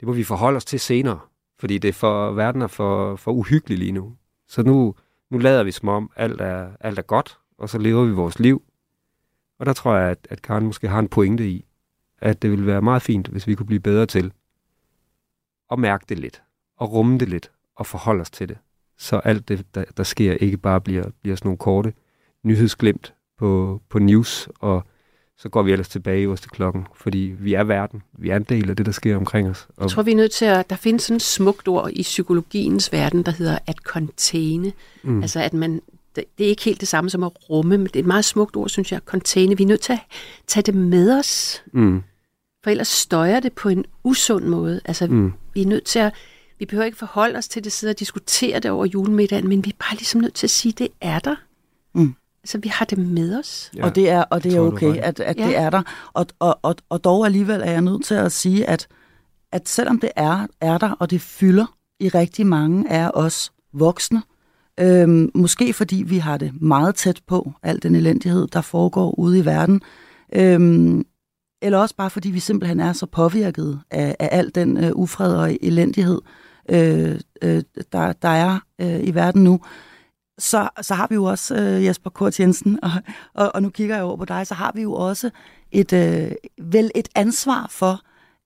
det 0.01 0.09
må 0.09 0.12
vi 0.12 0.24
forholde 0.24 0.57
os 0.57 0.64
til 0.64 0.80
senere, 0.80 1.18
fordi 1.59 1.78
det 1.78 1.88
er 1.88 1.92
for, 1.92 2.32
verden 2.32 2.62
er 2.62 2.66
for, 2.66 3.16
for 3.16 3.32
uhyggelig 3.32 3.78
lige 3.78 3.92
nu. 3.92 4.16
Så 4.48 4.62
nu, 4.62 4.94
nu 5.30 5.38
lader 5.38 5.62
vi 5.62 5.70
som 5.70 5.88
om, 5.88 6.11
alt 6.16 6.40
er, 6.40 6.68
alt 6.80 6.98
er 6.98 7.03
godt, 7.03 7.38
og 7.59 7.68
så 7.68 7.78
lever 7.78 8.05
vi 8.05 8.12
vores 8.12 8.38
liv. 8.38 8.62
Og 9.59 9.66
der 9.66 9.72
tror 9.72 9.96
jeg, 9.96 10.11
at, 10.11 10.28
at 10.30 10.42
Karen 10.42 10.66
måske 10.66 10.88
har 10.88 10.98
en 10.98 11.09
pointe 11.09 11.48
i, 11.48 11.64
at 12.18 12.42
det 12.42 12.51
ville 12.51 12.66
være 12.66 12.82
meget 12.82 13.03
fint, 13.03 13.28
hvis 13.28 13.46
vi 13.46 13.55
kunne 13.55 13.66
blive 13.66 13.80
bedre 13.80 14.07
til 14.07 14.32
at 15.71 15.79
mærke 15.79 16.05
det 16.09 16.18
lidt, 16.18 16.43
og 16.77 16.93
rumme 16.93 17.18
det 17.18 17.29
lidt, 17.29 17.51
og 17.77 17.87
forholde 17.87 18.21
os 18.21 18.31
til 18.31 18.49
det. 18.49 18.57
Så 18.99 19.16
alt 19.16 19.49
det, 19.49 19.66
der, 19.75 19.85
der 19.97 20.03
sker, 20.03 20.33
ikke 20.33 20.57
bare 20.57 20.81
bliver, 20.81 21.05
bliver 21.23 21.37
sådan 21.37 21.47
nogle 21.47 21.59
korte 21.59 21.93
nyhedsglemt 22.43 23.14
på, 23.39 23.81
på 23.89 23.99
news, 23.99 24.49
og 24.61 24.85
så 25.39 25.49
går 25.49 25.62
vi 25.62 25.73
ellers 25.73 25.89
tilbage 25.89 26.33
i 26.33 26.37
til 26.37 26.51
klokken, 26.51 26.87
fordi 26.95 27.35
vi 27.39 27.55
er 27.55 27.64
verden. 27.64 28.03
Vi 28.18 28.31
er 28.31 28.37
en 28.37 28.43
del 28.43 28.71
af 28.71 28.77
det, 28.77 28.87
der 28.87 28.93
sker 28.93 29.16
omkring 29.16 29.51
os. 29.51 29.68
Og 29.77 29.83
jeg 29.83 29.91
tror, 29.91 30.03
vi 30.03 30.11
er 30.11 30.16
nødt 30.16 30.33
til 30.33 30.45
at... 30.45 30.71
Der 30.71 30.77
findes 30.77 31.03
sådan 31.03 31.16
et 31.16 31.23
smukt 31.23 31.68
ord 31.68 31.91
i 31.93 32.03
psykologiens 32.03 32.93
verden, 32.93 33.23
der 33.23 33.33
hedder 33.33 33.59
at 33.66 33.77
containe. 33.77 34.73
Mm. 35.03 35.23
Altså, 35.23 35.41
at 35.41 35.53
man... 35.55 35.83
Det 36.16 36.25
er 36.39 36.45
ikke 36.49 36.62
helt 36.62 36.81
det 36.81 36.89
samme 36.89 37.11
som 37.11 37.25
at 37.25 37.51
rumme, 37.51 37.79
men 37.79 37.87
det 37.87 37.97
er 37.97 38.01
et 38.01 38.07
meget 38.07 38.25
smukt 38.25 38.57
ord, 38.57 38.68
synes 38.68 38.93
jeg, 38.93 39.01
containe. 39.05 39.57
Vi 39.57 39.62
er 39.62 39.68
nødt 39.68 39.81
til 39.81 39.93
at 39.93 40.01
tage 40.47 40.62
det 40.62 40.75
med 40.75 41.18
os. 41.18 41.62
Mm. 41.73 42.03
For 42.62 42.71
ellers 42.71 42.89
støjer 42.89 43.41
det 43.41 43.53
på 43.53 43.68
en 43.68 43.85
usund 44.05 44.45
måde. 44.45 44.81
Altså, 44.85 45.07
mm. 45.07 45.33
Vi 45.61 45.64
er 45.64 45.68
nødt 45.68 45.84
til 45.84 45.98
at... 45.98 46.12
Vi 46.58 46.66
behøver 46.66 46.84
ikke 46.84 46.98
forholde 46.98 47.38
os 47.38 47.48
til 47.48 47.64
det, 47.64 47.72
sidde 47.72 47.90
og 47.90 47.98
diskutere 47.98 48.58
det 48.58 48.70
over 48.70 48.86
julemiddagen, 48.86 49.48
men 49.48 49.64
vi 49.64 49.70
er 49.70 49.74
bare 49.78 49.96
ligesom 49.96 50.20
nødt 50.20 50.34
til 50.34 50.46
at 50.46 50.50
sige, 50.50 50.72
at 50.72 50.78
det 50.78 50.88
er 51.00 51.18
der. 51.18 51.34
Mm. 51.94 52.14
Altså, 52.42 52.58
vi 52.58 52.68
har 52.68 52.84
det 52.84 52.98
med 52.98 53.38
os. 53.38 53.70
Ja, 53.76 53.84
og 53.84 53.94
det 53.94 54.11
er, 54.11 54.22
og 54.22 54.44
det 54.44 54.54
er 54.54 54.61
okay, 54.61 54.96
at, 54.96 55.20
at 55.20 55.38
ja. 55.38 55.46
det 55.46 55.56
er 55.56 55.70
der. 55.70 55.82
Og, 56.12 56.26
og, 56.38 56.58
og, 56.62 56.76
og 56.88 57.04
dog 57.04 57.26
alligevel 57.26 57.61
er 57.61 57.70
jeg 57.70 57.80
nødt 57.80 58.04
til 58.04 58.14
at 58.14 58.32
sige, 58.32 58.68
at, 58.68 58.86
at 59.52 59.68
selvom 59.68 60.00
det 60.00 60.11
er, 60.16 60.46
er 60.61 60.78
der, 60.78 60.90
og 60.90 61.11
det 61.11 61.20
fylder 61.20 61.76
i 62.00 62.08
rigtig 62.08 62.46
mange 62.46 62.90
af 62.90 63.11
os 63.14 63.52
voksne, 63.72 64.22
øhm, 64.80 65.30
måske 65.34 65.72
fordi 65.72 66.02
vi 66.06 66.18
har 66.18 66.36
det 66.36 66.62
meget 66.62 66.94
tæt 66.94 67.20
på, 67.26 67.52
al 67.62 67.82
den 67.82 67.94
elendighed, 67.94 68.46
der 68.46 68.61
foregår 68.61 69.18
ude 69.18 69.38
i 69.38 69.44
verden, 69.44 69.82
øhm, 70.34 71.04
eller 71.62 71.78
også 71.78 71.96
bare 71.96 72.11
fordi 72.11 72.30
vi 72.30 72.40
simpelthen 72.40 72.80
er 72.80 72.92
så 72.92 73.06
påvirket 73.06 73.80
af, 73.90 74.16
af 74.18 74.28
al 74.32 74.50
den 74.54 74.84
øh, 74.84 74.92
ufred 74.94 75.36
og 75.36 75.58
elendighed, 75.62 76.20
øh, 76.68 77.20
øh, 77.42 77.62
der, 77.92 78.12
der 78.12 78.28
er 78.28 78.58
øh, 78.80 79.00
i 79.04 79.14
verden 79.14 79.44
nu, 79.44 79.61
så, 80.38 80.68
så 80.82 80.94
har 80.94 81.06
vi 81.08 81.14
jo 81.14 81.24
også, 81.24 81.54
øh, 81.54 81.84
Jesper 81.84 82.11
Kort 82.11 82.40
Jensen, 82.40 82.78
og, 82.82 82.90
og, 83.34 83.50
og 83.54 83.62
nu 83.62 83.70
kigger 83.70 83.94
jeg 83.94 84.04
over 84.04 84.16
på 84.16 84.24
dig, 84.24 84.46
så 84.46 84.54
har 84.54 84.72
vi 84.74 84.82
jo 84.82 84.92
også 84.92 85.30
et, 85.72 85.92
øh, 85.92 86.32
vel 86.62 86.90
et 86.94 87.08
ansvar 87.14 87.66
for, 87.70 88.00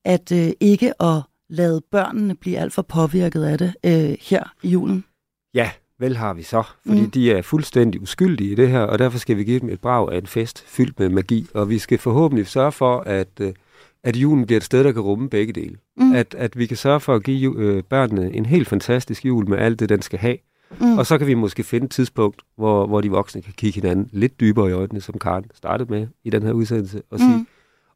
at 0.05 0.33
øh, 0.33 0.53
ikke 0.61 1.03
at 1.03 1.23
lade 1.49 1.81
børnene 1.91 2.35
blive 2.35 2.59
alt 2.59 2.73
for 2.73 2.83
påvirket 2.83 3.45
af 3.45 3.59
det 3.59 3.75
øh, 3.85 4.17
her 4.21 4.55
i 4.63 4.69
julen. 4.69 5.05
Ja, 5.55 5.71
vel 6.01 6.17
har 6.17 6.35
vi 6.35 6.43
så, 6.43 6.63
fordi 6.87 7.01
mm. 7.01 7.11
de 7.11 7.33
er 7.33 7.43
fuldstændig 7.43 8.03
uskyldige 8.03 8.53
i 8.53 8.55
det 8.55 8.69
her, 8.69 8.81
og 8.81 8.99
derfor 8.99 9.19
skal 9.19 9.37
vi 9.37 9.45
give 9.45 9.61
dem 9.61 9.69
et 9.69 9.81
brag 9.81 10.13
af 10.13 10.19
en 10.19 10.27
fest 10.27 10.65
fyldt 10.67 10.99
med 10.99 11.09
magi, 11.09 11.47
og 11.55 11.71
vi 11.71 11.79
skal 11.79 11.99
forhåbentlig 11.99 12.47
sørge 12.47 12.73
for, 12.73 13.01
at, 13.01 13.29
øh, 13.41 13.53
at 14.05 14.17
julen 14.17 14.47
bliver 14.47 14.57
et 14.57 14.65
sted, 14.65 14.85
der 14.85 14.93
kan 14.93 15.03
rumme 15.03 15.31
begge 15.31 15.53
dele. 15.53 15.77
Mm. 15.97 16.15
At, 16.15 16.35
at 16.39 16.59
vi 16.59 16.67
kan 16.67 16.77
sørge 16.77 17.01
for 17.01 17.15
at 17.15 17.25
give 17.25 17.55
øh, 17.59 17.83
børnene 17.83 18.33
en 18.33 18.47
helt 18.47 18.69
fantastisk 18.69 19.25
jul 19.25 19.49
med 19.49 19.59
alt 19.59 19.81
det, 19.81 19.89
den 19.89 20.03
skal 20.03 20.19
have, 20.19 20.37
Mm. 20.81 20.99
Og 20.99 21.07
så 21.07 21.19
kan 21.19 21.27
vi 21.27 21.35
måske 21.35 21.63
finde 21.63 21.85
et 21.85 21.91
tidspunkt, 21.91 22.43
hvor, 22.57 22.87
hvor 22.87 23.01
de 23.01 23.11
voksne 23.11 23.43
kan 23.43 23.53
kigge 23.57 23.81
hinanden 23.81 24.09
lidt 24.13 24.41
dybere 24.41 24.71
i 24.71 24.73
øjnene, 24.73 25.01
som 25.01 25.19
Karen 25.19 25.45
startede 25.55 25.91
med 25.91 26.07
i 26.25 26.31
den 26.31 26.43
her 26.43 26.53
udsendelse, 26.53 27.03
og 27.11 27.19
sige, 27.19 27.37
mm 27.37 27.47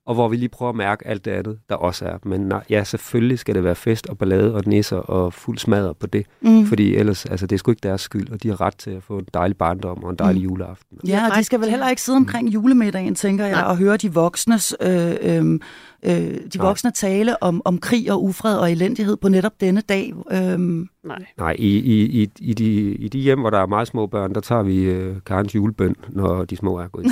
og 0.08 0.14
hvor 0.14 0.28
vi 0.28 0.36
lige 0.36 0.48
prøver 0.48 0.70
at 0.70 0.76
mærke 0.76 1.06
alt 1.06 1.24
det 1.24 1.30
andet, 1.30 1.58
der 1.68 1.74
også 1.74 2.04
er. 2.04 2.18
Men 2.24 2.40
nej, 2.40 2.64
ja, 2.70 2.84
selvfølgelig 2.84 3.38
skal 3.38 3.54
det 3.54 3.64
være 3.64 3.74
fest 3.74 4.06
og 4.06 4.18
ballade 4.18 4.54
og 4.54 4.62
nisser 4.66 4.96
og 4.96 5.32
fuld 5.32 5.58
smadre 5.58 5.94
på 5.94 6.06
det. 6.06 6.26
Mm. 6.40 6.66
Fordi 6.66 6.94
ellers, 6.94 7.26
altså 7.26 7.46
det 7.46 7.56
er 7.56 7.58
sgu 7.58 7.70
ikke 7.70 7.80
deres 7.82 8.00
skyld, 8.00 8.30
og 8.30 8.42
de 8.42 8.48
har 8.48 8.60
ret 8.60 8.76
til 8.76 8.90
at 8.90 9.02
få 9.02 9.18
en 9.18 9.26
dejlig 9.34 9.56
barndom 9.56 10.04
og 10.04 10.10
en 10.10 10.16
dejlig 10.16 10.42
mm. 10.42 10.48
juleaften. 10.48 10.98
Ja, 11.06 11.28
og 11.30 11.36
de 11.36 11.44
skal 11.44 11.60
vel 11.60 11.70
heller 11.70 11.88
ikke 11.88 12.02
sidde 12.02 12.16
omkring 12.16 12.54
julemiddagen, 12.54 13.14
tænker 13.14 13.46
jeg, 13.46 13.64
og 13.64 13.76
høre 13.76 13.96
de 13.96 14.14
voksnes, 14.14 14.74
øh, 14.80 15.16
øh, 15.22 15.60
øh, 16.02 16.36
de 16.52 16.58
voksne 16.58 16.90
tale 16.90 17.42
om, 17.42 17.62
om 17.64 17.78
krig 17.78 18.12
og 18.12 18.24
ufred 18.24 18.56
og 18.56 18.72
elendighed 18.72 19.16
på 19.16 19.28
netop 19.28 19.60
denne 19.60 19.80
dag. 19.80 20.12
Øh. 20.32 20.58
Nej, 20.58 21.24
Nej 21.38 21.56
i, 21.58 21.78
i, 21.78 22.22
i, 22.22 22.30
i, 22.38 22.54
de, 22.54 22.94
i 22.94 23.08
de 23.08 23.18
hjem, 23.18 23.40
hvor 23.40 23.50
der 23.50 23.58
er 23.58 23.66
meget 23.66 23.88
små 23.88 24.06
børn, 24.06 24.34
der 24.34 24.40
tager 24.40 24.62
vi 24.62 24.82
øh, 24.82 25.16
Karens 25.26 25.54
julebøn, 25.54 25.96
når 26.08 26.44
de 26.44 26.56
små 26.56 26.78
er 26.78 26.88
gået 26.88 27.04
i 27.04 27.08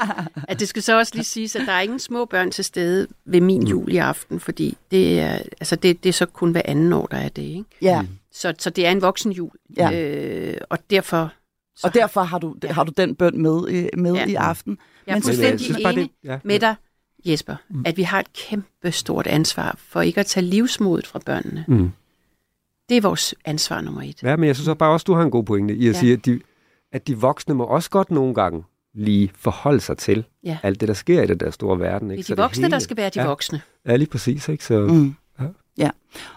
At 0.48 0.60
det 0.60 0.68
skal 0.68 0.82
så 0.82 0.98
også 0.98 1.12
lige 1.14 1.24
siges, 1.24 1.56
at 1.56 1.62
der 1.66 1.72
er 1.72 1.80
ingen 1.80 1.98
små 1.98 2.24
børn 2.24 2.50
til 2.50 2.64
stede 2.64 3.06
ved 3.24 3.40
min 3.40 3.60
mm. 3.60 3.66
jul 3.66 3.92
i 3.92 3.96
aften, 3.96 4.40
fordi 4.40 4.76
det 4.90 5.20
er, 5.20 5.32
altså 5.32 5.76
det, 5.76 6.02
det 6.02 6.08
er 6.08 6.12
så 6.12 6.26
kun 6.26 6.50
hver 6.50 6.62
anden 6.64 6.92
år, 6.92 7.06
der 7.06 7.16
er 7.16 7.28
det. 7.28 7.42
Ikke? 7.42 7.64
Ja. 7.82 8.02
Mm. 8.02 8.08
Så, 8.32 8.54
så 8.58 8.70
det 8.70 8.86
er 8.86 8.90
en 8.90 9.02
voksen 9.02 9.32
jul, 9.32 9.50
ja. 9.76 10.00
øh, 10.00 10.56
og 10.70 10.78
derfor... 10.90 11.32
Så 11.76 11.86
og 11.86 11.94
derfor 11.94 12.22
har 12.22 12.38
du, 12.38 12.54
ja. 12.62 12.72
har 12.72 12.84
du 12.84 12.92
den 12.96 13.14
bøn 13.14 13.42
med, 13.42 13.88
med 13.96 14.12
ja. 14.12 14.26
i 14.26 14.34
aften. 14.34 14.78
Jeg 15.06 15.16
er 15.16 15.20
fuldstændig 15.20 15.76
enig 15.80 16.10
ja. 16.24 16.38
med 16.44 16.58
dig, 16.58 16.74
Jesper, 17.26 17.56
mm. 17.70 17.82
at 17.86 17.96
vi 17.96 18.02
har 18.02 18.20
et 18.20 18.32
kæmpe 18.32 18.92
stort 18.92 19.26
ansvar 19.26 19.74
for 19.78 20.00
ikke 20.00 20.20
at 20.20 20.26
tage 20.26 20.46
livsmodet 20.46 21.06
fra 21.06 21.18
børnene. 21.26 21.64
Mm. 21.68 21.90
Det 22.88 22.96
er 22.96 23.00
vores 23.00 23.34
ansvar 23.44 23.80
nummer 23.80 24.02
et. 24.02 24.22
Ja, 24.22 24.36
men 24.36 24.46
jeg 24.46 24.56
synes 24.56 24.76
bare 24.78 24.92
også, 24.92 25.04
du 25.04 25.14
har 25.14 25.22
en 25.22 25.30
god 25.30 25.44
pointe 25.44 25.74
i 25.74 25.88
at 25.88 25.94
ja. 25.94 25.98
sige, 25.98 26.12
at 26.12 26.26
de, 26.26 26.40
at 26.92 27.06
de 27.06 27.18
voksne 27.18 27.54
må 27.54 27.64
også 27.64 27.90
godt 27.90 28.10
nogle 28.10 28.34
gange 28.34 28.64
lige 28.94 29.30
forholde 29.34 29.80
sig 29.80 29.98
til 29.98 30.24
ja. 30.44 30.58
alt 30.62 30.80
det, 30.80 30.88
der 30.88 30.94
sker 30.94 31.22
i 31.22 31.26
den 31.26 31.40
der 31.40 31.50
store 31.50 31.80
verden. 31.80 32.10
Ikke? 32.10 32.22
Det 32.22 32.30
er 32.30 32.34
de 32.34 32.42
voksne, 32.42 32.62
det 32.62 32.66
hele... 32.66 32.72
der 32.72 32.78
skal 32.78 32.96
være 32.96 33.10
de 33.10 33.20
ja. 33.20 33.26
voksne. 33.26 33.60
Ja, 33.86 33.96
lige 33.96 34.08
præcis. 34.08 34.48
Ikke? 34.48 34.64
Så, 34.64 34.80
mm. 34.80 35.14
ja. 35.40 35.44
ja, 35.78 35.90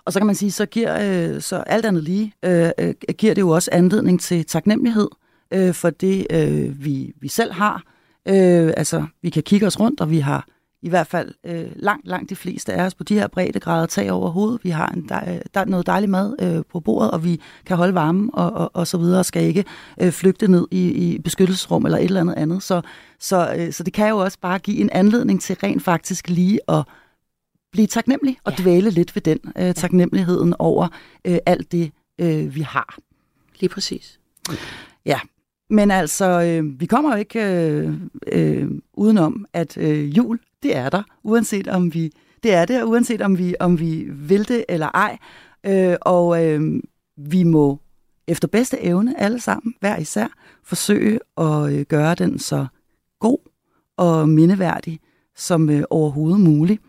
og 0.05 0.13
så 0.13 0.19
kan 0.19 0.25
man 0.27 0.35
sige, 0.35 0.51
så 0.51 0.65
giver 0.65 1.33
øh, 1.33 1.41
så 1.41 1.55
alt 1.55 1.85
andet 1.85 2.03
lige, 2.03 2.33
øh, 2.45 2.69
øh, 2.79 2.93
giver 3.17 3.33
det 3.33 3.41
jo 3.41 3.49
også 3.49 3.69
anledning 3.73 4.21
til 4.21 4.45
taknemmelighed 4.45 5.07
øh, 5.51 5.73
for 5.73 5.89
det, 5.89 6.27
øh, 6.29 6.85
vi, 6.85 7.13
vi 7.21 7.27
selv 7.27 7.51
har. 7.51 7.83
Øh, 8.25 8.73
altså, 8.77 9.05
vi 9.21 9.29
kan 9.29 9.43
kigge 9.43 9.67
os 9.67 9.79
rundt, 9.79 10.01
og 10.01 10.11
vi 10.11 10.19
har 10.19 10.47
i 10.81 10.89
hvert 10.89 11.07
fald 11.07 11.33
øh, 11.45 11.71
langt, 11.75 12.07
langt 12.07 12.29
de 12.29 12.35
fleste 12.35 12.73
af 12.73 12.85
os 12.85 12.95
på 12.95 13.03
de 13.03 13.13
her 13.13 13.27
breddegrader 13.27 13.85
tag 13.85 14.11
over 14.11 14.29
hovedet. 14.29 14.63
Vi 14.63 14.69
har 14.69 14.87
en 14.87 15.09
dej, 15.09 15.41
der 15.53 15.59
er 15.59 15.65
noget 15.65 15.87
dejlig 15.87 16.09
mad 16.09 16.35
øh, 16.41 16.63
på 16.71 16.79
bordet, 16.79 17.11
og 17.11 17.23
vi 17.23 17.41
kan 17.65 17.77
holde 17.77 17.93
varme 17.93 18.33
og, 18.33 18.51
og, 18.51 18.71
og 18.73 18.87
så 18.87 18.97
videre, 18.97 19.19
og 19.19 19.25
skal 19.25 19.43
ikke 19.43 19.65
øh, 20.01 20.11
flygte 20.11 20.47
ned 20.47 20.67
i, 20.71 20.91
i 20.91 21.19
beskyttelsesrum 21.19 21.85
eller 21.85 21.97
et 21.97 22.03
eller 22.03 22.21
andet 22.21 22.33
andet. 22.33 22.63
Så, 22.63 22.81
så, 23.19 23.55
øh, 23.57 23.73
så 23.73 23.83
det 23.83 23.93
kan 23.93 24.09
jo 24.09 24.17
også 24.17 24.37
bare 24.41 24.59
give 24.59 24.77
en 24.77 24.89
anledning 24.89 25.41
til 25.41 25.55
rent 25.63 25.83
faktisk 25.83 26.29
lige 26.29 26.59
at 26.67 26.83
blive 27.71 27.87
taknemmelig 27.87 28.37
og 28.43 28.53
ja. 28.57 28.63
dvæle 28.63 28.89
lidt 28.89 29.15
ved 29.15 29.21
den 29.21 29.39
øh, 29.57 29.73
taknemmeligheden 29.73 30.55
over 30.59 30.87
øh, 31.25 31.37
alt 31.45 31.71
det, 31.71 31.91
øh, 32.19 32.55
vi 32.55 32.61
har. 32.61 32.97
Lige 33.59 33.69
præcis. 33.69 34.19
Ja, 35.05 35.19
men 35.69 35.91
altså, 35.91 36.41
øh, 36.41 36.79
vi 36.79 36.85
kommer 36.85 37.11
jo 37.11 37.19
ikke 37.19 37.43
øh, 37.43 37.93
øh, 38.31 38.69
udenom, 38.93 39.45
at 39.53 39.77
øh, 39.77 40.17
jul 40.17 40.39
det 40.63 40.75
er 40.75 40.89
der, 40.89 41.03
uanset 41.23 41.67
om 41.67 41.93
vi 41.93 42.11
det 42.43 42.53
er 42.53 42.65
det, 42.65 42.83
uanset 42.83 43.21
om 43.21 43.37
vi 43.37 43.55
om 43.59 43.79
vi 43.79 44.07
vil 44.09 44.47
det 44.47 44.65
eller 44.69 44.87
ej. 44.93 45.17
Øh, 45.65 45.95
og 46.01 46.45
øh, 46.45 46.81
vi 47.17 47.43
må 47.43 47.79
efter 48.27 48.47
bedste 48.47 48.83
evne 48.83 49.21
alle 49.21 49.39
sammen, 49.39 49.73
hver 49.79 49.97
især, 49.97 50.27
forsøge 50.63 51.19
at 51.37 51.73
øh, 51.73 51.85
gøre 51.85 52.15
den 52.15 52.39
så 52.39 52.67
god 53.19 53.37
og 53.97 54.29
mindeværdig 54.29 54.99
som 55.35 55.69
øh, 55.69 55.83
overhovedet 55.89 56.39
muligt. 56.39 56.81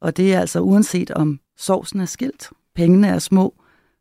Og 0.00 0.16
det 0.16 0.34
er 0.34 0.40
altså 0.40 0.60
uanset 0.60 1.10
om 1.10 1.40
sovsen 1.56 2.00
er 2.00 2.04
skilt, 2.04 2.50
pengene 2.74 3.08
er 3.08 3.18
små, 3.18 3.54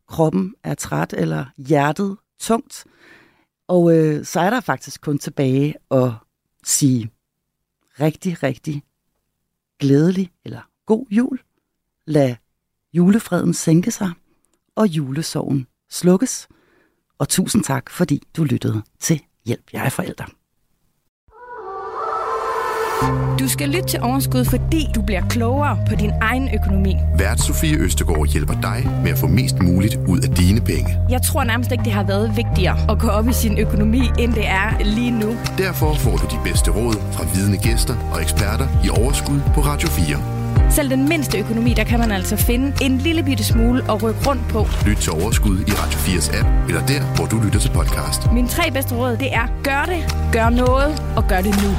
kroppen 0.08 0.54
er 0.64 0.74
træt, 0.74 1.14
eller 1.18 1.46
hjertet 1.58 2.18
tungt. 2.40 2.86
Og 3.68 3.98
øh, 3.98 4.26
så 4.26 4.40
er 4.40 4.50
der 4.50 4.60
faktisk 4.60 5.02
kun 5.02 5.18
tilbage 5.18 5.76
at 5.92 6.12
sige 6.64 7.12
rigtig, 8.00 8.44
rigtig 8.44 8.84
glædelig 9.80 10.32
eller 10.46 10.62
god 10.86 11.06
jul. 11.12 11.40
Lad 12.08 12.36
julefreden 12.94 13.54
sænke 13.54 13.92
sig, 13.92 14.12
og 14.76 14.88
julesorgen 14.88 15.68
slukkes. 15.90 16.48
Og 17.18 17.30
tusind 17.30 17.64
tak, 17.64 17.90
fordi 17.90 18.24
du 18.38 18.44
lyttede 18.44 18.84
til 19.00 19.22
Hjælp, 19.46 19.74
jeg 19.74 19.86
er 19.86 19.90
forældre. 19.90 20.26
Du 23.40 23.50
skal 23.50 23.70
lytte 23.70 23.88
til 23.88 24.02
Overskud, 24.02 24.46
fordi 24.46 24.88
du 24.96 25.02
bliver 25.02 25.22
klogere 25.30 25.78
på 25.90 25.96
din 25.96 26.12
egen 26.22 26.50
økonomi. 26.56 26.98
Vært 27.18 27.42
Sofie 27.42 27.78
Østegård 27.78 28.28
hjælper 28.28 28.54
dig 28.62 28.88
med 29.04 29.12
at 29.12 29.18
få 29.18 29.28
mest 29.28 29.60
muligt 29.60 29.96
ud 30.08 30.20
af 30.20 30.30
dine 30.30 30.62
penge. 30.62 30.98
Jeg 31.10 31.22
tror 31.22 31.44
nærmest 31.44 31.72
ikke, 31.72 31.84
det 31.84 31.94
har 31.94 32.04
været 32.04 32.38
vigtigere 32.38 32.78
at 32.90 33.00
gå 33.00 33.08
op 33.08 33.30
i 33.30 33.34
sin 33.34 33.58
økonomi, 33.58 34.02
end 34.20 34.34
det 34.34 34.48
er 34.48 34.84
lige 34.84 35.12
nu. 35.12 35.36
Derfor 35.58 35.94
får 35.94 36.18
du 36.18 36.26
de 36.36 36.40
bedste 36.44 36.72
råd 36.72 36.96
fra 37.12 37.26
vidne 37.34 37.58
gæster 37.58 37.96
og 38.14 38.22
eksperter 38.22 38.68
i 38.86 38.90
Overskud 38.90 39.40
på 39.54 39.62
Radio 39.62 39.88
4. 39.90 40.72
Selv 40.72 40.90
den 40.90 41.10
mindste 41.10 41.38
økonomi, 41.38 41.74
der 41.74 41.84
kan 41.84 42.00
man 42.00 42.12
altså 42.12 42.36
finde 42.38 42.74
en 42.82 42.98
lille 42.98 43.24
bitte 43.24 43.44
smule 43.44 43.92
at 43.92 44.04
rykke 44.04 44.20
rundt 44.28 44.48
på. 44.50 44.68
Lyt 44.86 44.98
til 44.98 45.12
Overskud 45.12 45.58
i 45.58 45.72
Radio 45.72 46.00
4's 46.00 46.40
app, 46.40 46.48
eller 46.68 46.86
der, 46.86 47.02
hvor 47.16 47.26
du 47.26 47.40
lytter 47.46 47.60
til 47.60 47.70
podcast. 47.70 48.32
Mine 48.32 48.48
tre 48.48 48.72
bedste 48.72 48.96
råd, 48.96 49.18
det 49.18 49.34
er 49.34 49.48
gør 49.64 49.84
det, 49.86 50.30
gør 50.32 50.50
noget 50.50 51.04
og 51.16 51.24
gør 51.28 51.42
det 51.42 51.64
nu. 51.64 51.70